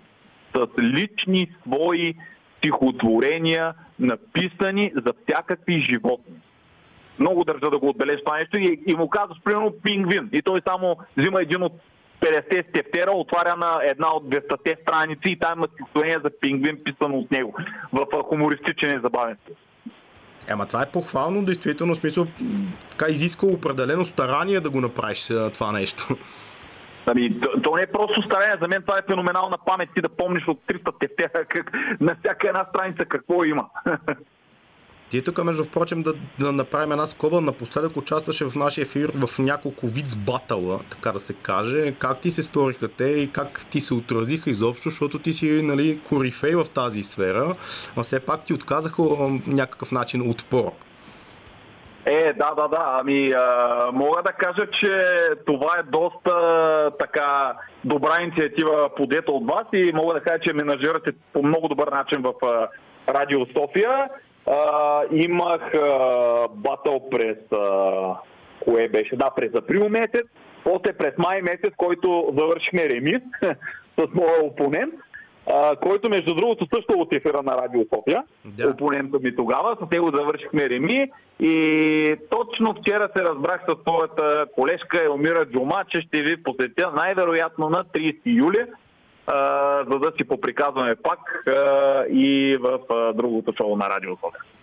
с 0.56 0.66
лични 0.78 1.56
свои 1.66 2.14
стихотворения, 2.58 3.74
написани 3.98 4.92
за 4.94 5.12
всякакви 5.22 5.86
животни. 5.90 6.34
Много 7.18 7.44
държа 7.44 7.70
да 7.70 7.78
го 7.78 7.88
отбележа 7.88 8.24
това 8.24 8.38
нещо 8.38 8.58
и, 8.58 8.82
и 8.86 8.94
му 8.94 9.08
казваш, 9.08 9.38
примерно, 9.44 9.74
пингвин. 9.82 10.28
И 10.32 10.42
той 10.42 10.60
само 10.68 10.96
взима 11.16 11.42
един 11.42 11.62
от 11.62 11.72
50 12.24 12.68
стептера, 12.68 13.10
отваря 13.10 13.56
на 13.56 13.80
една 13.84 14.14
от 14.14 14.24
200 14.24 14.82
страници 14.82 15.22
и 15.24 15.38
там 15.38 15.58
има 15.58 15.68
стихотворение 15.72 16.18
за 16.24 16.30
пингвин, 16.40 16.78
писано 16.84 17.18
от 17.18 17.30
него 17.30 17.54
в 17.92 18.06
хумористичен 18.22 18.96
и 18.96 19.00
забавен. 19.00 19.36
Ема 20.48 20.66
това 20.66 20.82
е 20.82 20.90
похвално, 20.90 21.44
действително, 21.44 21.94
смисъл, 21.94 22.26
така 22.90 23.12
изисква 23.12 23.48
определено 23.48 24.04
старание 24.04 24.60
да 24.60 24.70
го 24.70 24.80
направиш 24.80 25.26
това 25.54 25.72
нещо. 25.72 26.06
Ами, 27.06 27.40
то, 27.40 27.60
то 27.62 27.76
не 27.76 27.82
е 27.82 27.86
просто 27.86 28.22
старение, 28.22 28.56
за 28.60 28.68
мен 28.68 28.82
това 28.82 28.98
е 28.98 29.10
феноменална 29.10 29.56
памет 29.66 29.88
ти 29.94 30.00
да 30.00 30.08
помниш 30.08 30.48
от 30.48 30.60
300 30.68 30.98
тефтера 31.00 31.44
как, 31.44 31.72
на 32.00 32.16
всяка 32.20 32.48
една 32.48 32.66
страница 32.70 33.04
какво 33.04 33.44
има. 33.44 33.66
Ти 35.14 35.22
тук, 35.22 35.44
между 35.44 35.64
впрочем, 35.64 36.02
да, 36.02 36.12
да 36.40 36.52
направим 36.52 36.92
една 36.92 37.06
скоба. 37.06 37.40
Напоследък 37.40 37.96
участваше 37.96 38.44
в 38.44 38.54
нашия 38.56 38.82
ефир 38.82 39.12
в 39.14 39.38
няколко 39.38 39.86
вид 39.86 40.06
батъла, 40.16 40.78
така 40.90 41.12
да 41.12 41.20
се 41.20 41.34
каже. 41.34 41.94
Как 41.98 42.20
ти 42.20 42.30
се 42.30 42.42
сториха 42.42 42.88
те 42.88 43.04
и 43.04 43.32
как 43.32 43.66
ти 43.70 43.80
се 43.80 43.94
отразиха 43.94 44.50
изобщо, 44.50 44.90
защото 44.90 45.18
ти 45.18 45.32
си 45.32 45.60
нали, 45.62 46.00
корифей 46.08 46.54
в 46.54 46.64
тази 46.74 47.02
сфера, 47.02 47.54
а 47.96 48.02
все 48.02 48.26
пак 48.26 48.44
ти 48.44 48.54
отказаха 48.54 49.02
някакъв 49.46 49.92
начин 49.92 50.30
отпор. 50.30 50.72
Е, 52.06 52.32
да, 52.32 52.54
да, 52.54 52.68
да. 52.68 52.84
Ами, 53.00 53.32
а, 53.32 53.90
мога 53.92 54.22
да 54.22 54.32
кажа, 54.32 54.66
че 54.80 54.90
това 55.46 55.78
е 55.78 55.82
доста 55.82 56.34
така 56.98 57.52
добра 57.84 58.22
инициатива 58.22 58.90
подета 58.96 59.32
от 59.32 59.46
вас 59.46 59.66
и 59.72 59.92
мога 59.94 60.14
да 60.14 60.20
кажа, 60.20 60.38
че 60.46 60.52
менажирате 60.52 61.12
по 61.32 61.42
много 61.42 61.68
добър 61.68 61.88
начин 61.88 62.22
в 62.22 62.32
а, 62.46 62.68
Радио 63.08 63.46
София. 63.46 64.08
А, 64.47 65.03
имах 65.12 65.74
а, 65.74 66.49
батъл 66.55 67.11
през 67.11 67.38
а, 67.53 68.16
кое 68.64 68.88
беше? 68.88 69.16
Да, 69.16 69.30
през 69.36 69.55
април 69.55 69.88
месец, 69.88 70.26
после 70.64 70.92
през 70.92 71.12
май 71.18 71.42
месец, 71.42 71.72
който 71.76 72.34
завършихме 72.38 72.88
ремис 72.88 73.22
с 73.99 74.14
моя 74.14 74.45
опонент. 74.45 74.95
а, 75.53 75.76
който 75.76 76.11
между 76.11 76.34
другото 76.34 76.66
също 76.74 76.92
е 76.92 76.97
от 76.97 77.14
ефира 77.14 77.42
на 77.42 77.57
Радио 77.57 77.80
София. 77.95 78.24
Да. 78.45 78.68
Опонента 78.68 79.18
ми 79.18 79.36
тогава. 79.36 79.76
С 79.82 79.90
него 79.90 80.11
завършихме 80.14 80.68
Реми. 80.70 81.11
И 81.40 82.16
точно 82.30 82.74
вчера 82.74 83.09
се 83.16 83.24
разбрах 83.24 83.64
с 83.68 83.84
твоята 83.84 84.47
колежка 84.55 85.05
Елмира 85.05 85.47
Джума, 85.47 85.84
че 85.88 86.01
ще 86.01 86.22
ви 86.22 86.42
посетя 86.42 86.92
най-вероятно 86.97 87.68
на 87.70 87.84
30 87.84 88.20
юли, 88.24 88.66
за 89.90 89.98
да 89.98 90.12
си 90.16 90.24
поприказваме 90.24 90.96
пак 90.96 91.44
и 92.10 92.58
в 92.60 92.78
другото 93.14 93.52
шоу 93.56 93.76
на 93.76 93.88
Радио 93.88 94.16
София. 94.16 94.53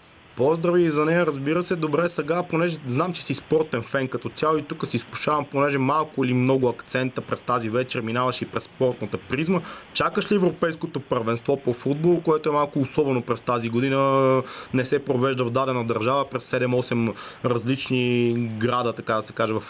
Поздрави 0.41 0.89
за 0.89 1.05
нея, 1.05 1.25
разбира 1.25 1.63
се. 1.63 1.75
Добре, 1.75 2.09
сега, 2.09 2.43
понеже 2.43 2.77
знам, 2.87 3.13
че 3.13 3.23
си 3.23 3.33
спортен 3.33 3.81
фен 3.81 4.07
като 4.07 4.29
цяло 4.29 4.57
и 4.57 4.63
тук 4.63 4.87
си 4.87 4.95
изкушавам, 4.97 5.45
понеже 5.45 5.77
малко 5.77 6.25
или 6.25 6.33
много 6.33 6.69
акцента 6.69 7.21
през 7.21 7.41
тази 7.41 7.69
вечер 7.69 8.01
минаваш 8.01 8.41
и 8.41 8.45
през 8.45 8.63
спортната 8.63 9.17
призма. 9.17 9.61
Чакаш 9.93 10.31
ли 10.31 10.35
Европейското 10.35 10.99
първенство 10.99 11.57
по 11.57 11.73
футбол, 11.73 12.21
което 12.21 12.49
е 12.49 12.51
малко 12.51 12.79
особено 12.79 13.21
през 13.21 13.41
тази 13.41 13.69
година? 13.69 14.41
Не 14.73 14.85
се 14.85 15.05
провежда 15.05 15.45
в 15.45 15.51
дадена 15.51 15.85
държава 15.85 16.29
през 16.29 16.51
7-8 16.51 17.13
различни 17.45 18.33
града, 18.59 18.93
така 18.93 19.13
да 19.13 19.21
се 19.21 19.33
каже, 19.33 19.53
в 19.53 19.63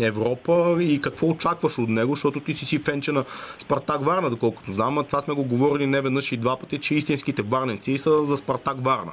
Европа. 0.00 0.76
И 0.80 1.00
какво 1.00 1.28
очакваш 1.28 1.78
от 1.78 1.88
него, 1.88 2.14
защото 2.14 2.40
ти 2.40 2.54
си 2.54 2.66
си 2.66 2.78
фенче 2.78 3.12
на 3.12 3.24
Спартак 3.58 4.04
Варна, 4.04 4.30
доколкото 4.30 4.72
знам. 4.72 4.98
А 4.98 5.02
това 5.02 5.20
сме 5.20 5.34
го 5.34 5.44
говорили 5.44 5.86
не 5.86 6.00
веднъж 6.00 6.32
и 6.32 6.36
два 6.36 6.56
пъти, 6.56 6.78
че 6.78 6.94
истинските 6.94 7.42
варненци 7.42 7.98
са 7.98 8.26
за 8.26 8.36
Спартак 8.36 8.84
Варна. 8.84 9.12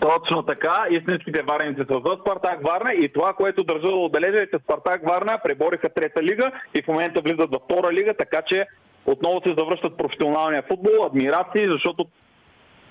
Точно 0.00 0.42
така, 0.42 0.84
истинските 0.90 1.42
варници 1.42 1.82
са 1.90 2.00
за 2.06 2.16
Спартак 2.20 2.66
Варна 2.66 2.92
и 2.92 3.12
това, 3.12 3.32
което 3.32 3.64
държа 3.64 3.88
да 3.88 3.96
отбележа 3.96 4.42
е, 4.42 4.46
че 4.46 4.58
Спартак 4.64 5.06
Варна 5.06 5.38
пребориха 5.44 5.88
трета 5.88 6.22
лига 6.22 6.50
и 6.74 6.82
в 6.82 6.88
момента 6.88 7.20
влизат 7.20 7.50
във 7.50 7.62
втора 7.62 7.92
лига, 7.92 8.14
така 8.18 8.42
че 8.46 8.66
отново 9.06 9.40
се 9.46 9.54
завръщат 9.58 9.96
професионалния 9.96 10.62
футбол, 10.62 11.06
адмирации, 11.06 11.68
защото 11.68 12.06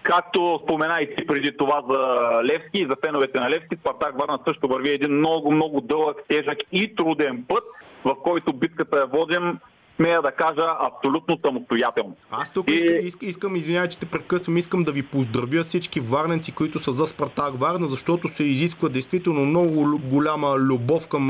както 0.03 0.59
спомена 0.63 1.01
и 1.01 1.15
ти 1.15 1.27
преди 1.27 1.57
това 1.57 1.83
за 1.89 1.99
Левски 2.43 2.77
и 2.77 2.87
за 2.89 2.95
феновете 3.05 3.39
на 3.39 3.49
Левски, 3.49 3.75
Спартак 3.79 4.19
Варна 4.19 4.39
също 4.47 4.67
върви 4.67 4.89
един 4.89 5.13
много, 5.13 5.51
много 5.51 5.81
дълъг, 5.81 6.17
тежък 6.27 6.57
и 6.71 6.95
труден 6.95 7.45
път, 7.47 7.63
в 8.05 8.15
който 8.23 8.53
битката 8.53 8.97
я 8.97 9.05
водим 9.05 9.59
смея 9.97 10.21
да 10.21 10.31
кажа, 10.31 10.75
абсолютно 10.79 11.39
самостоятелно. 11.45 12.15
Аз 12.31 12.53
тук 12.53 12.69
и... 12.69 12.73
искам, 13.03 13.29
искам, 13.29 13.55
извинявай, 13.55 13.89
че 13.89 13.99
те 13.99 14.05
прекъсвам, 14.05 14.57
искам 14.57 14.83
да 14.83 14.91
ви 14.91 15.03
поздравя 15.03 15.63
всички 15.63 15.99
варненци, 15.99 16.51
които 16.51 16.79
са 16.79 16.91
за 16.91 17.07
Спартак 17.07 17.59
Варна, 17.59 17.87
защото 17.87 18.29
се 18.29 18.43
изисква 18.43 18.89
действително 18.89 19.45
много 19.45 19.99
голяма 20.03 20.57
любов 20.57 21.07
към 21.07 21.29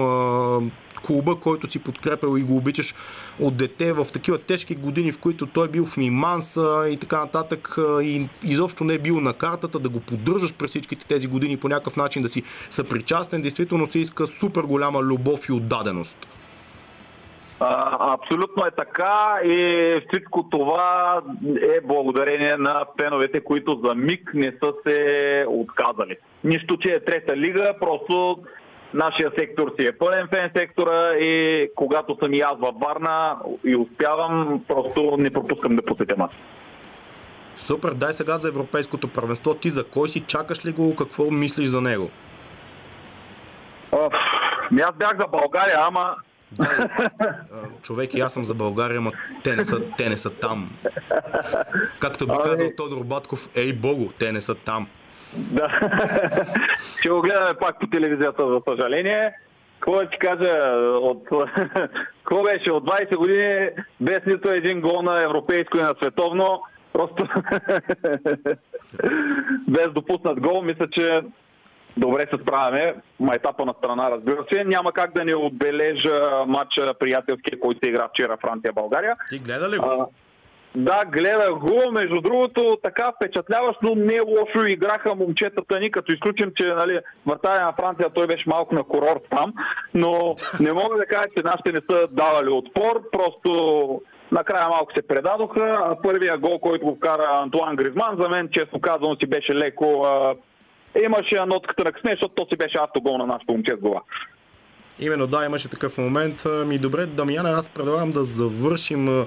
клуба, 1.05 1.35
който 1.35 1.67
си 1.67 1.79
подкрепил 1.79 2.37
и 2.37 2.41
го 2.41 2.57
обичаш 2.57 2.95
от 3.39 3.57
дете 3.57 3.93
в 3.93 4.07
такива 4.13 4.37
тежки 4.37 4.75
години, 4.75 5.11
в 5.11 5.19
които 5.19 5.47
той 5.47 5.65
е 5.65 5.71
бил 5.71 5.85
в 5.85 5.97
Миманса 5.97 6.87
и 6.91 6.97
така 6.97 7.19
нататък 7.19 7.75
и 8.01 8.29
изобщо 8.43 8.83
не 8.83 8.93
е 8.93 8.99
бил 8.99 9.19
на 9.19 9.33
картата, 9.33 9.79
да 9.79 9.89
го 9.89 9.99
поддържаш 9.99 10.53
през 10.53 10.69
всичките 10.69 11.05
тези 11.05 11.27
години 11.27 11.57
по 11.57 11.69
някакъв 11.69 11.95
начин 11.95 12.21
да 12.21 12.29
си 12.29 12.43
съпричастен, 12.69 13.41
действително 13.41 13.87
се 13.87 13.99
иска 13.99 14.27
супер 14.27 14.61
голяма 14.61 14.99
любов 14.99 15.49
и 15.49 15.51
отдаденост. 15.51 16.27
А, 17.59 18.13
абсолютно 18.13 18.65
е 18.65 18.71
така 18.71 19.39
и 19.45 20.01
всичко 20.07 20.49
това 20.51 21.21
е 21.75 21.81
благодарение 21.81 22.55
на 22.57 22.85
феновете, 23.01 23.43
които 23.43 23.81
за 23.83 23.95
миг 23.95 24.31
не 24.33 24.51
са 24.63 24.73
се 24.87 25.45
отказали. 25.47 26.17
Нищо, 26.43 26.77
че 26.77 26.89
е 26.89 27.05
трета 27.05 27.37
лига, 27.37 27.73
просто 27.79 28.37
нашия 28.93 29.31
сектор 29.39 29.73
си 29.79 29.85
е 29.85 29.97
пълен 29.97 30.27
фен 30.27 30.51
сектора 30.57 31.13
и 31.13 31.69
когато 31.75 32.17
съм 32.19 32.33
и 32.33 32.39
аз 32.39 32.59
във 32.59 32.75
Варна 32.75 33.37
и 33.65 33.75
успявам, 33.75 34.63
просто 34.67 35.15
не 35.17 35.29
пропускам 35.29 35.75
да 35.75 35.85
посетя 35.85 36.15
мач. 36.17 36.31
Супер, 37.57 37.89
дай 37.93 38.13
сега 38.13 38.37
за 38.37 38.47
Европейското 38.47 39.07
първенство. 39.07 39.53
Ти 39.53 39.69
за 39.69 39.83
кой 39.83 40.09
си? 40.09 40.23
Чакаш 40.27 40.65
ли 40.65 40.71
го? 40.71 40.95
Какво 40.95 41.31
мислиш 41.31 41.67
за 41.67 41.81
него? 41.81 42.09
Оф, 43.91 44.13
аз 44.83 44.95
бях 44.95 45.17
за 45.19 45.27
България, 45.27 45.77
ама 45.87 46.15
да, 46.51 46.89
човек 47.83 48.13
и 48.13 48.19
аз 48.19 48.33
съм 48.33 48.45
за 48.45 48.53
България, 48.53 49.01
но 49.01 49.11
те 49.43 49.55
не 49.55 49.65
са, 49.65 49.81
те 49.97 50.09
не 50.09 50.17
са 50.17 50.29
там. 50.29 50.69
Както 51.99 52.25
би 52.25 52.33
ами- 52.33 52.43
казал 52.43 52.69
Тодор 52.77 53.03
Батков, 53.03 53.49
ей 53.55 53.73
богу, 53.73 54.05
те 54.19 54.31
не 54.31 54.41
са 54.41 54.55
там. 54.55 54.87
Да. 55.33 55.79
Ще 56.99 57.09
го 57.09 57.21
гледаме 57.21 57.53
пак 57.59 57.79
по 57.79 57.87
телевизията, 57.87 58.47
за 58.47 58.61
съжаление. 58.69 59.33
Какво 59.79 59.95
да 59.95 60.09
ти 60.09 60.17
кажа, 60.17 60.53
от... 61.01 61.23
Какво 62.23 62.43
беше 62.43 62.71
от 62.71 62.83
20 62.85 63.15
години 63.15 63.69
без 64.01 64.19
нито 64.25 64.49
един 64.49 64.81
гол 64.81 65.01
на 65.01 65.23
европейско 65.23 65.77
и 65.77 65.81
на 65.81 65.95
световно, 66.01 66.63
просто 66.93 67.27
без 69.67 69.91
допуснат 69.91 70.39
гол, 70.39 70.61
мисля, 70.61 70.89
че 70.89 71.21
добре 71.97 72.27
се 72.33 72.41
справяме. 72.41 72.95
Майтапа 73.19 73.65
на 73.65 73.73
страна, 73.73 74.11
разбира 74.11 74.45
се. 74.53 74.63
Няма 74.63 74.91
как 74.91 75.13
да 75.13 75.25
не 75.25 75.35
отбележа 75.35 76.45
матча 76.47 76.93
приятелския, 76.99 77.59
който 77.59 77.79
се 77.83 77.89
игра 77.89 78.07
вчера 78.09 78.37
Франция-България. 78.41 79.15
Ти 79.29 79.39
гледа 79.39 79.69
ли 79.69 79.77
го? 79.77 80.11
Да, 80.75 81.05
гледах 81.05 81.53
го. 81.53 81.91
Между 81.91 82.21
другото, 82.21 82.77
така 82.83 83.11
впечатляващо, 83.15 83.79
но 83.83 83.95
не 83.95 84.19
лошо 84.21 84.67
играха 84.67 85.15
момчетата 85.15 85.79
ни, 85.79 85.91
като 85.91 86.13
изключим, 86.13 86.51
че 86.55 86.67
нали, 86.67 86.99
вратаря 87.25 87.65
на 87.65 87.73
Франция 87.73 88.09
той 88.13 88.27
беше 88.27 88.49
малко 88.49 88.75
на 88.75 88.83
курорт 88.83 89.21
там, 89.29 89.53
но 89.93 90.35
не 90.59 90.73
мога 90.73 90.97
да 90.97 91.05
кажа, 91.05 91.27
че 91.37 91.43
нашите 91.43 91.71
не 91.71 91.81
са 91.89 92.07
давали 92.11 92.49
отпор, 92.49 93.01
просто 93.11 94.01
накрая 94.31 94.69
малко 94.69 94.93
се 94.93 95.07
предадоха. 95.07 95.95
Първия 96.03 96.37
гол, 96.37 96.59
който 96.59 96.85
го 96.85 96.95
вкара 96.95 97.29
Антуан 97.43 97.75
Гризман, 97.75 98.17
за 98.19 98.29
мен, 98.29 98.49
честно 98.51 98.81
казано, 98.81 99.15
си 99.15 99.25
беше 99.25 99.55
леко 99.55 100.05
имаше 101.05 101.45
нотката 101.47 101.83
на 101.83 101.91
късне, 101.91 102.11
защото 102.11 102.35
то 102.35 102.45
си 102.49 102.57
беше 102.57 102.77
автогол 102.77 103.17
на 103.17 103.25
нашото 103.25 103.51
момче 103.51 103.75
с 103.77 103.81
глава. 103.81 104.01
Именно 104.99 105.27
да, 105.27 105.45
имаше 105.45 105.69
такъв 105.69 105.97
момент. 105.97 106.45
Ми 106.65 106.77
добре, 106.77 107.05
Дамяна, 107.05 107.49
аз 107.49 107.69
предлагам 107.69 108.11
да 108.11 108.23
завършим 108.23 109.25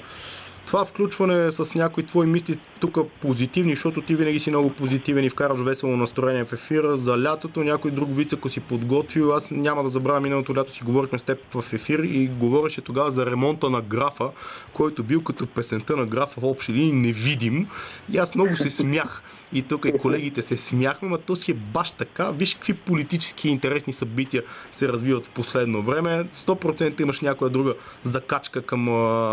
това 0.70 0.84
включване 0.84 1.52
с 1.52 1.74
някои 1.74 2.06
твои 2.06 2.26
мисли 2.26 2.58
тук 2.80 2.98
позитивни, 3.20 3.74
защото 3.74 4.02
ти 4.02 4.14
винаги 4.14 4.40
си 4.40 4.50
много 4.50 4.70
позитивен 4.70 5.24
и 5.24 5.30
вкараш 5.30 5.60
весело 5.60 5.96
настроение 5.96 6.44
в 6.44 6.52
ефира. 6.52 6.96
За 6.96 7.22
лятото 7.22 7.64
някой 7.64 7.90
друг 7.90 8.08
виц, 8.12 8.32
ако 8.32 8.48
си 8.48 8.60
подготвил, 8.60 9.32
аз 9.32 9.50
няма 9.50 9.82
да 9.82 9.88
забравя 9.88 10.20
миналото 10.20 10.54
лято 10.54 10.72
си 10.72 10.84
говорихме 10.84 11.18
с 11.18 11.22
теб 11.22 11.38
в 11.54 11.72
ефир 11.72 11.98
и 11.98 12.28
говореше 12.28 12.80
тогава 12.80 13.10
за 13.10 13.26
ремонта 13.26 13.70
на 13.70 13.80
графа, 13.80 14.30
който 14.72 15.02
бил 15.02 15.22
като 15.22 15.46
песента 15.46 15.96
на 15.96 16.06
графа 16.06 16.40
в 16.40 16.44
общи 16.44 16.72
линии 16.72 16.92
невидим. 16.92 17.68
И 18.12 18.18
аз 18.18 18.34
много 18.34 18.56
се 18.56 18.70
смях. 18.70 19.22
И 19.52 19.62
тук 19.62 19.84
и 19.84 19.98
колегите 19.98 20.42
се 20.42 20.56
смяхме, 20.56 21.08
но 21.08 21.18
то 21.18 21.36
си 21.36 21.50
е 21.50 21.54
баш 21.54 21.90
така. 21.90 22.30
Виж 22.30 22.54
какви 22.54 22.74
политически 22.74 23.48
интересни 23.48 23.92
събития 23.92 24.42
се 24.70 24.88
развиват 24.88 25.26
в 25.26 25.30
последно 25.30 25.82
време. 25.82 26.24
100% 26.24 27.00
имаш 27.02 27.20
някоя 27.20 27.50
друга 27.50 27.74
закачка 28.02 28.62
към 28.62 28.88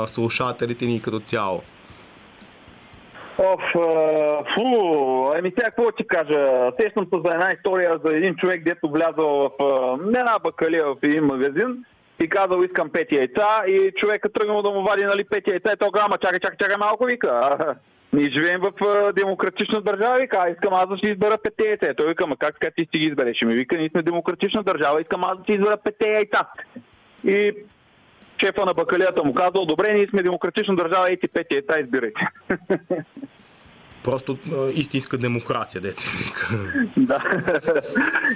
слушателите 0.08 0.86
ни 0.86 1.02
като 1.02 1.20
цяло. 1.20 1.62
Оф, 3.40 3.62
фу, 4.54 5.34
еми 5.38 5.50
сега 5.50 5.70
какво 5.70 5.92
ти 5.92 6.08
кажа? 6.08 6.72
Сещам 6.82 7.06
се 7.06 7.22
за 7.26 7.34
една 7.34 7.52
история 7.52 8.00
за 8.06 8.14
един 8.14 8.36
човек, 8.36 8.64
дето 8.64 8.90
влязъл 8.90 9.52
в 9.60 9.98
една 10.08 10.40
бакалия 10.44 10.86
в 10.86 10.96
един 11.04 11.24
магазин 11.24 11.84
и 12.20 12.30
казал 12.30 12.64
искам 12.64 12.90
пети 12.90 13.16
яйца 13.16 13.64
и 13.68 13.92
човека 13.98 14.30
тръгнал 14.30 14.62
да 14.62 14.70
му 14.70 14.84
вади 14.84 15.06
нали, 15.06 15.24
пети 15.24 15.50
яйца 15.50 15.72
и 15.74 15.78
то 15.78 15.92
грама, 15.92 16.18
чакай, 16.18 16.40
чакай, 16.40 16.58
чакай 16.58 16.78
малко, 16.78 17.06
вика. 17.06 17.58
Ние 18.18 18.32
живеем 18.32 18.62
в 18.62 18.72
демократична 19.14 19.82
държава, 19.82 20.18
вика, 20.22 20.38
а 20.40 20.50
искам 20.50 20.74
аз 20.74 20.90
да 20.90 20.98
си 20.98 21.06
избера 21.06 21.38
пете 21.44 21.64
яйца. 21.68 21.94
Той 21.98 22.08
вика, 22.08 22.28
ма 22.28 22.38
как 22.38 22.54
така 22.60 22.74
ти 22.78 22.88
си 22.92 23.00
ги 23.00 23.08
избереш? 23.08 23.42
Ми 23.42 23.54
вика, 23.54 23.78
ние 23.78 23.90
сме 23.90 24.02
демократична 24.02 24.64
държава, 24.64 25.02
искам 25.02 25.24
аз 25.24 25.38
да 25.38 25.44
си 25.44 25.52
избера 25.52 25.78
пете 25.78 26.08
яйца. 26.08 26.40
И 27.24 27.54
шефа 28.42 28.66
на 28.66 28.74
бакалията 28.74 29.24
му 29.24 29.34
казал, 29.34 29.66
добре, 29.66 29.94
ние 29.94 30.08
сме 30.08 30.24
демократична 30.24 30.76
държава, 30.76 31.10
ей 31.10 31.20
ти 31.20 31.28
пет 31.28 31.48
яйца 31.52 31.80
избирайте. 31.80 32.22
Просто 34.04 34.38
а, 34.54 34.70
истинска 34.74 35.18
демокрация, 35.18 35.82
деца. 35.82 36.10
да. 36.98 37.22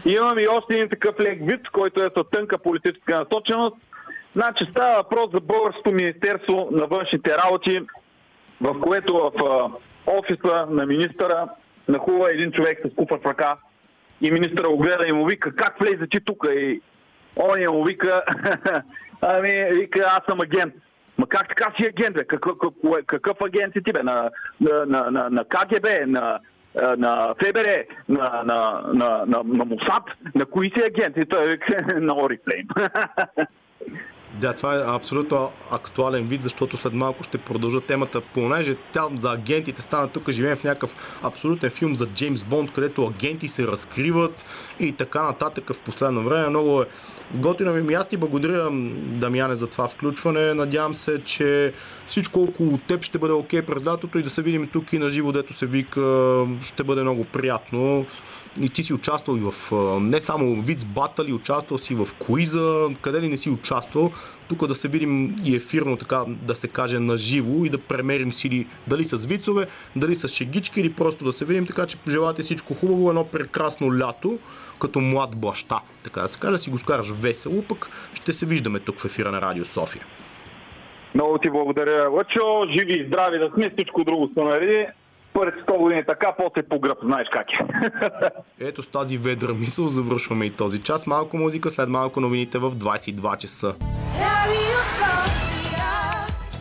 Имам 0.06 0.40
и 0.40 0.48
още 0.48 0.74
един 0.74 0.90
такъв 0.90 1.20
лек 1.20 1.40
вид, 1.42 1.70
който 1.70 2.04
е 2.04 2.10
с 2.18 2.24
тънка 2.32 2.58
политическа 2.58 3.20
насоченост. 3.20 3.76
Значи 4.36 4.68
става 4.72 4.96
въпрос 4.96 5.32
за 5.34 5.40
Българското 5.40 5.92
министерство 5.92 6.70
на 6.72 6.86
външните 6.86 7.38
работи, 7.38 7.82
в 8.62 8.80
което 8.80 9.14
в 9.14 9.32
офиса 10.08 10.66
на 10.70 10.86
министъра 10.86 11.48
нахува 11.88 12.32
един 12.32 12.52
човек 12.52 12.80
с 12.86 12.96
куфа 12.96 13.18
в 13.18 13.26
ръка 13.26 13.58
и 14.22 14.32
министъра 14.32 14.70
го 14.70 14.78
гледа 14.78 15.08
и 15.08 15.12
му 15.12 15.26
вика, 15.26 15.56
как 15.56 15.80
влезе 15.80 16.08
ти 16.08 16.20
тук? 16.26 16.46
И 16.56 16.82
он 17.36 17.76
му 17.76 17.84
вика, 17.84 18.24
ами, 19.22 19.50
вика, 19.72 20.00
аз 20.00 20.22
съм 20.30 20.42
агент. 20.42 20.74
Ма 21.18 21.28
как 21.28 21.50
така 21.50 21.72
си 21.78 21.86
агент, 21.86 22.16
бе? 22.16 22.24
Какъв, 22.24 22.54
какъв, 22.62 23.06
какъв 23.06 23.42
агент 23.42 23.74
си 23.74 23.84
ти, 23.84 23.94
бе? 23.94 24.04
На, 24.04 24.30
на, 24.62 24.86
на, 24.86 25.12
на, 25.12 25.30
на 25.30 25.46
КГБ, 25.46 25.88
на, 26.08 26.40
на 26.98 27.36
ФБР, 27.36 27.86
на, 28.10 28.44
на, 28.46 28.82
на, 28.94 29.26
на, 29.26 29.44
на 29.44 29.66
Мусад, 29.66 30.04
на 30.36 30.46
кои 30.46 30.70
си 30.70 30.84
агент? 30.86 31.18
И 31.18 31.26
той 31.26 31.50
вика, 31.50 32.00
на 32.00 32.16
Орифлейм. 32.16 32.68
Да, 34.40 34.54
това 34.54 34.76
е 34.76 34.84
абсолютно 34.86 35.52
актуален 35.72 36.28
вид, 36.28 36.42
защото 36.42 36.78
след 36.78 36.94
малко 36.94 37.24
ще 37.24 37.38
продължа 37.38 37.82
темата, 37.82 38.22
понеже 38.22 38.76
тя 38.92 39.02
за 39.18 39.32
агентите 39.32 39.82
стана 39.82 40.08
тук, 40.08 40.32
живеем 40.32 40.58
в 40.58 40.64
някакъв 40.64 40.96
абсолютен 41.24 41.70
филм 41.70 41.96
за 41.96 42.08
Джеймс 42.08 42.44
Бонд, 42.44 42.74
където 42.74 43.06
агенти 43.06 43.48
се 43.48 43.68
разкриват 43.68 44.46
и 44.80 44.92
така 44.92 45.24
нататък 45.24 45.74
в 45.74 45.80
последно 45.80 46.24
време. 46.24 46.50
Много 46.50 46.82
е 46.82 46.86
готино 47.36 47.74
ми. 47.74 47.94
Аз 47.94 48.08
ти 48.08 48.18
благодаря, 48.18 48.70
Дамяне, 48.96 49.56
за 49.56 49.68
това 49.68 49.88
включване. 49.88 50.54
Надявам 50.54 50.96
се, 50.96 51.24
че 51.24 51.74
всичко 52.06 52.44
около 52.44 52.78
теб 52.78 53.04
ще 53.04 53.18
бъде 53.18 53.34
окей 53.34 53.62
okay 53.62 53.66
през 53.66 53.86
лятото 53.86 54.20
и 54.20 54.24
да 54.24 54.30
се 54.30 54.42
видим 54.42 54.68
тук 54.68 54.94
и 54.94 55.00
на 55.00 55.10
живо, 55.10 55.32
дето 55.32 55.54
се 55.54 55.66
вика, 55.66 56.46
ще 56.62 56.84
бъде 56.84 57.02
много 57.02 57.26
приятно. 57.26 58.06
И 58.62 58.70
ти 58.70 58.84
си 58.84 58.94
участвал 58.94 59.38
и 59.38 59.52
в 59.52 59.72
не 60.02 60.22
само 60.22 60.62
виц 60.62 60.84
батали, 60.84 61.34
участвал 61.34 61.78
си 61.78 61.96
в 61.96 62.08
куиза, 62.20 62.90
къде 63.02 63.22
ли 63.22 63.28
не 63.28 63.38
си 63.38 63.50
участвал. 63.50 64.12
Тук 64.48 64.68
да 64.68 64.76
се 64.76 64.88
видим 64.88 65.36
и 65.46 65.56
ефирно, 65.56 65.98
така 65.98 66.24
да 66.28 66.56
се 66.56 66.68
каже, 66.68 67.00
на 67.00 67.18
живо 67.18 67.66
и 67.66 67.70
да 67.70 67.78
премерим 67.78 68.32
сили 68.32 68.68
дали 68.88 69.04
с 69.04 69.26
вицове, 69.26 69.68
дали 69.96 70.16
с 70.16 70.28
шегички 70.28 70.80
или 70.80 70.94
просто 70.94 71.26
да 71.26 71.34
се 71.34 71.46
видим. 71.46 71.66
Така 71.66 71.86
че 71.86 71.98
желате 72.10 72.42
всичко 72.42 72.74
хубаво, 72.74 73.10
едно 73.10 73.24
прекрасно 73.24 74.00
лято, 74.00 74.40
като 74.80 75.00
млад 75.00 75.38
баща, 75.38 75.80
така 76.04 76.22
да 76.22 76.28
се 76.28 76.40
каже, 76.40 76.58
си 76.58 76.70
го 76.70 76.78
скараш 76.78 77.10
весело, 77.10 77.64
пък 77.70 77.90
ще 78.14 78.34
се 78.34 78.46
виждаме 78.46 78.80
тук 78.80 79.00
в 79.00 79.06
ефира 79.06 79.32
на 79.32 79.42
Радио 79.42 79.66
София. 79.66 80.06
Много 81.16 81.38
ти 81.38 81.50
благодаря, 81.50 82.10
Лъчо. 82.10 82.68
Живи 82.78 82.94
и 82.94 83.08
здрави 83.08 83.40
да 83.40 83.50
сме, 83.54 83.72
всичко 83.74 84.04
друго 84.04 84.30
се 84.34 84.44
нареди. 84.44 84.88
Първи 85.34 85.62
100 85.62 85.78
години 85.78 86.04
така, 86.08 86.34
после 86.38 86.64
по 86.64 86.80
гръб, 86.80 86.98
знаеш 87.04 87.28
как 87.32 87.48
е. 87.52 87.58
Ето 88.68 88.84
с 88.84 88.88
тази 88.88 89.18
ведра 89.18 89.54
мисъл 89.54 89.88
завършваме 89.88 90.46
и 90.46 90.52
този 90.52 90.82
час. 90.82 91.08
Малко 91.08 91.38
музика, 91.38 91.72
след 91.72 91.90
малко 91.90 92.22
новините 92.22 92.58
в 92.58 92.72
22 92.72 93.38
часа. 93.38 93.76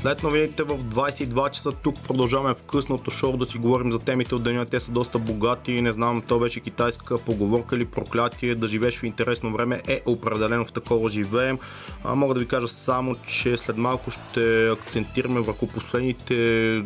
След 0.01 0.23
новините 0.23 0.63
в 0.63 0.79
22 0.79 1.51
часа 1.51 1.73
тук 1.73 2.03
продължаваме 2.03 2.55
в 2.55 2.63
късното 2.63 3.11
шоу 3.11 3.37
да 3.37 3.47
си 3.47 3.59
говорим 3.59 3.93
за 3.93 3.99
темите 3.99 4.35
от 4.35 4.43
деня. 4.43 4.67
Те 4.67 4.81
са 4.81 4.91
доста 4.91 5.19
богати. 5.19 5.83
Не 5.83 5.93
знам, 5.93 6.21
то 6.21 6.39
беше 6.39 6.61
китайска 6.61 7.19
поговорка 7.19 7.77
или 7.77 7.87
проклятие. 7.87 8.55
Да 8.55 8.69
живееш 8.69 8.99
в 8.99 9.03
интересно 9.03 9.53
време 9.53 9.81
е 9.89 10.03
определено 10.07 10.65
в 10.65 10.73
такова 10.73 11.09
живеем. 11.09 11.59
А, 12.05 12.15
мога 12.15 12.35
да 12.35 12.41
ви 12.41 12.47
кажа 12.47 12.69
само, 12.69 13.17
че 13.27 13.57
след 13.57 13.77
малко 13.77 14.11
ще 14.11 14.71
акцентираме 14.71 15.41
върху 15.41 15.67
последните 15.67 16.35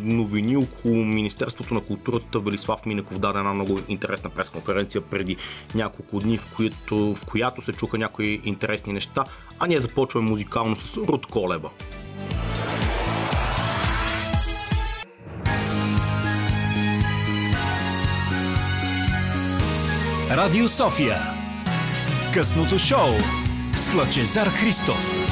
новини 0.03 0.57
около 0.57 0.95
Министерството 0.95 1.75
на 1.75 1.81
културата. 1.81 2.39
Велислав 2.39 2.87
Минеков 2.87 3.19
даде 3.19 3.39
една 3.39 3.55
много 3.55 3.79
интересна 3.89 4.31
пресконференция 4.31 5.01
преди 5.01 5.37
няколко 5.75 6.19
дни, 6.19 6.39
в, 6.39 6.53
която, 6.57 7.15
в 7.15 7.27
която 7.27 7.62
се 7.62 7.73
чуха 7.73 7.99
някои 7.99 8.41
интересни 8.45 8.93
неща. 8.93 9.25
А 9.59 9.67
ние 9.67 9.81
започваме 9.81 10.31
музикално 10.31 10.77
с 10.77 10.97
Руд 10.97 11.27
Колеба. 11.27 11.69
Радио 20.31 20.68
София. 20.68 21.16
Късното 22.35 22.79
шоу 22.79 23.09
с 23.77 23.95
Лъчезар 23.95 24.47
Христов. 24.47 25.31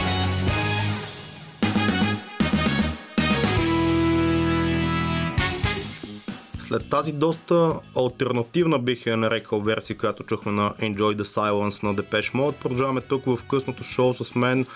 След 6.59 6.91
тази 6.91 7.13
доста 7.13 7.75
альтернативна 7.97 8.79
бих 8.79 9.07
я 9.07 9.17
нарекал 9.17 9.61
версия, 9.61 9.99
която 9.99 10.23
чухме 10.23 10.53
на 10.53 10.71
Enjoy 10.71 11.17
the 11.17 11.23
Silence 11.23 11.83
на 11.83 11.95
Depeche 11.95 12.35
Mode, 12.35 12.53
продължаваме 12.53 13.01
тук 13.01 13.25
в 13.25 13.39
късното 13.51 13.85
шоу 13.85 14.15
с 14.15 14.35
мен 14.35 14.67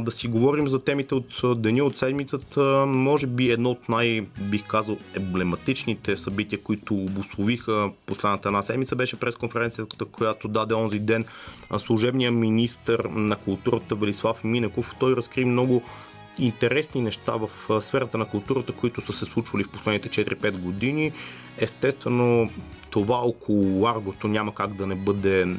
да 0.00 0.10
си 0.10 0.28
говорим 0.28 0.68
за 0.68 0.84
темите 0.84 1.14
от 1.14 1.62
деня, 1.62 1.84
от 1.84 1.96
седмицата. 1.96 2.84
Може 2.86 3.26
би 3.26 3.50
едно 3.50 3.70
от 3.70 3.88
най, 3.88 4.26
бих 4.40 4.66
казал, 4.66 4.98
емблематичните 5.16 6.16
събития, 6.16 6.62
които 6.62 6.94
обословиха 6.94 7.90
последната 8.06 8.48
една 8.48 8.62
седмица, 8.62 8.96
беше 8.96 9.20
пресконференцията, 9.20 10.04
която 10.04 10.48
даде 10.48 10.74
онзи 10.74 10.98
ден 10.98 11.24
служебния 11.78 12.32
министр 12.32 12.98
на 13.10 13.36
културата 13.36 13.94
Велислав 13.94 14.44
Минеков. 14.44 14.94
Той 15.00 15.16
разкри 15.16 15.44
много 15.44 15.82
интересни 16.38 17.00
неща 17.00 17.32
в 17.36 17.80
сферата 17.80 18.18
на 18.18 18.24
културата, 18.24 18.72
които 18.72 19.00
са 19.00 19.12
се 19.12 19.24
случвали 19.24 19.64
в 19.64 19.70
последните 19.70 20.08
4-5 20.08 20.58
години. 20.58 21.12
Естествено, 21.58 22.50
това 22.90 23.16
около 23.16 23.82
Ларгото 23.82 24.28
няма 24.28 24.54
как 24.54 24.74
да 24.74 24.86
не 24.86 24.94
бъде 24.94 25.56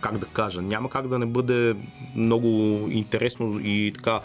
как 0.00 0.18
да 0.18 0.26
кажа, 0.26 0.62
няма 0.62 0.90
как 0.90 1.08
да 1.08 1.18
не 1.18 1.26
бъде 1.26 1.76
много 2.16 2.48
интересно 2.90 3.60
и 3.64 3.92
така 3.94 4.20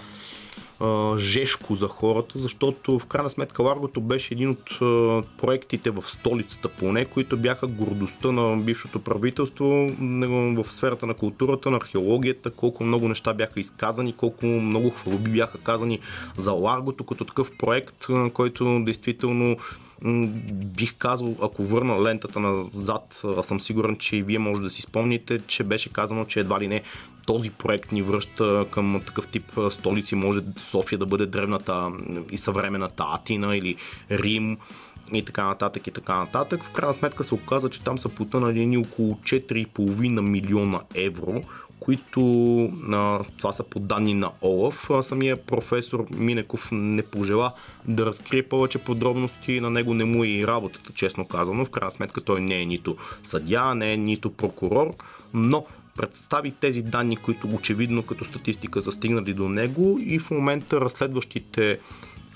жешко 1.17 1.75
за 1.75 1.87
хората, 1.87 2.39
защото 2.39 2.99
в 2.99 3.05
крайна 3.05 3.29
сметка 3.29 3.63
Ларгото 3.63 4.01
беше 4.01 4.33
един 4.33 4.49
от 4.49 4.79
проектите 5.37 5.91
в 5.91 6.03
столицата 6.07 6.69
поне, 6.69 7.05
които 7.05 7.37
бяха 7.37 7.67
гордостта 7.67 8.31
на 8.31 8.57
бившото 8.57 8.99
правителство 8.99 9.65
в 10.57 10.65
сферата 10.69 11.05
на 11.05 11.13
културата, 11.13 11.71
на 11.71 11.77
археологията, 11.77 12.51
колко 12.51 12.83
много 12.83 13.07
неща 13.07 13.33
бяха 13.33 13.59
изказани, 13.59 14.13
колко 14.13 14.45
много 14.45 14.89
хвалби 14.89 15.31
бяха 15.31 15.57
казани 15.57 15.99
за 16.37 16.51
Ларгото 16.51 17.03
като 17.03 17.25
такъв 17.25 17.51
проект, 17.57 18.07
който 18.33 18.83
действително 18.85 19.57
бих 20.77 20.95
казал, 20.97 21.35
ако 21.41 21.63
върна 21.63 22.03
лентата 22.03 22.39
назад, 22.39 23.21
аз 23.37 23.47
съм 23.47 23.59
сигурен, 23.59 23.97
че 23.97 24.15
и 24.15 24.23
вие 24.23 24.39
може 24.39 24.61
да 24.61 24.69
си 24.69 24.81
спомните, 24.81 25.41
че 25.47 25.63
беше 25.63 25.89
казано, 25.89 26.25
че 26.25 26.39
едва 26.39 26.59
ли 26.59 26.67
не 26.67 26.81
този 27.25 27.49
проект 27.49 27.91
ни 27.91 28.01
връща 28.01 28.65
към 28.71 29.01
такъв 29.05 29.27
тип 29.27 29.51
столици. 29.69 30.15
Може 30.15 30.41
София 30.59 30.99
да 30.99 31.05
бъде 31.05 31.25
древната 31.25 31.91
и 32.31 32.37
съвременната 32.37 33.05
Атина 33.07 33.57
или 33.57 33.75
Рим 34.11 34.57
и 35.13 35.25
така 35.25 35.45
нататък 35.45 35.87
и 35.87 35.91
така 35.91 36.15
нататък. 36.15 36.63
В 36.63 36.69
крайна 36.69 36.93
сметка 36.93 37.23
се 37.23 37.33
оказа, 37.33 37.69
че 37.69 37.81
там 37.81 37.97
са 37.97 38.09
потънали 38.09 38.77
около 38.77 39.15
4,5 39.15 40.21
милиона 40.21 40.81
евро, 40.95 41.41
които 41.85 42.63
а, 42.91 43.19
това 43.37 43.51
са 43.51 43.63
по 43.63 43.79
данни 43.79 44.13
на 44.13 44.31
Олаф. 44.41 44.89
Самия 45.01 45.45
професор 45.45 46.05
Минеков 46.17 46.69
не 46.71 47.03
пожела 47.03 47.53
да 47.87 48.05
разкрие 48.05 48.43
повече 48.43 48.77
подробности, 48.77 49.59
на 49.59 49.69
него 49.69 49.93
не 49.93 50.05
му 50.05 50.23
е 50.23 50.27
и 50.27 50.47
работата, 50.47 50.93
честно 50.93 51.25
казано. 51.25 51.65
В 51.65 51.69
крайна 51.69 51.91
сметка 51.91 52.21
той 52.21 52.41
не 52.41 52.61
е 52.61 52.65
нито 52.65 52.97
съдя, 53.23 53.75
не 53.75 53.93
е 53.93 53.97
нито 53.97 54.29
прокурор, 54.29 54.93
но 55.33 55.65
представи 55.97 56.51
тези 56.51 56.81
данни, 56.81 57.17
които 57.17 57.47
очевидно 57.47 58.03
като 58.03 58.25
статистика 58.25 58.81
са 58.81 58.91
стигнали 58.91 59.33
до 59.33 59.49
него 59.49 59.99
и 60.01 60.19
в 60.19 60.31
момента 60.31 60.81
разследващите 60.81 61.79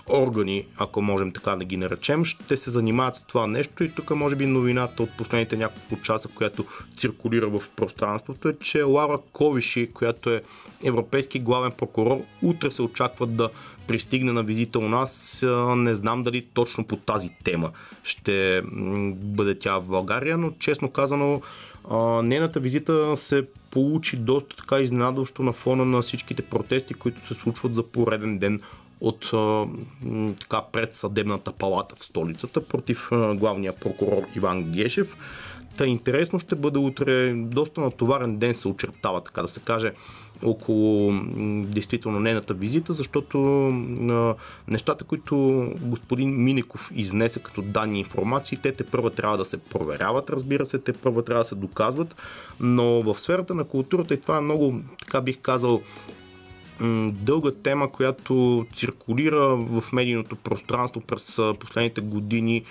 органи, 0.09 0.65
ако 0.77 1.01
можем 1.01 1.31
така 1.31 1.55
да 1.55 1.65
ги 1.65 1.77
наречем, 1.77 2.25
ще 2.25 2.57
се 2.57 2.71
занимават 2.71 3.15
с 3.15 3.21
това 3.21 3.47
нещо 3.47 3.83
и 3.83 3.91
тук 3.91 4.09
може 4.09 4.35
би 4.35 4.45
новината 4.45 5.03
от 5.03 5.09
последните 5.17 5.57
няколко 5.57 6.03
часа, 6.03 6.27
която 6.27 6.65
циркулира 6.97 7.47
в 7.47 7.63
пространството 7.75 8.49
е, 8.49 8.55
че 8.61 8.83
Лара 8.83 9.19
Ковиши, 9.33 9.89
която 9.93 10.29
е 10.29 10.41
европейски 10.83 11.39
главен 11.39 11.71
прокурор, 11.71 12.21
утре 12.41 12.71
се 12.71 12.81
очаква 12.81 13.27
да 13.27 13.49
пристигне 13.87 14.31
на 14.31 14.43
визита 14.43 14.79
у 14.79 14.89
нас. 14.89 15.43
Не 15.75 15.95
знам 15.95 16.23
дали 16.23 16.45
точно 16.53 16.83
по 16.83 16.95
тази 16.95 17.29
тема 17.43 17.71
ще 18.03 18.61
бъде 19.13 19.59
тя 19.59 19.77
в 19.77 19.87
България, 19.87 20.37
но 20.37 20.51
честно 20.59 20.89
казано 20.89 21.41
нейната 22.23 22.59
визита 22.59 23.17
се 23.17 23.45
получи 23.71 24.17
доста 24.17 24.55
така 24.55 24.79
изненадващо 24.79 25.43
на 25.43 25.53
фона 25.53 25.85
на 25.85 26.01
всичките 26.01 26.41
протести, 26.41 26.93
които 26.93 27.27
се 27.27 27.33
случват 27.33 27.75
за 27.75 27.83
пореден 27.83 28.37
ден 28.37 28.61
от 29.01 29.31
така, 30.39 30.61
предсъдебната 30.71 31.51
палата 31.51 31.95
в 31.95 32.05
столицата 32.05 32.67
против 32.67 33.09
главния 33.35 33.73
прокурор 33.73 34.23
Иван 34.35 34.63
Гешев. 34.63 35.17
Та 35.77 35.85
интересно 35.85 36.39
ще 36.39 36.55
бъде 36.55 36.79
утре, 36.79 37.33
доста 37.33 37.81
натоварен 37.81 38.37
ден 38.37 38.53
се 38.53 38.67
очертава, 38.67 39.23
така 39.23 39.41
да 39.41 39.47
се 39.47 39.59
каже, 39.59 39.93
около 40.43 41.13
действително 41.63 42.19
нейната 42.19 42.53
визита, 42.53 42.93
защото 42.93 43.37
нещата, 44.67 45.03
които 45.03 45.65
господин 45.81 46.43
Миников 46.43 46.91
изнесе 46.95 47.39
като 47.39 47.61
данни 47.61 47.97
и 47.97 47.99
информации, 47.99 48.57
те 48.63 48.71
те 48.71 48.83
първа 48.83 49.11
трябва 49.11 49.37
да 49.37 49.45
се 49.45 49.57
проверяват, 49.57 50.29
разбира 50.29 50.65
се, 50.65 50.79
те 50.79 50.93
първа 50.93 51.23
трябва 51.23 51.43
да 51.43 51.47
се 51.47 51.55
доказват, 51.55 52.15
но 52.59 53.01
в 53.01 53.19
сферата 53.19 53.53
на 53.55 53.63
културата 53.63 54.13
и 54.13 54.21
това 54.21 54.37
е 54.37 54.41
много, 54.41 54.81
така 54.99 55.21
бих 55.21 55.41
казал, 55.41 55.81
дълга 57.11 57.51
тема, 57.63 57.91
която 57.91 58.65
циркулира 58.73 59.55
в 59.55 59.83
медийното 59.93 60.35
пространство 60.35 61.01
през 61.01 61.39
последните 61.59 62.01
години. 62.01 62.63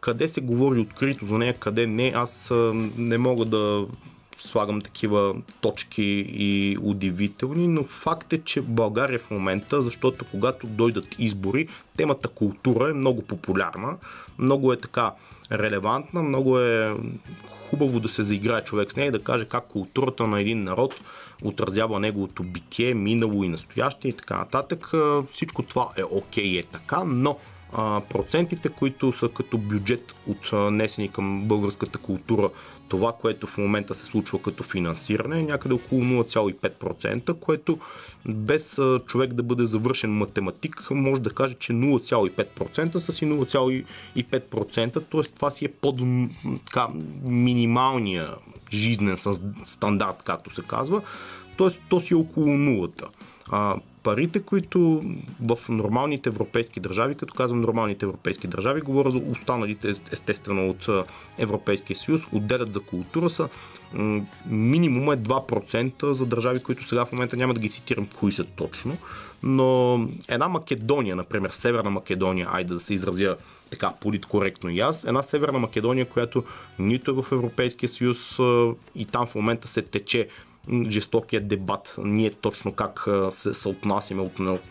Къде 0.00 0.28
се 0.28 0.40
говори 0.40 0.80
открито 0.80 1.26
за 1.26 1.38
нея, 1.38 1.54
къде 1.58 1.86
не, 1.86 2.12
аз 2.14 2.52
не 2.98 3.18
мога 3.18 3.44
да 3.44 3.86
слагам 4.38 4.80
такива 4.80 5.34
точки 5.60 6.26
и 6.28 6.78
удивителни, 6.82 7.68
но 7.68 7.84
факт 7.84 8.32
е, 8.32 8.42
че 8.44 8.60
България 8.60 9.18
в 9.18 9.30
момента, 9.30 9.82
защото 9.82 10.24
когато 10.30 10.66
дойдат 10.66 11.16
избори, 11.18 11.68
темата 11.96 12.28
култура 12.28 12.90
е 12.90 12.92
много 12.92 13.22
популярна, 13.22 13.96
много 14.38 14.72
е 14.72 14.76
така 14.76 15.12
релевантна, 15.52 16.22
много 16.22 16.60
е 16.60 16.94
хубаво 17.74 18.00
да 18.00 18.08
се 18.08 18.22
заиграе 18.22 18.64
човек 18.64 18.92
с 18.92 18.96
нея 18.96 19.08
и 19.08 19.10
да 19.10 19.22
каже 19.22 19.44
как 19.44 19.64
културата 19.68 20.26
на 20.26 20.40
един 20.40 20.64
народ 20.64 20.94
отразява 21.42 22.00
неговото 22.00 22.42
битие, 22.42 22.94
минало 22.94 23.44
и 23.44 23.48
настояще 23.48 24.08
и 24.08 24.12
така 24.12 24.38
нататък. 24.38 24.90
Всичко 25.32 25.62
това 25.62 25.88
е 25.96 26.02
окей, 26.04 26.44
okay, 26.44 26.60
е 26.60 26.62
така, 26.62 27.04
но 27.06 27.38
процентите, 28.10 28.68
които 28.68 29.12
са 29.12 29.28
като 29.28 29.58
бюджет 29.58 30.14
отнесени 30.26 31.08
към 31.08 31.44
българската 31.48 31.98
култура, 31.98 32.50
това, 32.88 33.12
което 33.12 33.46
в 33.46 33.58
момента 33.58 33.94
се 33.94 34.06
случва 34.06 34.42
като 34.42 34.62
финансиране, 34.62 35.38
е 35.40 35.42
някъде 35.42 35.74
около 35.74 36.02
0,5%, 36.02 37.34
което 37.34 37.78
без 38.28 38.80
човек 39.06 39.32
да 39.32 39.42
бъде 39.42 39.64
завършен 39.64 40.10
математик, 40.10 40.90
може 40.90 41.20
да 41.20 41.30
каже, 41.30 41.54
че 41.54 41.72
0,5% 41.72 42.98
са 42.98 43.12
си 43.12 43.26
0,5%, 43.26 44.92
т.е. 44.92 45.34
това 45.34 45.50
си 45.50 45.64
е 45.64 45.68
под 45.68 46.00
така, 46.66 46.88
минималния 47.22 48.34
жизнен 48.72 49.16
стандарт, 49.64 50.22
както 50.22 50.54
се 50.54 50.62
казва, 50.62 51.02
т.е. 51.58 51.68
то 51.88 52.00
си 52.00 52.14
е 52.14 52.16
около 52.16 52.46
нулата. 52.46 53.08
А, 53.50 53.76
парите, 54.02 54.42
които 54.42 55.02
в 55.40 55.58
нормалните 55.68 56.28
европейски 56.28 56.80
държави, 56.80 57.14
като 57.14 57.34
казвам 57.34 57.60
нормалните 57.60 58.04
европейски 58.04 58.46
държави, 58.46 58.80
говоря 58.80 59.10
за 59.10 59.18
останалите 59.18 59.92
естествено 60.12 60.70
от 60.70 60.88
Европейския 61.38 61.96
съюз, 61.96 62.22
отделят 62.32 62.72
за 62.72 62.80
култура 62.80 63.30
са 63.30 63.48
минимум 64.46 65.12
е 65.12 65.16
2% 65.16 66.10
за 66.10 66.26
държави, 66.26 66.62
които 66.62 66.86
сега 66.86 67.04
в 67.04 67.12
момента 67.12 67.36
няма 67.36 67.54
да 67.54 67.60
ги 67.60 67.70
цитирам 67.70 68.08
кои 68.18 68.32
са 68.32 68.44
точно, 68.44 68.96
но 69.42 69.98
една 70.28 70.48
Македония, 70.48 71.16
например, 71.16 71.50
Северна 71.50 71.90
Македония, 71.90 72.48
айде 72.52 72.74
да 72.74 72.80
се 72.80 72.94
изразя 72.94 73.36
така 73.70 73.92
политкоректно 74.00 74.70
и 74.70 74.80
аз, 74.80 75.04
една 75.04 75.22
Северна 75.22 75.58
Македония, 75.58 76.08
която 76.08 76.44
нито 76.78 77.10
е 77.10 77.14
в 77.14 77.32
Европейския 77.32 77.88
съюз 77.88 78.38
и 78.94 79.04
там 79.04 79.26
в 79.26 79.34
момента 79.34 79.68
се 79.68 79.82
тече 79.82 80.28
жестокия 80.88 81.40
дебат, 81.40 81.94
ние 81.98 82.30
точно 82.30 82.72
как 82.72 83.08
се 83.30 83.54
съотнасяме 83.54 84.28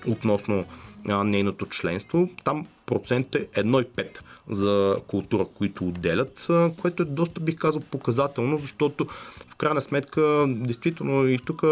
относно 0.08 0.66
нейното 1.06 1.66
членство. 1.66 2.30
Там 2.44 2.66
процент 2.86 3.36
е 3.36 3.48
1,5 3.48 4.20
за 4.50 4.98
култура, 5.08 5.46
които 5.46 5.88
отделят, 5.88 6.48
което 6.82 7.04
е 7.04 7.06
доста, 7.06 7.40
бих 7.40 7.56
казал, 7.56 7.82
показателно, 7.82 8.58
защото 8.58 9.06
в 9.50 9.56
крайна 9.56 9.82
сметка, 9.82 10.46
действително 10.48 11.28
и 11.28 11.40
тук 11.46 11.64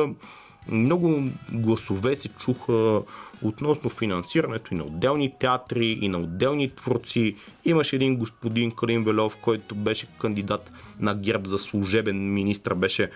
много 0.68 1.24
гласове 1.52 2.16
се 2.16 2.28
чуха 2.28 3.02
относно 3.44 3.90
финансирането 3.90 4.74
и 4.74 4.78
на 4.78 4.84
отделни 4.84 5.34
театри, 5.40 5.98
и 6.02 6.10
на 6.10 6.18
отделни 6.18 6.70
творци. 6.70 7.36
Имаше 7.66 7.96
един 7.96 8.16
господин 8.16 8.72
Калин 8.72 9.04
Велов, 9.04 9.38
който 9.42 9.76
беше 9.76 10.06
кандидат 10.06 10.72
на 11.00 11.16
ГЕРБ 11.16 11.50
за 11.50 11.60
служебен 11.60 12.34
министр, 12.34 12.76
беше 12.76 13.12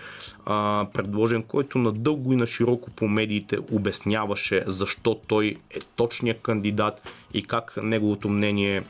а, 0.46 0.86
предложен, 0.94 1.42
който 1.42 1.78
надълго 1.78 2.32
и 2.32 2.36
на 2.36 2.46
широко 2.46 2.90
по 2.90 3.08
медиите 3.08 3.58
обясняваше 3.72 4.62
защо 4.66 5.14
той 5.14 5.56
е 5.70 5.78
точният 5.96 6.40
кандидат 6.42 7.12
и 7.34 7.42
как 7.42 7.72
неговото 7.82 8.28
мнение 8.28 8.82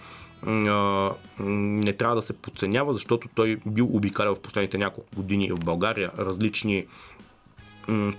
не 1.40 1.92
трябва 1.92 2.16
да 2.16 2.22
се 2.22 2.32
подценява, 2.32 2.92
защото 2.92 3.28
той 3.34 3.58
бил 3.66 3.96
обикалял 3.96 4.34
в 4.34 4.40
последните 4.40 4.78
няколко 4.78 5.16
години 5.16 5.52
в 5.52 5.64
България 5.64 6.10
различни 6.18 6.86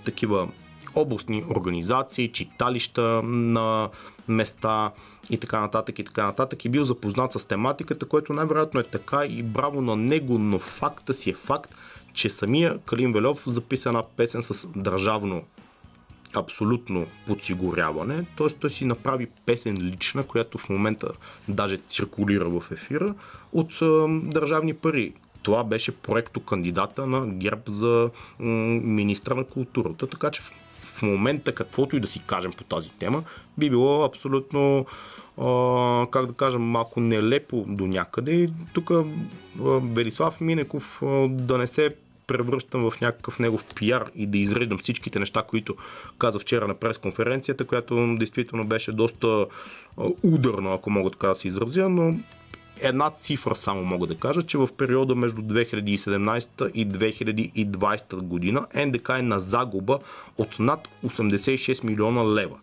такива 0.04 0.48
областни 1.00 1.44
организации, 1.50 2.32
читалища 2.32 3.22
на 3.22 3.88
места 4.28 4.92
и 5.30 5.38
така 5.38 5.60
нататък 5.60 5.98
и 5.98 6.04
така 6.04 6.26
нататък 6.26 6.64
и 6.64 6.68
бил 6.68 6.84
запознат 6.84 7.32
с 7.32 7.44
тематиката, 7.44 8.06
което 8.06 8.32
най-вероятно 8.32 8.80
е 8.80 8.84
така 8.84 9.24
и 9.24 9.42
браво 9.42 9.80
на 9.80 9.96
него, 9.96 10.38
но 10.38 10.58
факта 10.58 11.14
си 11.14 11.30
е 11.30 11.34
факт, 11.34 11.74
че 12.12 12.28
самия 12.28 12.78
Калин 12.78 13.12
Велев 13.12 13.42
записа 13.46 13.88
една 13.88 14.02
песен 14.02 14.42
с 14.42 14.68
държавно 14.76 15.42
абсолютно 16.34 17.06
подсигуряване, 17.26 18.26
т.е. 18.38 18.46
той 18.46 18.70
си 18.70 18.84
направи 18.84 19.26
песен 19.46 19.76
лична, 19.76 20.22
която 20.22 20.58
в 20.58 20.68
момента 20.68 21.08
даже 21.48 21.76
циркулира 21.76 22.48
в 22.48 22.62
ефира 22.72 23.14
от 23.52 23.72
е, 23.82 23.86
държавни 24.22 24.74
пари. 24.74 25.12
Това 25.42 25.64
беше 25.64 25.96
проекто 25.96 26.40
кандидата 26.40 27.06
на 27.06 27.26
ГЕРБ 27.26 27.62
за 27.68 28.10
министра 28.38 29.34
на 29.34 29.44
културата, 29.44 30.06
така 30.06 30.30
че 30.30 30.42
в 30.98 31.02
момента 31.02 31.54
каквото 31.54 31.96
и 31.96 32.00
да 32.00 32.06
си 32.06 32.22
кажем 32.26 32.52
по 32.52 32.64
тази 32.64 32.90
тема, 32.90 33.22
би 33.58 33.70
било 33.70 34.04
абсолютно, 34.04 34.86
а, 35.40 36.06
как 36.10 36.26
да 36.26 36.32
кажем, 36.32 36.62
малко 36.62 37.00
нелепо 37.00 37.64
до 37.68 37.86
някъде. 37.86 38.32
И 38.32 38.48
тук 38.72 38.90
Велислав 39.94 40.40
Минеков 40.40 41.02
да 41.28 41.58
не 41.58 41.66
се 41.66 41.94
превръщам 42.26 42.90
в 42.90 43.00
някакъв 43.00 43.38
негов 43.38 43.64
пиар 43.74 44.10
и 44.14 44.26
да 44.26 44.38
изредам 44.38 44.78
всичките 44.78 45.18
неща, 45.18 45.42
които 45.42 45.76
каза 46.18 46.38
вчера 46.38 46.68
на 46.68 46.74
пресконференцията, 46.74 47.64
която 47.64 48.16
действително 48.18 48.66
беше 48.66 48.92
доста 48.92 49.46
ударно, 50.22 50.72
ако 50.72 50.90
мога 50.90 51.10
така 51.10 51.28
да 51.28 51.34
се 51.34 51.48
изразя, 51.48 51.88
но 51.88 52.14
една 52.80 53.10
цифра 53.10 53.56
само 53.56 53.84
мога 53.84 54.06
да 54.06 54.14
кажа, 54.14 54.42
че 54.42 54.58
в 54.58 54.68
периода 54.76 55.14
между 55.14 55.42
2017 55.42 56.72
и 56.72 56.88
2020 56.88 58.16
година 58.16 58.66
НДК 58.86 59.08
е 59.08 59.22
на 59.22 59.40
загуба 59.40 59.98
от 60.38 60.58
над 60.58 60.88
86 61.06 61.84
милиона 61.84 62.34
лева. 62.34 62.56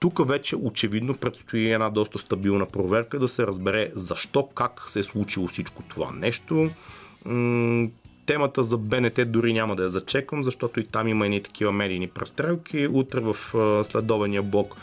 Тук 0.00 0.28
вече 0.28 0.56
очевидно 0.56 1.14
предстои 1.14 1.72
една 1.72 1.90
доста 1.90 2.18
стабилна 2.18 2.66
проверка 2.66 3.18
да 3.18 3.28
се 3.28 3.46
разбере 3.46 3.90
защо, 3.94 4.46
как 4.46 4.84
се 4.86 4.98
е 4.98 5.02
случило 5.02 5.46
всичко 5.46 5.82
това 5.88 6.10
нещо. 6.12 6.70
Темата 8.26 8.64
за 8.64 8.78
БНТ 8.78 9.20
дори 9.26 9.52
няма 9.52 9.76
да 9.76 9.82
я 9.82 9.88
зачеквам, 9.88 10.44
защото 10.44 10.80
и 10.80 10.86
там 10.86 11.08
има 11.08 11.24
едни 11.24 11.42
такива 11.42 11.72
медийни 11.72 12.08
престрелки. 12.08 12.86
Утре 12.86 13.20
в 13.20 13.36
следования 13.84 14.42
блок 14.42 14.76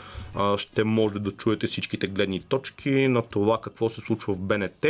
ще 0.58 0.84
може 0.84 1.20
да 1.20 1.32
чуете 1.32 1.68
всичките 1.68 2.08
гледни 2.08 2.42
точки 2.42 3.08
на 3.08 3.22
това 3.22 3.62
какво 3.62 3.90
се 3.90 4.02
случва 4.02 4.34
в 4.34 4.40
БНТ 4.40 4.86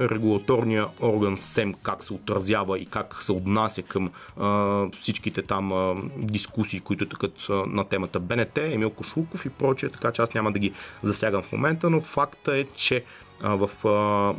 регулаторния 0.00 0.86
орган 1.02 1.36
СЕМ 1.40 1.74
как 1.74 2.04
се 2.04 2.12
отразява 2.12 2.78
и 2.78 2.86
как 2.86 3.22
се 3.22 3.32
отнася 3.32 3.82
към 3.82 4.10
а, 4.40 4.86
всичките 4.96 5.42
там 5.42 5.72
а, 5.72 5.94
дискусии, 6.16 6.80
които 6.80 7.08
тъкат 7.08 7.32
а, 7.50 7.52
на 7.52 7.84
темата 7.84 8.20
БНТ, 8.20 8.58
Емил 8.58 8.90
Кошулков 8.90 9.46
и 9.46 9.48
прочее, 9.48 9.88
така 9.88 10.12
че 10.12 10.22
аз 10.22 10.34
няма 10.34 10.52
да 10.52 10.58
ги 10.58 10.72
засягам 11.02 11.42
в 11.42 11.52
момента, 11.52 11.90
но 11.90 12.00
факта 12.00 12.56
е, 12.56 12.64
че 12.64 13.04
а, 13.42 13.54
в 13.54 13.86
а, 13.86 14.34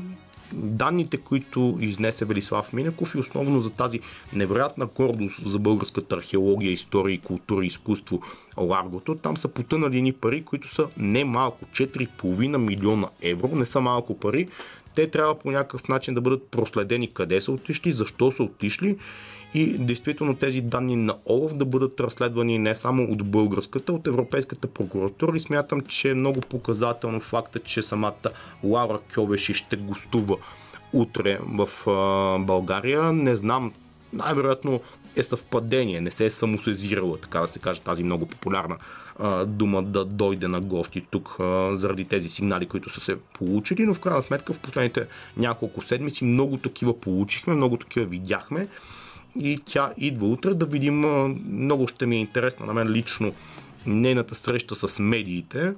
данните, 0.54 1.18
които 1.18 1.78
изнесе 1.82 2.26
Велислав 2.26 2.74
Минеков 2.74 3.16
и 3.16 3.20
основно 3.20 3.62
за 3.62 3.70
тази 3.70 3.99
невероятна 4.34 4.86
гордост 4.86 5.49
за 5.49 5.60
българската 5.60 6.16
археология, 6.16 6.72
история, 6.72 7.20
култура 7.20 7.64
и 7.64 7.68
изкуство 7.68 8.22
Ларгото, 8.58 9.16
там 9.16 9.38
са 9.38 9.47
потънали 9.47 10.01
ни 10.01 10.14
пари, 10.14 10.43
които 10.45 10.68
са 10.68 10.88
не 10.97 11.26
малко, 11.26 11.66
4,5 11.66 12.58
милиона 12.58 13.08
евро, 13.22 13.56
не 13.56 13.66
са 13.66 13.82
малко 13.82 14.20
пари. 14.20 14.47
Те 14.95 15.08
трябва 15.08 15.39
по 15.39 15.51
някакъв 15.51 15.88
начин 15.88 16.14
да 16.14 16.22
бъдат 16.22 16.47
проследени 16.51 17.14
къде 17.14 17.41
са 17.41 17.51
отишли, 17.51 17.91
защо 17.91 18.32
са 18.32 18.43
отишли 18.43 18.97
и 19.54 19.78
действително 19.78 20.36
тези 20.36 20.62
данни 20.62 20.95
на 20.95 21.16
ОЛАФ 21.26 21.54
да 21.54 21.66
бъдат 21.66 21.99
разследвани 21.99 22.60
не 22.60 22.76
само 22.76 23.04
от 23.04 23.24
българската, 23.24 23.93
от 23.93 24.08
Европейската 24.08 24.68
прокуратура. 24.68 25.38
И 25.38 25.39
смятам, 25.39 25.82
че 25.82 26.10
е 26.10 26.14
много 26.14 26.41
показателно 26.41 27.20
факта, 27.20 27.60
че 27.60 27.82
самата 27.82 28.30
Лаура 28.64 28.99
Кьовеши 29.14 29.54
ще 29.54 29.76
гостува 29.76 30.38
утре 30.93 31.39
в 31.41 31.70
България. 32.39 33.14
Не 33.14 33.36
знам, 33.36 33.74
най-вероятно 34.14 34.82
е 35.16 35.24
съвпадение, 35.24 36.01
не 36.01 36.12
се 36.12 36.26
е 36.26 36.30
самосезирала, 36.30 37.18
така 37.18 37.39
да 37.39 37.47
се 37.47 37.60
каже, 37.60 37.82
тази 37.82 38.04
много 38.04 38.26
популярна 38.26 38.78
дума 39.45 39.84
да 39.84 40.06
дойде 40.06 40.47
на 40.47 40.62
гости 40.62 41.06
тук 41.12 41.36
заради 41.74 42.06
тези 42.06 42.30
сигнали, 42.30 42.66
които 42.66 42.89
са 42.89 43.01
се 43.01 43.18
получили, 43.34 43.86
но 43.86 43.93
в 43.93 43.99
крайна 43.99 44.22
сметка 44.22 44.54
в 44.54 44.60
последните 44.60 45.08
няколко 45.38 45.82
седмици 45.82 46.24
много 46.24 46.58
такива 46.58 46.99
получихме, 46.99 47.54
много 47.54 47.78
такива 47.78 48.06
видяхме 48.06 48.68
и 49.40 49.60
тя 49.66 49.94
идва 49.98 50.28
утре 50.28 50.54
да 50.54 50.66
видим, 50.66 51.00
много 51.50 51.88
ще 51.88 52.06
ми 52.06 52.16
е 52.16 52.20
интересна 52.20 52.66
на 52.66 52.74
мен 52.74 52.90
лично 52.90 53.34
нейната 53.86 54.36
среща 54.36 54.76
с 54.76 55.00
медиите, 55.00 55.74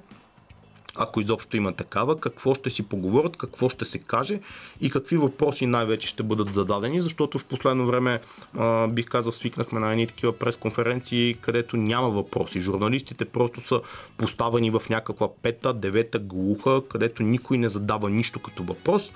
ако 0.98 1.20
изобщо 1.20 1.56
има 1.56 1.72
такава, 1.72 2.20
какво 2.20 2.54
ще 2.54 2.70
си 2.70 2.82
поговорят, 2.82 3.36
какво 3.36 3.68
ще 3.68 3.84
се 3.84 3.98
каже 3.98 4.40
и 4.80 4.90
какви 4.90 5.16
въпроси 5.16 5.66
най-вече 5.66 6.08
ще 6.08 6.22
бъдат 6.22 6.54
зададени, 6.54 7.00
защото 7.00 7.38
в 7.38 7.44
последно 7.44 7.86
време 7.86 8.20
а, 8.58 8.88
бих 8.88 9.06
казал 9.06 9.32
свикнахме 9.32 9.80
на 9.80 9.92
едни 9.92 10.06
такива 10.06 10.38
пресконференции, 10.38 11.36
където 11.40 11.76
няма 11.76 12.10
въпроси. 12.10 12.60
Журналистите 12.60 13.24
просто 13.24 13.60
са 13.60 13.80
поставени 14.16 14.70
в 14.70 14.82
някаква 14.90 15.34
пета, 15.42 15.74
девета 15.74 16.18
глуха, 16.18 16.82
където 16.88 17.22
никой 17.22 17.58
не 17.58 17.68
задава 17.68 18.10
нищо 18.10 18.38
като 18.38 18.62
въпрос. 18.62 19.12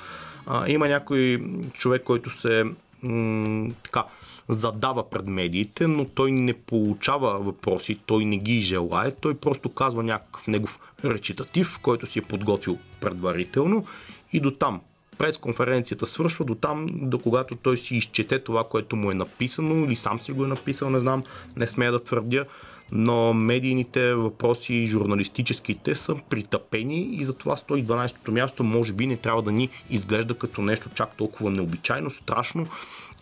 А, 0.47 0.71
има 0.71 0.89
някой 0.89 1.43
човек, 1.73 2.03
който 2.03 2.31
се 2.31 2.65
така, 3.83 4.05
задава 4.49 5.11
пред 5.11 5.27
медиите, 5.27 5.87
но 5.87 6.05
той 6.05 6.33
не 6.33 6.53
получава 6.53 7.39
въпроси, 7.39 7.99
той 8.07 8.25
не 8.25 8.37
ги 8.37 8.61
желае, 8.61 9.11
той 9.11 9.35
просто 9.35 9.69
казва 9.69 10.03
някакъв 10.03 10.47
негов 10.47 10.79
речитатив, 11.05 11.79
който 11.83 12.07
си 12.07 12.19
е 12.19 12.23
подготвил 12.23 12.79
предварително 13.01 13.85
и 14.33 14.41
до 14.41 14.51
там. 14.51 14.81
пресконференцията 15.19 16.07
свършва 16.07 16.45
до 16.45 16.55
там, 16.55 16.87
до 16.93 17.19
когато 17.19 17.57
той 17.57 17.77
си 17.77 17.97
изчете 17.97 18.39
това, 18.39 18.65
което 18.65 18.97
му 18.97 19.11
е 19.11 19.15
написано 19.15 19.85
или 19.85 19.97
сам 19.97 20.21
си 20.21 20.33
го 20.33 20.45
е 20.45 20.49
написал, 20.49 20.91
не 20.91 21.01
знам, 21.01 21.25
не 21.57 21.67
смея 21.67 21.93
да 21.93 22.03
твърдя 22.03 22.45
но 22.93 23.35
медийните 23.35 24.15
въпроси 24.15 24.87
журналистическите 24.87 25.95
са 25.95 26.17
притъпени 26.31 27.01
и 27.13 27.25
затова 27.25 27.57
112-то 27.57 28.33
място 28.33 28.65
може 28.65 28.93
би 28.93 29.07
не 29.07 29.17
трябва 29.17 29.43
да 29.43 29.53
ни 29.53 29.69
изглежда 29.91 30.35
като 30.35 30.63
нещо 30.63 30.91
чак 30.95 31.17
толкова 31.17 31.51
необичайно, 31.51 32.11
страшно 32.11 32.67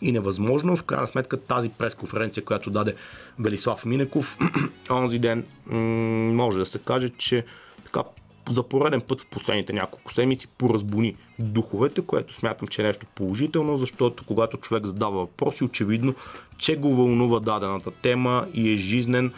и 0.02 0.12
невъзможно. 0.12 0.76
В 0.76 0.82
крайна 0.82 1.06
сметка 1.06 1.36
тази 1.36 1.68
пресконференция, 1.68 2.44
която 2.44 2.70
даде 2.70 2.94
Велислав 3.38 3.84
Минеков, 3.84 4.38
онзи 4.90 5.18
ден 5.18 5.44
може 6.36 6.58
да 6.58 6.66
се 6.66 6.78
каже, 6.78 7.08
че 7.08 7.44
така 7.84 8.02
за 8.50 8.62
пореден 8.62 9.00
път 9.00 9.20
в 9.20 9.26
последните 9.26 9.72
няколко 9.72 10.12
седмици 10.12 10.46
поразбуни 10.58 11.16
духовете, 11.38 12.02
което 12.06 12.34
смятам, 12.34 12.68
че 12.68 12.82
е 12.82 12.84
нещо 12.84 13.06
положително, 13.14 13.76
защото 13.76 14.24
когато 14.26 14.56
човек 14.56 14.86
задава 14.86 15.18
въпроси, 15.18 15.64
очевидно, 15.64 16.14
че 16.58 16.76
го 16.76 16.96
вълнува 16.96 17.40
дадената 17.40 17.90
тема 17.90 18.46
и 18.54 18.72
е 18.72 18.76
жизнен 18.76 19.32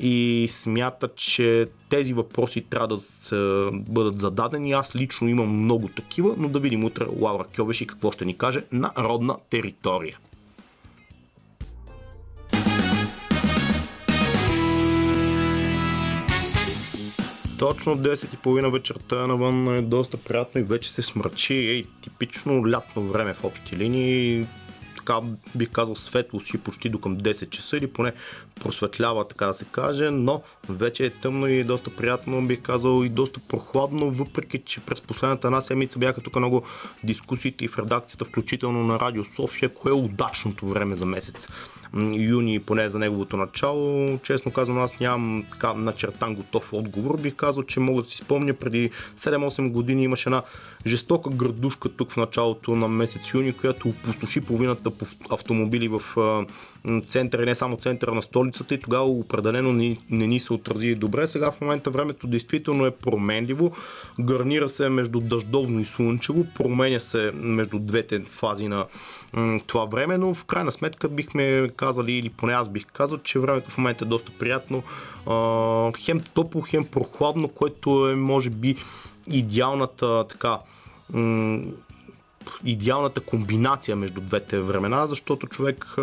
и 0.00 0.46
смята, 0.48 1.08
че 1.16 1.66
тези 1.88 2.12
въпроси 2.12 2.60
трябва 2.70 2.88
да 2.88 2.98
бъдат 3.72 4.18
зададени. 4.18 4.72
Аз 4.72 4.96
лично 4.96 5.28
имам 5.28 5.62
много 5.62 5.88
такива, 5.88 6.34
но 6.38 6.48
да 6.48 6.60
видим 6.60 6.84
утре 6.84 7.04
Лаура 7.20 7.44
Кьовеши 7.56 7.86
какво 7.86 8.12
ще 8.12 8.24
ни 8.24 8.38
каже 8.38 8.64
на 8.72 8.92
родна 8.98 9.36
територия. 9.50 10.18
Точно 17.58 17.98
10.30 17.98 18.72
вечерта 18.72 19.26
навън 19.26 19.76
е 19.76 19.82
доста 19.82 20.16
приятно 20.16 20.60
и 20.60 20.64
вече 20.64 20.92
се 20.92 21.02
смрачи. 21.02 21.54
Ей, 21.54 21.84
типично 22.00 22.70
лятно 22.70 23.02
време 23.02 23.34
в 23.34 23.44
общи 23.44 23.76
линии 23.76 24.46
така 25.08 25.26
бих 25.54 25.70
казал 25.70 25.96
светло 25.96 26.40
си 26.40 26.58
почти 26.58 26.88
до 26.88 27.00
към 27.00 27.18
10 27.18 27.50
часа 27.50 27.76
или 27.76 27.86
поне 27.86 28.12
просветлява, 28.58 29.28
така 29.28 29.46
да 29.46 29.54
се 29.54 29.64
каже, 29.64 30.10
но 30.10 30.42
вече 30.68 31.06
е 31.06 31.10
тъмно 31.10 31.46
и 31.46 31.64
доста 31.64 31.90
приятно, 31.96 32.46
бих 32.46 32.62
казал 32.62 33.04
и 33.04 33.08
доста 33.08 33.40
прохладно, 33.40 34.10
въпреки 34.10 34.58
че 34.58 34.80
през 34.80 35.00
последната 35.00 35.46
една 35.46 35.60
седмица 35.60 35.98
бяха 35.98 36.20
тук 36.20 36.36
много 36.36 36.62
дискусиите 37.04 37.64
и 37.64 37.68
в 37.68 37.78
редакцията, 37.78 38.24
включително 38.24 38.82
на 38.82 39.00
Радио 39.00 39.24
София, 39.24 39.68
кое 39.68 39.90
е 39.90 39.94
удачното 39.94 40.66
време 40.66 40.94
за 40.94 41.06
месец 41.06 41.48
юни, 42.12 42.60
поне 42.60 42.88
за 42.88 42.98
неговото 42.98 43.36
начало. 43.36 44.18
Честно 44.22 44.52
казвам, 44.52 44.78
аз 44.78 45.00
нямам 45.00 45.44
така 45.50 45.74
начертан 45.74 46.34
готов 46.34 46.72
отговор. 46.72 47.20
Бих 47.20 47.34
казал, 47.34 47.62
че 47.62 47.80
мога 47.80 48.02
да 48.02 48.10
си 48.10 48.16
спомня 48.16 48.54
преди 48.54 48.90
7-8 49.18 49.70
години 49.70 50.04
имаше 50.04 50.28
една 50.28 50.42
жестока 50.86 51.30
градушка 51.30 51.88
тук 51.88 52.12
в 52.12 52.16
началото 52.16 52.74
на 52.74 52.88
месец 52.88 53.34
юни, 53.34 53.52
която 53.52 53.88
опустоши 53.88 54.40
половината 54.40 54.90
по 54.90 55.06
автомобили 55.30 55.88
в 55.88 56.02
центъра 57.08 57.42
и 57.42 57.46
не 57.46 57.54
само 57.54 57.76
центъра 57.76 58.14
на 58.14 58.22
столицата 58.22 58.74
и 58.74 58.80
тогава 58.80 59.04
определено 59.04 59.72
не, 59.72 59.98
не 60.10 60.26
ни 60.26 60.40
се 60.40 60.52
отрази 60.52 60.94
добре. 60.94 61.26
Сега 61.26 61.50
в 61.50 61.60
момента 61.60 61.90
времето 61.90 62.26
действително 62.26 62.86
е 62.86 62.90
променливо, 62.90 63.72
гарнира 64.20 64.68
се 64.68 64.88
между 64.88 65.20
дъждовно 65.20 65.80
и 65.80 65.84
слънчево, 65.84 66.46
променя 66.54 66.98
се 66.98 67.32
между 67.34 67.78
двете 67.78 68.20
фази 68.20 68.68
на 68.68 68.86
това 69.66 69.84
време, 69.84 70.18
но 70.18 70.34
в 70.34 70.44
крайна 70.44 70.72
сметка 70.72 71.08
бихме 71.08 71.70
казали, 71.76 72.12
или 72.12 72.28
поне 72.28 72.52
аз 72.52 72.68
бих 72.68 72.86
казал, 72.86 73.18
че 73.18 73.38
времето 73.38 73.70
в 73.70 73.78
момента 73.78 74.04
е 74.04 74.08
доста 74.08 74.32
приятно, 74.38 74.82
хем 75.98 76.20
топло, 76.34 76.60
хем 76.60 76.84
прохладно, 76.84 77.48
което 77.48 78.08
е 78.08 78.14
може 78.14 78.50
би 78.50 78.76
идеалната 79.30 80.28
така 80.28 80.58
идеалната 82.64 83.20
комбинация 83.20 83.96
между 83.96 84.20
двете 84.20 84.60
времена, 84.60 85.06
защото 85.06 85.46
човек 85.46 85.94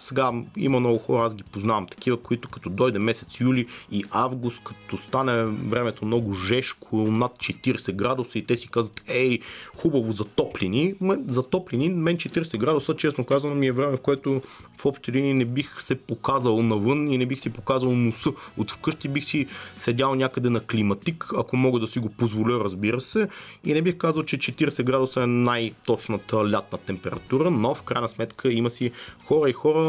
сега 0.00 0.32
има 0.56 0.80
много 0.80 0.98
хора, 0.98 1.26
аз 1.26 1.34
ги 1.34 1.42
познавам, 1.42 1.86
такива, 1.86 2.16
които 2.16 2.48
като 2.48 2.70
дойде 2.70 2.98
месец 2.98 3.40
юли 3.40 3.66
и 3.92 4.04
август, 4.10 4.62
като 4.64 4.98
стане 4.98 5.44
времето 5.44 6.04
много 6.06 6.32
жешко, 6.32 6.96
над 6.96 7.32
40 7.32 7.92
градуса 7.92 8.38
и 8.38 8.46
те 8.46 8.56
си 8.56 8.68
казват, 8.68 9.02
ей, 9.08 9.40
хубаво 9.76 10.12
затоплени. 10.12 10.94
Затоплени, 11.28 11.88
мен 11.88 12.16
40 12.16 12.58
градуса, 12.58 12.96
честно 12.96 13.24
казано, 13.24 13.54
ми 13.54 13.66
е 13.66 13.72
време, 13.72 13.96
в 13.96 14.00
което 14.00 14.42
в 14.76 14.86
общи 14.86 15.12
линии 15.12 15.34
не 15.34 15.44
бих 15.44 15.82
се 15.82 15.94
показал 15.94 16.62
навън 16.62 17.12
и 17.12 17.18
не 17.18 17.26
бих 17.26 17.40
си 17.40 17.50
показал 17.50 17.92
носа 17.92 18.30
от 18.56 18.70
вкъщи, 18.70 19.08
бих 19.08 19.24
си 19.24 19.46
седял 19.76 20.14
някъде 20.14 20.50
на 20.50 20.60
климатик, 20.60 21.26
ако 21.38 21.56
мога 21.56 21.80
да 21.80 21.86
си 21.86 21.98
го 21.98 22.08
позволя, 22.08 22.64
разбира 22.64 23.00
се, 23.00 23.28
и 23.64 23.72
не 23.72 23.82
бих 23.82 23.96
казал, 23.96 24.22
че 24.22 24.38
40 24.38 24.82
градуса 24.82 25.22
е 25.22 25.26
най-точната 25.26 26.50
лятна 26.50 26.78
температура, 26.78 27.50
но 27.50 27.74
в 27.74 27.82
крайна 27.82 28.08
сметка 28.08 28.52
има 28.52 28.70
си 28.70 28.90
хора 29.24 29.50
и 29.50 29.52
хора, 29.52 29.83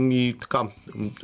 и 0.00 0.36
така, 0.40 0.62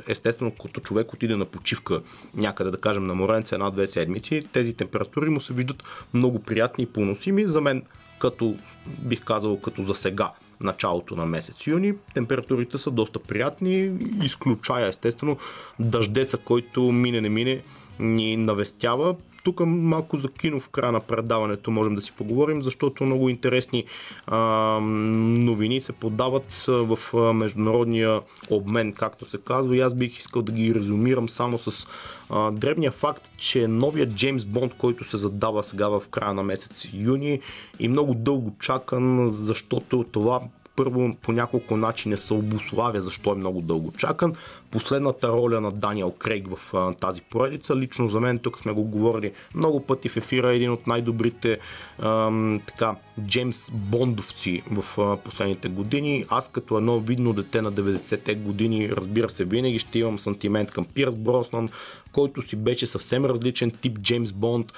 естествено, 0.07 0.51
като 0.51 0.81
човек 0.81 1.13
отиде 1.13 1.35
на 1.35 1.45
почивка 1.45 2.01
някъде, 2.35 2.71
да 2.71 2.77
кажем, 2.77 3.03
на 3.03 3.15
Моренце 3.15 3.55
една-две 3.55 3.87
седмици, 3.87 4.47
тези 4.51 4.73
температури 4.73 5.29
му 5.29 5.41
се 5.41 5.53
виждат 5.53 5.83
много 6.13 6.39
приятни 6.39 6.83
и 6.83 6.87
поносими. 6.87 7.45
За 7.45 7.61
мен, 7.61 7.83
като 8.19 8.55
бих 8.99 9.23
казал, 9.23 9.59
като 9.59 9.83
за 9.83 9.95
сега, 9.95 10.31
началото 10.59 11.15
на 11.15 11.25
месец 11.25 11.67
юни. 11.67 11.93
Температурите 12.13 12.77
са 12.77 12.91
доста 12.91 13.19
приятни, 13.19 13.91
изключая 14.23 14.87
естествено 14.87 15.37
дъждеца, 15.79 16.37
който 16.37 16.81
мине 16.81 17.21
не 17.21 17.29
мине 17.29 17.63
ни 17.99 18.37
навестява 18.37 19.15
тук 19.43 19.59
малко 19.65 20.17
за 20.17 20.29
кино 20.31 20.59
в 20.59 20.69
края 20.69 20.91
на 20.91 20.99
предаването 20.99 21.71
можем 21.71 21.95
да 21.95 22.01
си 22.01 22.11
поговорим, 22.11 22.61
защото 22.61 23.03
много 23.03 23.29
интересни 23.29 23.85
а, 24.27 24.37
новини 24.79 25.81
се 25.81 25.93
подават 25.93 26.65
в 26.67 26.99
международния 27.33 28.21
обмен, 28.49 28.93
както 28.93 29.29
се 29.29 29.37
казва. 29.37 29.77
И 29.77 29.81
аз 29.81 29.93
бих 29.93 30.19
искал 30.19 30.41
да 30.41 30.51
ги 30.51 30.75
резюмирам 30.75 31.29
само 31.29 31.57
с 31.57 31.87
а, 32.29 32.51
дребния 32.51 32.91
факт, 32.91 33.31
че 33.37 33.67
новият 33.67 34.13
Джеймс 34.13 34.45
Бонд, 34.45 34.73
който 34.77 35.03
се 35.03 35.17
задава 35.17 35.63
сега 35.63 35.87
в 35.87 36.03
края 36.11 36.33
на 36.33 36.43
месец 36.43 36.87
юни 36.93 37.39
и 37.79 37.87
много 37.87 38.13
дълго 38.13 38.55
чакан, 38.59 39.29
защото 39.29 40.05
това 40.11 40.41
първо 40.75 41.15
по 41.21 41.31
няколко 41.31 41.77
начини 41.77 42.17
се 42.17 42.33
обославя 42.33 43.01
защо 43.01 43.31
е 43.31 43.35
много 43.35 43.61
дълго 43.61 43.91
чакан. 43.91 44.33
Последната 44.73 45.27
роля 45.27 45.61
на 45.61 45.71
Даниел 45.71 46.11
Крейг 46.11 46.47
в 46.55 46.73
а, 46.73 46.93
тази 46.93 47.21
поредица, 47.21 47.75
лично 47.75 48.07
за 48.07 48.19
мен, 48.19 48.39
тук 48.39 48.59
сме 48.59 48.71
го 48.71 48.83
говорили 48.83 49.31
много 49.55 49.79
пъти 49.79 50.09
в 50.09 50.17
ефира, 50.17 50.53
един 50.53 50.71
от 50.71 50.87
най-добрите 50.87 51.59
ам, 51.99 52.61
така, 52.67 52.95
Джеймс 53.21 53.71
Бондовци 53.71 54.63
в 54.71 55.01
а, 55.01 55.17
последните 55.17 55.69
години. 55.69 56.25
Аз 56.29 56.49
като 56.49 56.77
едно 56.77 56.99
видно 56.99 57.33
дете 57.33 57.61
на 57.61 57.73
90-те 57.73 58.35
години, 58.35 58.89
разбира 58.89 59.29
се, 59.29 59.45
винаги 59.45 59.79
ще 59.79 59.99
имам 59.99 60.19
сантимент 60.19 60.71
към 60.71 60.85
Пирс 60.85 61.15
Броснан, 61.15 61.69
който 62.11 62.41
си 62.41 62.55
беше 62.55 62.85
съвсем 62.85 63.25
различен 63.25 63.71
тип 63.71 63.99
Джеймс 63.99 64.31
Бонд 64.31 64.73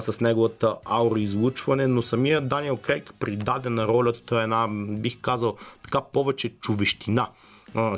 с 0.00 0.20
неговата 0.20 0.74
аура 0.84 1.20
излучване, 1.20 1.86
но 1.86 2.02
самия 2.02 2.40
Даниел 2.40 2.76
Крейг 2.76 3.14
придаде 3.20 3.70
на 3.70 3.86
ролята 3.86 4.40
една, 4.40 4.68
бих 4.88 5.20
казал, 5.20 5.56
така 5.82 6.00
повече 6.00 6.48
човещина 6.48 7.28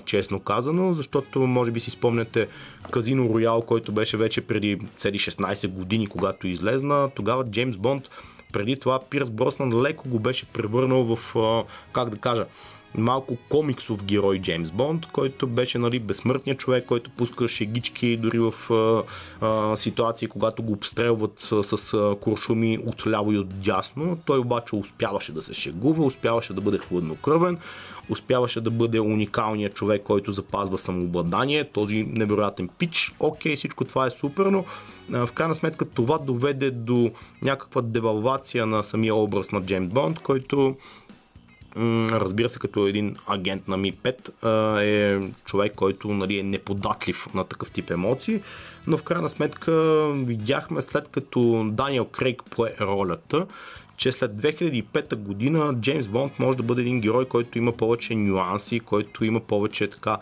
честно 0.05 0.41
казано, 0.41 0.95
защото 0.95 1.41
може 1.41 1.71
би 1.71 1.81
си 1.81 1.91
спомняте 1.91 2.49
Казино 2.91 3.29
Роял, 3.29 3.63
който 3.63 3.93
беше 3.93 4.17
вече 4.17 4.41
преди 4.41 4.79
цели 4.97 5.19
16 5.19 5.69
години, 5.69 6.07
когато 6.07 6.49
излезна. 6.49 7.11
Тогава 7.15 7.45
Джеймс 7.45 7.77
Бонд, 7.77 8.05
преди 8.53 8.77
това 8.77 9.01
Пирс 9.11 9.31
Броснан 9.31 9.81
леко 9.83 10.09
го 10.09 10.19
беше 10.19 10.47
превърнал 10.47 11.17
в, 11.17 11.37
как 11.93 12.11
да 12.11 12.17
кажа, 12.17 12.47
малко 12.99 13.37
комиксов 13.49 14.05
герой 14.05 14.39
Джеймс 14.39 14.71
Бонд, 14.71 15.07
който 15.07 15.47
беше 15.47 15.79
нали, 15.79 15.99
безсмъртният 15.99 16.59
човек, 16.59 16.85
който 16.87 17.11
пускаше 17.11 17.65
гички 17.65 18.17
дори 18.17 18.39
в 18.39 18.55
а, 18.71 19.03
а, 19.47 19.77
ситуации, 19.77 20.29
когато 20.29 20.63
го 20.63 20.73
обстрелват 20.73 21.49
а, 21.53 21.63
с 21.65 22.15
куршуми 22.21 22.79
от 22.87 23.07
ляво 23.07 23.33
и 23.33 23.39
от 23.39 23.61
дясно. 23.61 24.19
Той 24.25 24.39
обаче 24.39 24.77
успяваше 24.77 25.33
да 25.33 25.43
се 25.43 25.55
шегува, 25.55 26.05
успяваше 26.05 26.53
да 26.53 26.61
бъде 26.61 26.79
хладнокръвен, 26.79 27.59
успяваше 28.09 28.61
да 28.61 28.71
бъде 28.71 29.01
уникалният 29.01 29.75
човек, 29.75 30.03
който 30.03 30.33
запазва 30.33 30.79
самообладание, 30.79 31.65
този 31.65 32.03
невероятен 32.03 32.69
пич. 32.69 33.15
Окей, 33.19 33.57
всичко 33.57 33.85
това 33.85 34.07
е 34.07 34.11
супер, 34.11 34.47
но 34.47 34.65
в 35.11 35.29
крайна 35.35 35.55
сметка 35.55 35.85
това 35.85 36.19
доведе 36.19 36.71
до 36.71 37.11
някаква 37.43 37.83
девалвация 37.83 38.67
на 38.67 38.85
самия 38.85 39.15
образ 39.15 39.53
на 39.53 39.61
Джеймс 39.61 39.89
Бонд, 39.89 40.19
който 40.19 40.77
разбира 42.11 42.49
се, 42.49 42.59
като 42.59 42.87
един 42.87 43.17
агент 43.27 43.69
на 43.69 43.77
Ми-5 43.77 44.83
е 44.83 45.21
човек, 45.45 45.73
който 45.75 46.09
нали, 46.09 46.39
е 46.39 46.43
неподатлив 46.43 47.27
на 47.35 47.45
такъв 47.45 47.71
тип 47.71 47.91
емоции, 47.91 48.43
но 48.87 48.99
в 48.99 49.03
крайна 49.03 49.29
сметка 49.29 49.73
видяхме 50.15 50.83
след 50.83 51.09
като 51.09 51.71
Даниел 51.73 52.05
Крейг 52.05 52.43
пое 52.51 52.75
ролята, 52.81 53.47
че 53.99 54.13
след 54.13 54.33
2005 54.33 55.17
година 55.17 55.75
Джеймс 55.81 56.09
Бонд 56.09 56.39
може 56.39 56.57
да 56.57 56.63
бъде 56.63 56.83
един 56.83 57.01
герой, 57.01 57.25
който 57.25 57.59
има 57.59 57.73
повече 57.73 58.15
нюанси, 58.15 58.81
който 58.81 59.25
има 59.25 59.41
повече 59.41 59.87
така 59.87 60.19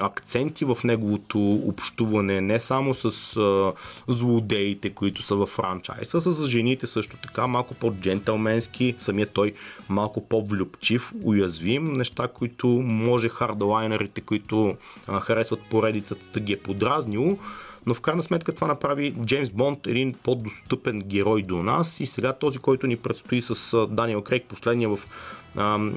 акценти 0.00 0.64
в 0.64 0.78
неговото 0.84 1.52
общуване, 1.54 2.40
не 2.40 2.60
само 2.60 2.94
с 2.94 3.36
а, 3.36 3.72
злодеите, 4.12 4.90
които 4.90 5.22
са 5.22 5.36
във 5.36 5.48
франчайса, 5.48 6.20
с 6.20 6.46
жените 6.46 6.86
също 6.86 7.16
така, 7.16 7.46
малко 7.46 7.74
по-джентълменски, 7.74 8.94
самият 8.98 9.30
той 9.30 9.52
малко 9.88 10.28
по-влюбчив, 10.28 11.12
уязвим, 11.22 11.92
неща, 11.92 12.28
които 12.28 12.66
може 12.68 13.28
хардолайнерите, 13.28 14.20
които 14.20 14.76
а, 15.06 15.20
харесват 15.20 15.60
поредицата, 15.70 16.24
да 16.34 16.40
ги 16.40 16.52
е 16.52 16.60
подразнило 16.60 17.38
но 17.86 17.94
в 17.94 18.00
крайна 18.00 18.22
сметка 18.22 18.52
това 18.52 18.66
направи 18.66 19.14
Джеймс 19.24 19.50
Бонд 19.50 19.86
един 19.86 20.14
по-достъпен 20.14 21.00
герой 21.00 21.42
до 21.42 21.62
нас 21.62 22.00
и 22.00 22.06
сега 22.06 22.32
този, 22.32 22.58
който 22.58 22.86
ни 22.86 22.96
предстои 22.96 23.42
с 23.42 23.86
Даниел 23.86 24.22
Крейг, 24.22 24.44
последния 24.44 24.88
в 24.88 24.98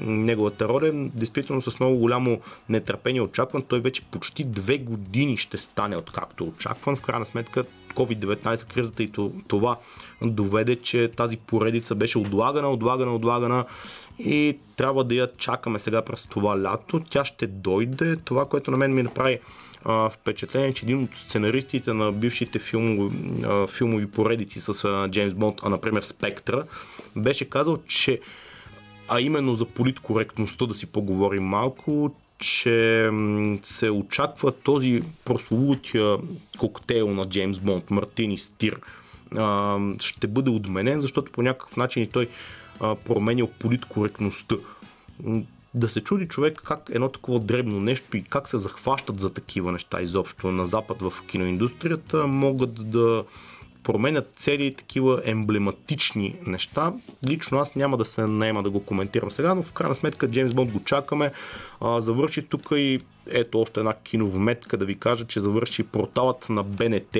неговата 0.06 0.68
роля, 0.68 0.90
действително 0.94 1.62
с 1.62 1.80
много 1.80 1.96
голямо 1.96 2.40
нетърпение 2.68 3.20
очакван. 3.20 3.62
Той 3.62 3.80
вече 3.80 4.02
почти 4.02 4.44
две 4.44 4.78
години 4.78 5.36
ще 5.36 5.56
стане 5.56 5.96
откакто 5.96 6.44
очакван. 6.44 6.96
В 6.96 7.02
крайна 7.02 7.24
сметка 7.24 7.64
COVID-19 7.94 8.66
кризата 8.66 9.02
и 9.02 9.12
това 9.48 9.76
доведе, 10.22 10.76
че 10.76 11.08
тази 11.08 11.36
поредица 11.36 11.94
беше 11.94 12.18
отлагана, 12.18 12.70
отлагана, 12.70 13.14
отлагана 13.14 13.64
и 14.18 14.58
трябва 14.76 15.04
да 15.04 15.14
я 15.14 15.28
чакаме 15.36 15.78
сега 15.78 16.02
през 16.02 16.26
това 16.26 16.62
лято. 16.62 17.00
Тя 17.10 17.24
ще 17.24 17.46
дойде. 17.46 18.16
Това, 18.16 18.48
което 18.48 18.70
на 18.70 18.76
мен 18.76 18.94
ми 18.94 19.02
направи 19.02 19.38
а, 19.84 20.10
впечатление, 20.10 20.74
че 20.74 20.84
един 20.84 21.02
от 21.02 21.16
сценаристите 21.16 21.92
на 21.92 22.12
бившите 22.12 22.58
филмови, 22.58 23.16
а, 23.44 23.66
филмови 23.66 24.10
поредици 24.10 24.60
с 24.60 24.84
а, 24.84 25.08
Джеймс 25.10 25.34
Бонд, 25.34 25.58
а 25.62 25.68
например 25.68 26.02
Спектра, 26.02 26.64
беше 27.16 27.44
казал, 27.44 27.76
че 27.86 28.20
а 29.08 29.20
именно 29.20 29.54
за 29.54 29.64
политкоректността 29.64 30.66
да 30.66 30.74
си 30.74 30.86
поговорим 30.86 31.42
малко, 31.42 32.14
че 32.38 33.10
се 33.62 33.90
очаква 33.90 34.52
този 34.52 35.02
прословутия 35.24 36.16
коктейл 36.58 37.10
на 37.10 37.28
Джеймс 37.28 37.58
Бонд, 37.58 37.90
Мартини 37.90 38.38
Стир, 38.38 38.80
ще 40.00 40.26
бъде 40.26 40.50
отменен, 40.50 41.00
защото 41.00 41.32
по 41.32 41.42
някакъв 41.42 41.76
начин 41.76 42.02
и 42.02 42.06
той 42.06 42.28
променял 43.04 43.46
политкоректността 43.46 44.56
да 45.74 45.88
се 45.88 46.00
чуди 46.00 46.28
човек 46.28 46.62
как 46.64 46.90
едно 46.92 47.08
такова 47.08 47.40
дребно 47.40 47.80
нещо 47.80 48.16
и 48.16 48.22
как 48.22 48.48
се 48.48 48.58
захващат 48.58 49.20
за 49.20 49.34
такива 49.34 49.72
неща 49.72 50.02
изобщо 50.02 50.52
на 50.52 50.66
Запад 50.66 51.02
в 51.02 51.12
киноиндустрията, 51.26 52.26
могат 52.26 52.90
да 52.90 53.24
променят 53.82 54.32
цели 54.36 54.74
такива 54.74 55.22
емблематични 55.24 56.36
неща. 56.46 56.92
Лично 57.28 57.58
аз 57.58 57.74
няма 57.74 57.96
да 57.96 58.04
се 58.04 58.26
наема 58.26 58.62
да 58.62 58.70
го 58.70 58.84
коментирам 58.84 59.30
сега, 59.30 59.54
но 59.54 59.62
в 59.62 59.72
крайна 59.72 59.94
сметка 59.94 60.28
Джеймс 60.28 60.54
Бонд 60.54 60.72
го 60.72 60.84
чакаме. 60.84 61.32
А, 61.80 62.00
завърши 62.00 62.42
тук 62.42 62.68
и 62.76 63.00
ето 63.30 63.60
още 63.60 63.80
една 63.80 63.94
киновметка 63.94 64.76
да 64.76 64.84
ви 64.84 64.98
кажа, 64.98 65.24
че 65.24 65.40
завърши 65.40 65.82
порталът 65.82 66.48
на 66.48 66.62
БНТ 66.62 67.16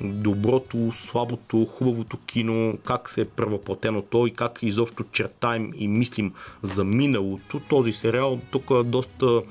доброто, 0.00 0.90
слабото, 0.92 1.64
хубавото 1.64 2.16
кино, 2.26 2.78
как 2.84 3.10
се 3.10 3.20
е 3.20 3.24
превъплатено 3.24 4.02
то 4.02 4.26
и 4.26 4.34
как 4.34 4.58
изобщо 4.62 5.04
чертаем 5.12 5.72
и 5.76 5.88
мислим 5.88 6.32
за 6.62 6.84
миналото. 6.84 7.60
Този 7.68 7.92
сериал 7.92 8.40
тук 8.50 8.82
доста 8.84 9.42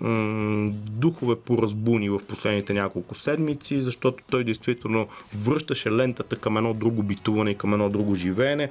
м- 0.00 0.70
духове 0.74 1.36
поразбуни 1.36 2.08
в 2.08 2.20
последните 2.28 2.74
няколко 2.74 3.14
седмици, 3.14 3.82
защото 3.82 4.24
той 4.30 4.44
действително 4.44 5.08
връщаше 5.36 5.90
лентата 5.90 6.36
към 6.36 6.56
едно 6.56 6.74
друго 6.74 7.02
битуване 7.02 7.50
и 7.50 7.58
към 7.58 7.72
едно 7.72 7.90
друго 7.90 8.14
живеене. 8.14 8.70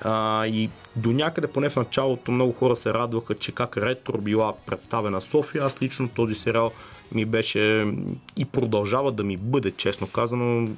А, 0.00 0.46
и 0.46 0.70
до 0.96 1.12
някъде, 1.12 1.46
поне 1.46 1.68
в 1.68 1.76
началото, 1.76 2.32
много 2.32 2.52
хора 2.52 2.76
се 2.76 2.94
радваха, 2.94 3.34
че 3.34 3.52
как 3.52 3.76
ретро 3.76 4.18
била 4.18 4.52
представена 4.66 5.20
София. 5.20 5.64
Аз 5.64 5.82
лично 5.82 6.08
този 6.08 6.34
сериал 6.34 6.72
ми 7.14 7.24
беше 7.24 7.92
и 8.36 8.44
продължава 8.44 9.12
да 9.12 9.24
ми 9.24 9.36
бъде, 9.36 9.70
честно 9.70 10.06
казано, 10.06 10.68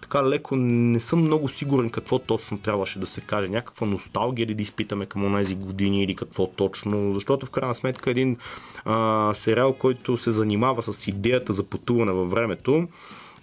така 0.00 0.28
леко 0.28 0.56
не 0.56 1.00
съм 1.00 1.20
много 1.20 1.48
сигурен 1.48 1.90
какво 1.90 2.18
точно 2.18 2.58
трябваше 2.58 2.98
да 2.98 3.06
се 3.06 3.20
каже. 3.20 3.48
Някаква 3.48 3.86
носталгия 3.86 4.46
ли 4.46 4.54
да 4.54 4.62
изпитаме 4.62 5.06
към 5.06 5.36
тези 5.36 5.54
години 5.54 6.02
или 6.02 6.14
какво 6.14 6.46
точно. 6.46 7.12
Защото 7.12 7.46
в 7.46 7.50
крайна 7.50 7.74
сметка 7.74 8.10
един 8.10 8.36
а, 8.84 9.30
сериал, 9.34 9.72
който 9.72 10.16
се 10.16 10.30
занимава 10.30 10.82
с 10.82 11.06
идеята 11.06 11.52
за 11.52 11.64
пътуване 11.64 12.12
във 12.12 12.30
времето 12.30 12.88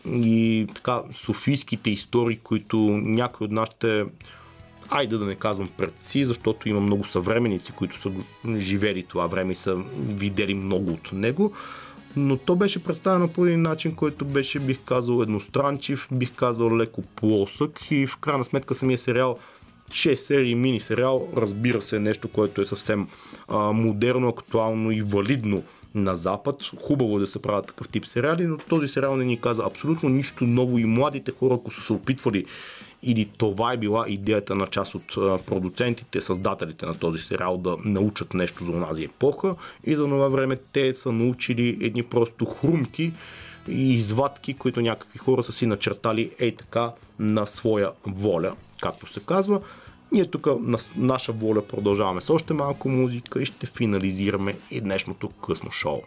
и 0.06 0.68
така 0.76 1.02
софийските 1.14 1.90
истории, 1.90 2.40
които 2.44 2.78
някои 3.04 3.46
от 3.46 3.52
нашите 3.52 4.06
айде 4.90 5.18
да 5.18 5.26
не 5.26 5.36
казвам 5.36 5.70
предци, 5.78 6.26
защото 6.26 6.70
има 6.70 6.80
много 6.80 7.06
съвременици, 7.06 7.72
които 7.72 8.00
са 8.00 8.12
живели 8.58 9.04
това 9.04 9.28
време 9.28 9.52
и 9.52 9.56
са 9.56 9.76
видели 9.98 10.54
много 10.54 10.92
от 10.92 11.12
него. 11.14 11.54
Но 12.16 12.38
то 12.38 12.56
беше 12.56 12.84
представено 12.84 13.28
по 13.28 13.46
един 13.46 13.62
начин, 13.62 13.96
който 13.96 14.26
беше, 14.26 14.60
бих 14.60 14.78
казал, 14.86 15.22
едностранчив, 15.22 16.08
бих 16.12 16.36
казал 16.36 16.78
леко 16.78 17.02
плосък 17.02 17.92
и 17.92 18.08
в 18.08 18.18
крайна 18.18 18.44
сметка 18.44 18.76
самия 18.76 18.98
сериал 18.98 19.38
6 19.90 20.14
серии 20.14 20.56
мини 20.56 20.80
сериал, 20.80 21.28
разбира 21.36 21.82
се, 21.82 22.00
нещо, 22.00 22.28
което 22.28 22.62
е 22.62 22.66
съвсем 22.66 23.08
а, 23.48 23.58
модерно, 23.58 24.28
актуално 24.28 24.92
и 24.92 25.02
валидно 25.02 25.64
на 25.96 26.16
Запад. 26.16 26.56
Хубаво 26.82 27.18
е 27.18 27.20
да 27.20 27.28
се 27.28 27.42
правят 27.42 27.68
такъв 27.68 27.90
тип 27.90 28.06
сериали, 28.06 28.48
но 28.48 28.58
този 28.58 28.88
сериал 28.88 29.16
не 29.16 29.26
ни 29.26 29.42
каза 29.42 29.64
абсолютно 29.66 30.10
нищо 30.10 30.44
ново 30.46 30.78
и 30.78 30.86
младите 30.86 31.32
хора, 31.40 31.54
ако 31.56 31.72
са 31.72 31.82
се 31.82 31.94
опитвали 31.94 32.46
или 33.04 33.26
това 33.26 33.74
е 33.74 33.78
била 33.78 34.06
идеята 34.08 34.56
на 34.56 34.68
част 34.68 34.96
от 34.96 35.08
продуцентите, 35.46 36.22
създателите 36.22 36.86
на 36.86 36.94
този 36.94 37.20
сериал 37.20 37.58
да 37.58 37.78
научат 37.86 38.34
нещо 38.34 38.64
за 38.64 38.72
онази 38.72 39.04
епоха 39.04 39.56
и 39.84 39.96
за 39.96 40.04
това 40.04 40.28
време 40.28 40.58
те 40.74 40.94
са 40.94 41.12
научили 41.12 41.78
едни 41.82 42.04
просто 42.04 42.46
хрумки 42.46 43.14
и 43.68 43.94
извадки, 43.94 44.54
които 44.54 44.82
някакви 44.82 45.18
хора 45.20 45.44
са 45.44 45.52
си 45.52 45.66
начертали 45.66 46.32
ей 46.40 46.56
така 46.56 46.92
на 47.20 47.48
своя 47.48 47.92
воля, 48.06 48.56
както 48.82 49.08
се 49.08 49.20
казва. 49.20 49.62
Ние 50.12 50.26
тук 50.26 50.48
на 50.60 50.78
наша 50.96 51.32
воля 51.32 51.68
продължаваме 51.68 52.22
с 52.22 52.30
още 52.30 52.54
малко 52.54 52.90
музика 52.90 53.42
и 53.42 53.46
ще 53.46 53.66
финализираме 53.66 54.56
и 54.72 54.82
днешното 54.82 55.30
късно 55.30 55.72
шоу. 55.72 56.02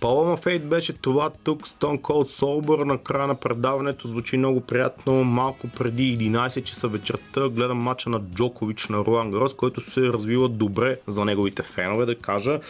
Paloma 0.00 0.44
Fate 0.44 0.64
беше 0.64 0.92
това 0.92 1.30
тук, 1.44 1.68
Stone 1.68 2.00
Cold 2.00 2.40
Sober, 2.40 2.84
на 2.84 2.98
края 2.98 3.26
на 3.26 3.34
предаването 3.34 4.08
звучи 4.08 4.36
много 4.36 4.60
приятно, 4.60 5.24
малко 5.24 5.68
преди 5.68 6.18
11 6.18 6.62
часа 6.62 6.88
вечерта 6.88 7.48
гледам 7.48 7.78
мача 7.78 8.10
на 8.10 8.20
Джокович 8.34 8.88
на 8.88 8.98
Руан 8.98 9.30
Грос, 9.30 9.54
който 9.54 9.80
се 9.80 10.00
развива 10.00 10.48
добре 10.48 10.98
за 11.06 11.24
неговите 11.24 11.62
фенове, 11.62 12.06
да 12.06 12.14
кажа. 12.14 12.60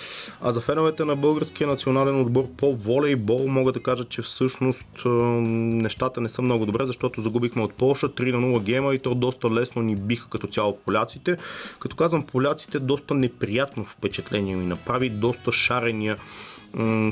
А 0.41 0.53
за 0.53 0.61
феновете 0.61 1.05
на 1.05 1.17
българския 1.17 1.67
национален 1.67 2.21
отбор 2.21 2.47
по 2.57 2.77
волейбол 2.77 3.49
мога 3.49 3.73
да 3.73 3.83
кажа, 3.83 4.05
че 4.05 4.23
всъщност 4.23 4.87
нещата 5.05 6.21
не 6.21 6.29
са 6.29 6.43
много 6.43 6.67
добре, 6.67 6.87
защото 6.87 7.21
загубихме 7.21 7.63
от 7.63 7.75
Полша 7.75 8.09
3 8.09 8.33
на 8.33 8.47
0 8.47 8.63
гема 8.63 8.95
и 8.95 8.99
то 8.99 9.15
доста 9.15 9.51
лесно 9.51 9.83
ни 9.83 9.97
биха 9.97 10.29
като 10.31 10.47
цяло 10.47 10.77
поляците. 10.77 11.37
Като 11.79 11.97
казвам 11.97 12.23
поляците, 12.23 12.79
доста 12.79 13.15
неприятно 13.15 13.85
впечатление 13.85 14.57
ми 14.57 14.67
направи, 14.67 15.11
доста 15.11 15.53
шарения 15.53 16.17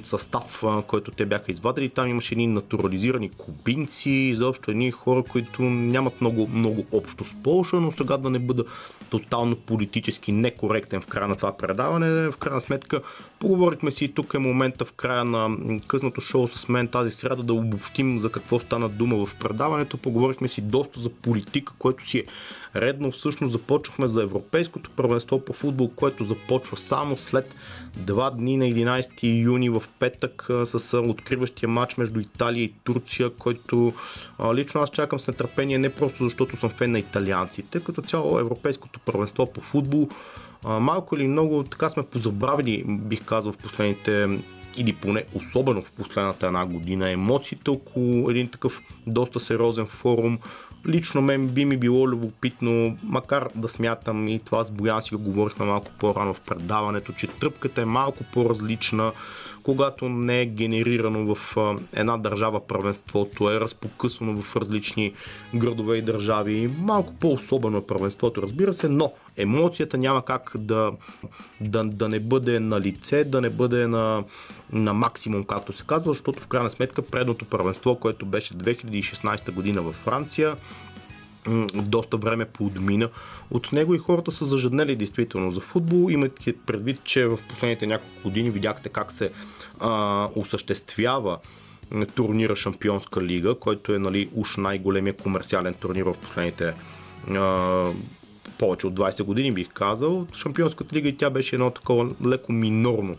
състав, 0.03 0.65
който 0.87 1.11
те 1.11 1.27
бяха 1.27 1.53
извадили. 1.53 1.91
Там 1.91 2.09
имаше 2.09 2.35
едни 2.35 2.47
натурализирани 2.47 3.31
кубинци, 3.31 4.11
изобщо 4.11 4.71
едни 4.71 4.91
хора, 4.91 5.23
които 5.23 5.63
нямат 5.63 6.21
много, 6.21 6.49
много 6.53 6.85
общо 6.93 7.25
с 7.25 7.35
Полша, 7.43 7.77
но 7.77 7.93
сега 7.93 8.17
да 8.17 8.31
не 8.31 8.39
бъда 8.39 8.65
тотално 9.11 9.57
политически 9.57 10.33
некоректен 10.33 11.01
в 11.01 11.07
края 11.07 11.29
на 11.29 11.37
това 11.37 11.57
предаване. 11.57 12.31
В 12.31 12.37
крайна 12.37 12.61
сметка 12.61 13.01
поговорихме 13.43 13.91
си 13.91 14.05
и 14.05 14.15
тук 14.15 14.35
е 14.35 14.39
момента 14.39 14.85
в 14.85 14.93
края 14.93 15.25
на 15.25 15.57
късното 15.87 16.21
шоу 16.21 16.49
с 16.49 16.69
мен 16.69 16.89
тази 16.89 17.11
сряда 17.11 17.43
да 17.43 17.55
обобщим 17.55 18.19
за 18.19 18.33
какво 18.33 18.61
стана 18.61 18.89
дума 18.89 19.27
в 19.27 19.35
предаването. 19.35 19.97
Поговорихме 19.97 20.49
си 20.49 20.61
доста 20.61 21.01
за 21.01 21.11
политика, 21.11 21.73
което 21.79 22.09
си 22.09 22.19
е 22.19 22.25
редно. 22.77 23.11
Всъщност 23.11 23.53
започнахме 23.53 24.09
за 24.09 24.23
Европейското 24.23 24.91
първенство 24.91 25.45
по 25.45 25.53
футбол, 25.53 25.91
което 25.97 26.25
започва 26.25 26.77
само 26.77 27.17
след 27.17 27.55
два 27.97 28.31
дни 28.31 28.57
на 28.57 28.65
11 28.65 29.43
юни 29.45 29.69
в 29.69 29.83
петък 29.99 30.47
с 30.65 30.99
откриващия 30.99 31.69
матч 31.69 31.97
между 31.97 32.21
Италия 32.21 32.65
и 32.65 32.75
Турция, 32.85 33.31
който 33.31 33.93
лично 34.55 34.81
аз 34.81 34.91
чакам 34.91 35.19
с 35.19 35.29
нетърпение 35.29 35.79
не 35.79 35.95
просто 35.95 36.25
защото 36.25 36.57
съм 36.57 36.71
фен 36.71 36.93
на 36.93 36.99
италианците, 36.99 37.81
като 37.81 38.03
цяло 38.03 38.39
Европейското 38.39 39.01
първенство 39.01 39.53
по 39.53 39.61
футбол 39.61 40.09
малко 40.65 41.17
или 41.17 41.29
много 41.29 41.63
така 41.63 41.91
сме 41.91 42.03
позабравили, 42.03 42.85
бих 42.87 43.25
казал, 43.25 43.53
в 43.53 43.57
последните 43.57 44.39
или 44.77 44.93
поне 44.93 45.25
особено 45.35 45.83
в 45.83 45.93
последната 45.93 46.47
една 46.47 46.67
година 46.67 47.11
емоциите 47.11 47.71
около 47.71 48.31
един 48.31 48.49
такъв 48.49 48.83
доста 49.07 49.41
сериозен 49.41 49.87
форум, 49.87 50.39
лично 50.89 51.23
мен 51.23 51.49
би 51.49 51.65
ми 51.65 51.77
било 51.77 52.09
любопитно, 52.09 52.97
макар 53.03 53.49
да 53.55 53.69
смятам 53.69 54.29
и 54.29 54.41
това 54.41 54.65
с 54.65 54.71
Боян 54.71 55.03
си 55.03 55.15
го 55.15 55.23
говорихме 55.23 55.67
малко 55.67 55.91
по-рано 55.99 56.35
в 56.35 56.41
предаването, 56.41 57.13
че 57.13 57.27
тръпката 57.27 57.83
е 57.83 57.85
малко 57.85 58.25
по-различна, 58.33 59.13
когато 59.63 60.09
не 60.09 60.41
е 60.41 60.47
генерирано 60.47 61.35
в 61.35 61.57
една 61.97 62.17
държава 62.17 62.67
първенството, 62.67 63.51
е 63.51 63.61
разпокъсвано 63.61 64.43
в 64.43 64.57
различни 64.57 65.13
градове 65.55 65.97
и 65.97 66.03
държави. 66.03 66.71
Малко 66.79 67.15
по-особено 67.21 67.79
е 67.79 67.87
първенството, 67.87 68.43
разбира 68.43 68.73
се, 68.73 68.89
но 68.89 69.13
емоцията 69.37 69.99
няма 69.99 70.25
как 70.25 70.51
да, 70.55 70.93
да, 71.61 71.85
да 71.85 72.09
не 72.09 72.21
бъде 72.21 72.61
на 72.61 72.81
лице, 72.81 73.25
да 73.25 73.41
не 73.41 73.51
бъде 73.51 73.87
на, 73.87 74.25
на 74.73 74.95
максимум, 74.95 75.45
както 75.45 75.73
се 75.73 75.85
казва, 75.87 76.13
защото 76.13 76.43
в 76.43 76.49
крайна 76.49 76.71
сметка 76.71 77.03
предното 77.03 77.45
първенство, 77.45 77.97
което 77.97 78.27
беше 78.27 78.55
2016 78.55 79.51
година 79.51 79.83
във 79.83 79.95
Франция, 79.95 80.57
доста 81.75 82.17
време 82.17 82.45
подмина 82.45 83.09
от 83.51 83.73
него 83.73 83.95
и 83.95 83.99
хората 83.99 84.33
са 84.33 84.45
зажаднели 84.45 84.97
действително 84.97 85.51
за 85.51 85.61
футбол. 85.61 86.11
Имате 86.11 86.57
предвид, 86.67 87.05
че 87.05 87.27
в 87.27 87.39
последните 87.49 87.87
няколко 87.87 88.23
години 88.23 88.51
видяхте 88.51 88.89
как 88.89 89.13
се 89.13 89.31
а, 89.81 90.29
осъществява 90.37 91.39
турнира 92.15 92.57
Шампионска 92.57 93.23
лига, 93.23 93.55
който 93.55 93.95
е 93.95 93.99
нали, 93.99 94.29
уж 94.35 94.57
най-големия 94.57 95.17
комерциален 95.17 95.75
турнир 95.75 96.03
в 96.03 96.15
последните 96.23 96.75
а, 97.35 97.91
повече 98.59 98.87
от 98.87 98.95
20 98.95 99.23
години 99.23 99.53
бих 99.53 99.69
казал. 99.69 100.27
Шампионската 100.35 100.97
лига 100.97 101.09
и 101.09 101.17
тя 101.17 101.31
беше 101.31 101.57
едно 101.57 101.71
такова 101.71 102.09
леко 102.27 102.53
минорно 102.53 103.17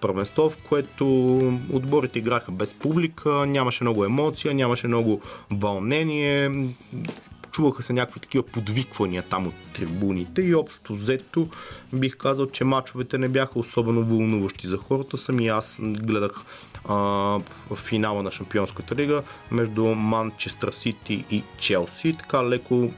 първенство, 0.00 0.50
в 0.50 0.56
което 0.68 1.36
отборите 1.72 2.18
играха 2.18 2.52
без 2.52 2.74
публика, 2.74 3.30
нямаше 3.30 3.84
много 3.84 4.04
емоция, 4.04 4.54
нямаше 4.54 4.88
много 4.88 5.20
вълнение, 5.50 6.50
чуваха 7.58 7.82
се 7.82 7.92
някакви 7.92 8.20
такива 8.20 8.44
подвиквания 8.44 9.22
там 9.22 9.46
от 9.46 9.54
трибуните 9.74 10.42
и 10.42 10.54
общо 10.54 10.94
взето 10.94 11.48
бих 11.92 12.16
казал, 12.16 12.46
че 12.46 12.64
мачовете 12.64 13.18
не 13.18 13.28
бяха 13.28 13.58
особено 13.58 14.04
вълнуващи 14.04 14.66
за 14.66 14.76
хората. 14.76 15.18
Сами 15.18 15.48
аз 15.48 15.78
гледах 15.82 16.32
а, 16.88 17.40
финала 17.74 18.22
на 18.22 18.30
Шампионската 18.30 18.94
лига 18.94 19.22
между 19.50 19.84
Манчестър 19.84 20.72
Сити 20.72 21.24
и 21.30 21.42
Челси. 21.58 22.16
Така 22.18 22.48
леко 22.48 22.90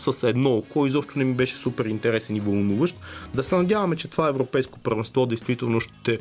с 0.00 0.28
едно 0.28 0.56
око, 0.56 0.86
изобщо 0.86 1.18
не 1.18 1.24
ми 1.24 1.34
беше 1.34 1.56
супер 1.56 1.84
интересен 1.84 2.36
и 2.36 2.40
вълнуващ. 2.40 2.96
Да 3.34 3.44
се 3.44 3.56
надяваме, 3.56 3.96
че 3.96 4.08
това 4.08 4.28
европейско 4.28 4.78
първенство 4.78 5.26
действително 5.26 5.80
ще 5.80 6.18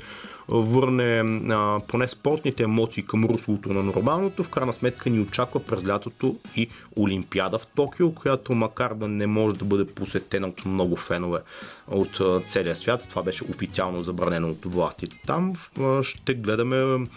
върне 0.49 1.19
а, 1.53 1.79
поне 1.87 2.07
спортните 2.07 2.63
емоции 2.63 3.03
към 3.03 3.25
руслото 3.25 3.73
на 3.73 3.83
нормалното. 3.83 4.43
В 4.43 4.49
крайна 4.49 4.73
сметка 4.73 5.09
ни 5.09 5.19
очаква 5.19 5.59
през 5.59 5.87
лятото 5.87 6.35
и 6.55 6.67
Олимпиада 6.97 7.59
в 7.59 7.67
Токио, 7.67 8.13
която 8.13 8.55
макар 8.55 8.93
да 8.93 9.07
не 9.07 9.27
може 9.27 9.55
да 9.55 9.65
бъде 9.65 9.85
посетена 9.85 10.47
от 10.47 10.65
много 10.65 10.95
фенове 10.95 11.39
от 11.87 12.21
целия 12.49 12.75
свят, 12.75 13.05
това 13.09 13.23
беше 13.23 13.43
официално 13.43 14.03
забранено 14.03 14.49
от 14.49 14.65
властите 14.65 15.19
там, 15.27 15.53
а, 15.79 16.03
ще 16.03 16.33
гледаме 16.33 17.07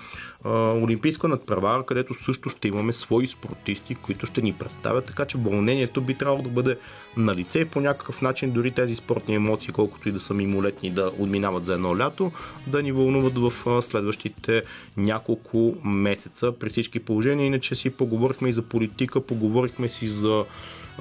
а, 0.45 0.51
Олимпийска 0.73 1.29
надпревара, 1.29 1.85
където 1.85 2.15
също 2.15 2.49
ще 2.49 2.69
имаме 2.69 2.93
свои 2.93 3.27
спортисти, 3.27 3.95
които 3.95 4.27
ще 4.27 4.43
ни 4.43 4.53
представят, 4.53 5.05
така 5.05 5.25
че 5.25 5.39
вълнението 5.39 6.01
би 6.01 6.15
трябвало 6.15 6.43
да 6.43 6.49
бъде 6.49 6.77
на 7.17 7.35
лице 7.35 7.61
и 7.61 7.65
по 7.65 7.81
някакъв 7.81 8.23
начин 8.23 8.51
дори 8.51 8.71
тези 8.71 8.95
спортни 8.95 9.35
емоции, 9.35 9.73
колкото 9.73 10.09
и 10.09 10.13
да 10.13 10.21
са 10.21 10.35
мимолетни 10.35 10.91
да 10.91 11.11
отминават 11.19 11.65
за 11.65 11.75
едно 11.75 11.99
лято, 11.99 12.33
да 12.67 12.83
ни 12.83 12.93
вълнуват 12.93 13.20
в 13.21 13.83
следващите 13.83 14.63
няколко 14.97 15.75
месеца 15.85 16.53
при 16.53 16.71
всички 16.71 16.99
положения. 16.99 17.47
Иначе 17.47 17.75
си 17.75 17.91
поговорихме 17.91 18.49
и 18.49 18.53
за 18.53 18.63
политика, 18.63 19.21
поговорихме 19.21 19.89
си 19.89 20.09
за 20.09 20.45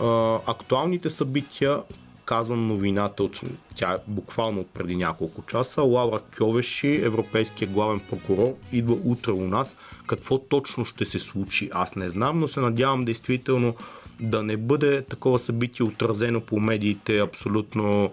а, 0.01 0.39
актуалните 0.47 1.09
събития, 1.09 1.79
казвам 2.25 2.67
новината 2.67 3.23
от 3.23 3.41
тя 3.75 3.91
е 3.91 3.97
буквално 4.07 4.61
от 4.61 4.67
преди 4.67 4.95
няколко 4.95 5.41
часа. 5.41 5.81
Лаура 5.81 6.19
Кьовеши, 6.37 7.01
европейския 7.03 7.67
главен 7.67 7.99
прокурор, 8.09 8.55
идва 8.71 8.97
утре 9.03 9.31
у 9.31 9.47
нас. 9.47 9.77
Какво 10.07 10.37
точно 10.37 10.85
ще 10.85 11.05
се 11.05 11.19
случи, 11.19 11.69
аз 11.73 11.95
не 11.95 12.09
знам, 12.09 12.39
но 12.39 12.47
се 12.47 12.59
надявам 12.59 13.05
действително 13.05 13.75
да 14.19 14.43
не 14.43 14.57
бъде 14.57 15.01
такова 15.01 15.39
събитие 15.39 15.85
отразено 15.85 16.41
по 16.41 16.59
медиите 16.59 17.19
абсолютно 17.19 18.11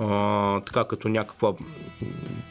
а, 0.00 0.60
така 0.60 0.84
като 0.84 1.08
някаква 1.08 1.52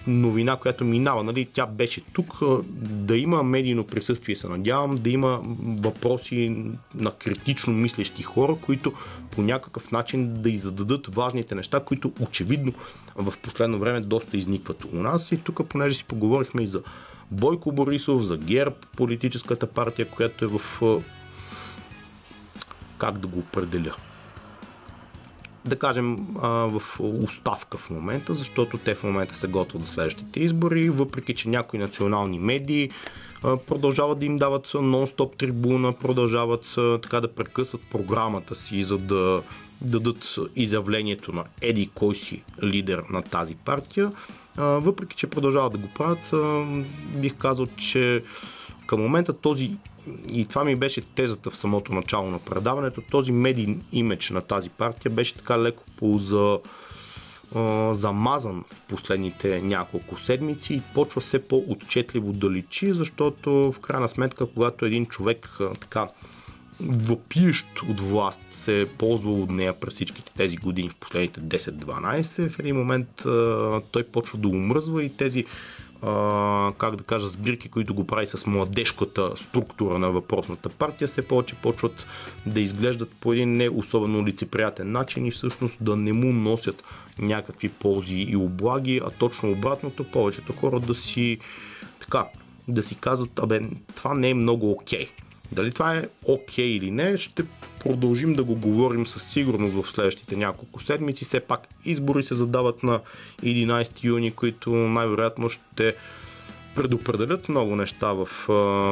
новина, 0.07 0.55
която 0.55 0.83
минава. 0.83 1.23
Нали? 1.23 1.47
Тя 1.53 1.65
беше 1.65 2.01
тук. 2.01 2.39
Да 2.79 3.17
има 3.17 3.43
медийно 3.43 3.83
присъствие, 3.87 4.35
се 4.35 4.47
надявам, 4.47 4.97
да 4.97 5.09
има 5.09 5.41
въпроси 5.81 6.55
на 6.95 7.11
критично 7.11 7.73
мислещи 7.73 8.23
хора, 8.23 8.55
които 8.61 8.93
по 9.31 9.41
някакъв 9.41 9.91
начин 9.91 10.41
да 10.41 10.49
издадат 10.49 11.15
важните 11.15 11.55
неща, 11.55 11.79
които 11.79 12.11
очевидно 12.21 12.73
в 13.15 13.33
последно 13.37 13.79
време 13.79 14.01
доста 14.01 14.37
изникват 14.37 14.85
у 14.93 14.95
нас. 14.95 15.31
И 15.31 15.37
тук, 15.37 15.67
понеже 15.67 15.95
си 15.95 16.03
поговорихме 16.03 16.63
и 16.63 16.67
за 16.67 16.81
Бойко 17.31 17.71
Борисов, 17.71 18.23
за 18.23 18.37
ГЕРБ, 18.37 18.75
политическата 18.97 19.67
партия, 19.67 20.09
която 20.09 20.45
е 20.45 20.47
в 20.47 20.81
как 22.97 23.17
да 23.17 23.27
го 23.27 23.39
определя. 23.39 23.95
Да 25.65 25.79
кажем 25.79 26.27
в 26.41 26.81
оставка 26.99 27.77
в 27.77 27.89
момента, 27.89 28.33
защото 28.33 28.77
те 28.77 28.95
в 28.95 29.03
момента 29.03 29.35
се 29.35 29.47
готвят 29.47 29.83
за 29.83 29.87
следващите 29.87 30.39
избори, 30.39 30.89
въпреки 30.89 31.35
че 31.35 31.49
някои 31.49 31.79
национални 31.79 32.39
медии 32.39 32.89
продължават 33.41 34.19
да 34.19 34.25
им 34.25 34.37
дават 34.37 34.67
нон-стоп 34.67 35.37
трибуна, 35.37 35.93
продължават 35.93 36.65
така 37.01 37.21
да 37.21 37.27
прекъсват 37.27 37.81
програмата 37.91 38.55
си, 38.55 38.83
за 38.83 38.97
да 38.97 39.41
дадат 39.81 40.35
изявлението 40.55 41.31
на 41.31 41.43
еди 41.61 41.89
кой 41.95 42.15
си 42.15 42.43
лидер 42.63 43.03
на 43.09 43.21
тази 43.21 43.55
партия. 43.55 44.11
Въпреки, 44.57 45.15
че 45.15 45.27
продължават 45.27 45.73
да 45.73 45.77
го 45.77 45.87
правят, 45.87 46.33
бих 47.15 47.35
казал, 47.35 47.67
че 47.77 48.23
към 48.85 49.01
момента 49.01 49.33
този 49.33 49.71
и 50.33 50.45
това 50.45 50.63
ми 50.63 50.75
беше 50.75 51.01
тезата 51.01 51.49
в 51.49 51.57
самото 51.57 51.93
начало 51.93 52.29
на 52.29 52.39
предаването, 52.39 53.01
този 53.01 53.31
медийн 53.31 53.81
имидж 53.91 54.29
на 54.29 54.41
тази 54.41 54.69
партия 54.69 55.11
беше 55.11 55.35
така 55.35 55.59
леко 55.59 56.17
за 56.17 56.59
замазан 57.91 58.63
в 58.69 58.81
последните 58.81 59.61
няколко 59.61 60.19
седмици 60.19 60.73
и 60.73 60.81
почва 60.93 61.21
все 61.21 61.47
по-отчетливо 61.47 62.33
да 62.33 62.51
личи, 62.51 62.93
защото 62.93 63.71
в 63.71 63.79
крайна 63.79 64.09
сметка, 64.09 64.45
когато 64.45 64.85
един 64.85 65.05
човек 65.05 65.57
така 65.79 66.07
въпиещ 66.81 67.67
от 67.89 68.01
власт 68.01 68.43
се 68.51 68.81
е 68.81 68.85
ползвал 68.85 69.41
от 69.41 69.49
нея 69.49 69.79
през 69.79 69.93
всичките 69.93 70.33
тези 70.37 70.57
години 70.57 70.89
в 70.89 70.95
последните 70.95 71.41
10-12, 71.41 72.49
в 72.49 72.59
един 72.59 72.75
момент 72.75 73.07
той 73.91 74.03
почва 74.03 74.37
да 74.37 74.47
умръзва 74.47 75.03
и 75.03 75.09
тези 75.17 75.45
как 76.77 76.95
да 76.95 77.03
кажа, 77.03 77.27
сбирки, 77.27 77.69
които 77.69 77.93
го 77.93 78.07
прави 78.07 78.27
с 78.27 78.45
младежката 78.47 79.31
структура 79.35 79.99
на 79.99 80.11
въпросната 80.11 80.69
партия, 80.69 81.07
все 81.07 81.21
повече 81.21 81.55
почват 81.55 82.05
да 82.45 82.59
изглеждат 82.59 83.11
по 83.19 83.33
един 83.33 83.51
не 83.51 83.69
особено 83.69 84.25
лицеприятен 84.25 84.91
начин 84.91 85.25
и 85.25 85.31
всъщност 85.31 85.77
да 85.81 85.95
не 85.95 86.13
му 86.13 86.33
носят 86.33 86.83
някакви 87.19 87.69
ползи 87.69 88.15
и 88.15 88.35
облаги, 88.35 89.01
а 89.05 89.09
точно 89.09 89.51
обратното, 89.51 90.03
повечето 90.03 90.53
хора 90.53 90.79
да 90.79 90.95
си 90.95 91.37
така, 91.99 92.25
да 92.67 92.81
си 92.81 92.95
казват, 92.95 93.39
абе, 93.39 93.61
това 93.95 94.13
не 94.13 94.29
е 94.29 94.33
много 94.33 94.71
окей. 94.71 95.05
Okay. 95.05 95.09
Дали 95.51 95.71
това 95.71 95.95
е 95.95 96.07
окей 96.23 96.65
okay 96.65 96.77
или 96.77 96.91
не, 96.91 97.17
ще 97.17 97.43
продължим 97.83 98.33
да 98.33 98.43
го 98.43 98.55
говорим 98.55 99.07
със 99.07 99.23
сигурност 99.23 99.73
в 99.73 99.91
следващите 99.91 100.35
няколко 100.35 100.79
седмици. 100.79 101.25
Все 101.25 101.39
пак 101.39 101.67
избори 101.85 102.23
се 102.23 102.35
задават 102.35 102.83
на 102.83 102.99
11 103.43 104.03
юни, 104.03 104.31
които 104.31 104.69
най-вероятно 104.69 105.49
ще 105.49 105.95
предопределят 106.75 107.49
много 107.49 107.75
неща 107.75 108.13
в 108.13 108.27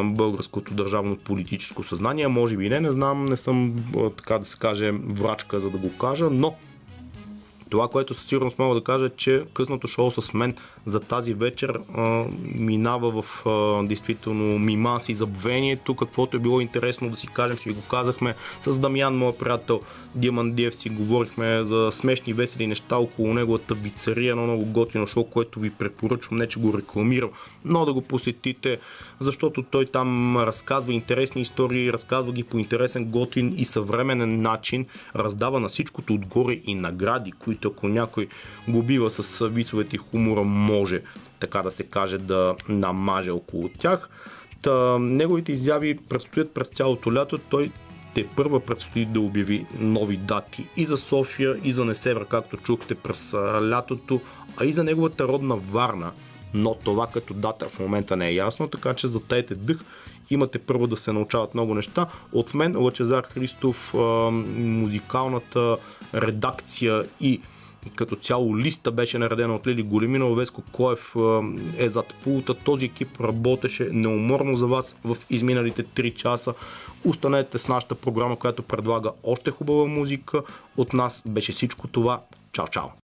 българското 0.04 0.74
държавно 0.74 1.18
политическо 1.18 1.84
съзнание. 1.84 2.28
Може 2.28 2.58
би 2.58 2.70
не, 2.70 2.80
не 2.80 2.92
знам, 2.92 3.26
не 3.26 3.38
съм 3.38 3.76
така 4.18 4.40
да 4.40 4.46
се 4.46 4.58
каже 4.58 4.92
врачка 4.92 5.60
за 5.60 5.70
да 5.70 5.78
го 5.78 5.98
кажа, 5.98 6.30
но 6.32 6.56
това, 7.70 7.88
което 7.88 8.14
със 8.14 8.26
сигурност 8.26 8.60
мога 8.60 8.76
да 8.76 8.84
кажа 8.84 9.06
е, 9.06 9.10
че 9.10 9.44
късното 9.54 9.88
шоу 9.88 10.12
с 10.12 10.34
мен 10.34 10.56
за 10.86 11.00
тази 11.00 11.34
вечер 11.34 11.80
а, 11.94 12.26
минава 12.56 13.22
в 13.22 13.46
а, 13.46 13.84
действително 13.88 14.60
мимас 14.60 15.10
и 15.10 15.14
забвението, 15.14 15.96
каквото 15.96 16.38
е 16.38 16.40
било 16.40 16.62
интересно 16.62 17.10
да 17.10 17.18
си 17.18 17.28
кажем, 17.28 17.58
си 17.58 17.70
го 17.70 17.82
казахме 17.82 18.36
с 18.62 18.80
Дамян, 18.80 19.18
моят 19.18 19.40
приятел 19.40 19.82
Диамандиев 20.16 20.76
си 20.76 20.90
говорихме 20.90 21.64
за 21.64 21.90
смешни 21.92 22.34
весели 22.34 22.68
неща 22.68 22.98
около 22.98 23.34
неговата 23.34 23.76
вицария, 23.76 24.32
едно 24.32 24.44
много 24.44 24.66
готино 24.66 25.08
шоу, 25.08 25.24
което 25.24 25.60
ви 25.60 25.70
препоръчвам, 25.70 26.38
не 26.38 26.48
че 26.48 26.60
го 26.60 26.78
рекламирам, 26.78 27.30
но 27.66 27.86
да 27.86 27.94
го 27.94 28.02
посетите, 28.02 28.80
защото 29.20 29.64
той 29.64 29.86
там 29.86 30.38
разказва 30.38 30.94
интересни 30.94 31.42
истории, 31.42 31.94
разказва 31.94 32.32
ги 32.32 32.44
по 32.44 32.60
интересен, 32.60 33.06
готин 33.06 33.54
и 33.58 33.66
съвременен 33.66 34.42
начин, 34.42 34.86
раздава 35.16 35.60
на 35.60 35.68
всичкото 35.68 36.14
отгоре 36.14 36.60
и 36.66 36.76
награди, 36.76 37.32
които 37.32 37.68
ако 37.68 37.88
някой 37.88 38.28
го 38.68 38.84
бива 38.84 39.10
с 39.10 39.48
вицовете 39.48 39.96
и 39.96 40.00
хумора, 40.00 40.44
може, 40.70 41.02
така 41.40 41.62
да 41.62 41.72
се 41.72 41.84
каже, 41.84 42.18
да 42.18 42.56
намаже 42.70 43.32
около 43.32 43.70
тях. 43.70 44.10
Та, 44.62 45.00
неговите 45.00 45.52
изяви 45.52 45.98
предстоят 46.10 46.54
през 46.54 46.68
цялото 46.68 47.14
лято. 47.14 47.38
Той 47.38 47.72
те 48.16 48.28
първа 48.36 48.60
предстои 48.60 49.06
да 49.06 49.22
обяви 49.22 49.66
нови 49.80 50.18
дати 50.18 50.68
и 50.78 50.86
за 50.86 50.98
София, 50.98 51.60
и 51.64 51.74
за 51.74 51.86
Несебра, 51.86 52.26
както 52.26 52.58
чухте 52.58 52.96
през 52.96 53.34
лятото, 53.62 54.22
а 54.58 54.66
и 54.66 54.72
за 54.72 54.84
неговата 54.84 55.28
родна 55.28 55.56
Варна. 55.56 56.12
Но 56.54 56.76
това 56.76 57.08
като 57.08 57.34
дата 57.34 57.70
в 57.70 57.80
момента 57.80 58.18
не 58.18 58.28
е 58.28 58.34
ясно, 58.34 58.68
така 58.68 58.94
че 58.94 59.08
затайте 59.08 59.56
дъх 59.56 59.78
имате 60.30 60.60
първо 60.60 60.88
да 60.88 60.98
се 60.98 61.14
научават 61.14 61.54
много 61.54 61.76
неща. 61.76 62.06
От 62.32 62.54
мен 62.54 62.78
Лъчезар 62.78 63.24
Христов, 63.24 63.94
музикалната 64.56 65.78
редакция 66.14 67.06
и 67.22 67.42
като 67.96 68.16
цяло 68.16 68.58
листа 68.58 68.92
беше 68.92 69.18
наредена 69.18 69.56
от 69.56 69.68
Лили 69.68 69.84
Големина, 69.84 70.36
Веско 70.36 70.64
Коев 70.72 71.16
е 71.78 71.90
зад 71.90 72.14
пулта. 72.24 72.54
Този 72.54 72.86
екип 72.86 73.22
работеше 73.22 73.90
неуморно 73.92 74.56
за 74.56 74.68
вас 74.68 74.96
в 75.04 75.18
изминалите 75.30 75.84
3 75.84 76.16
часа. 76.16 76.54
Останете 77.06 77.58
с 77.58 77.68
нашата 77.68 77.96
програма, 77.96 78.36
която 78.36 78.64
предлага 78.64 79.12
още 79.24 79.52
хубава 79.52 79.86
музика. 79.86 80.42
От 80.78 80.94
нас 80.94 81.24
беше 81.26 81.52
всичко 81.52 81.88
това. 81.88 82.22
Чао, 82.52 82.68
чао! 82.68 82.90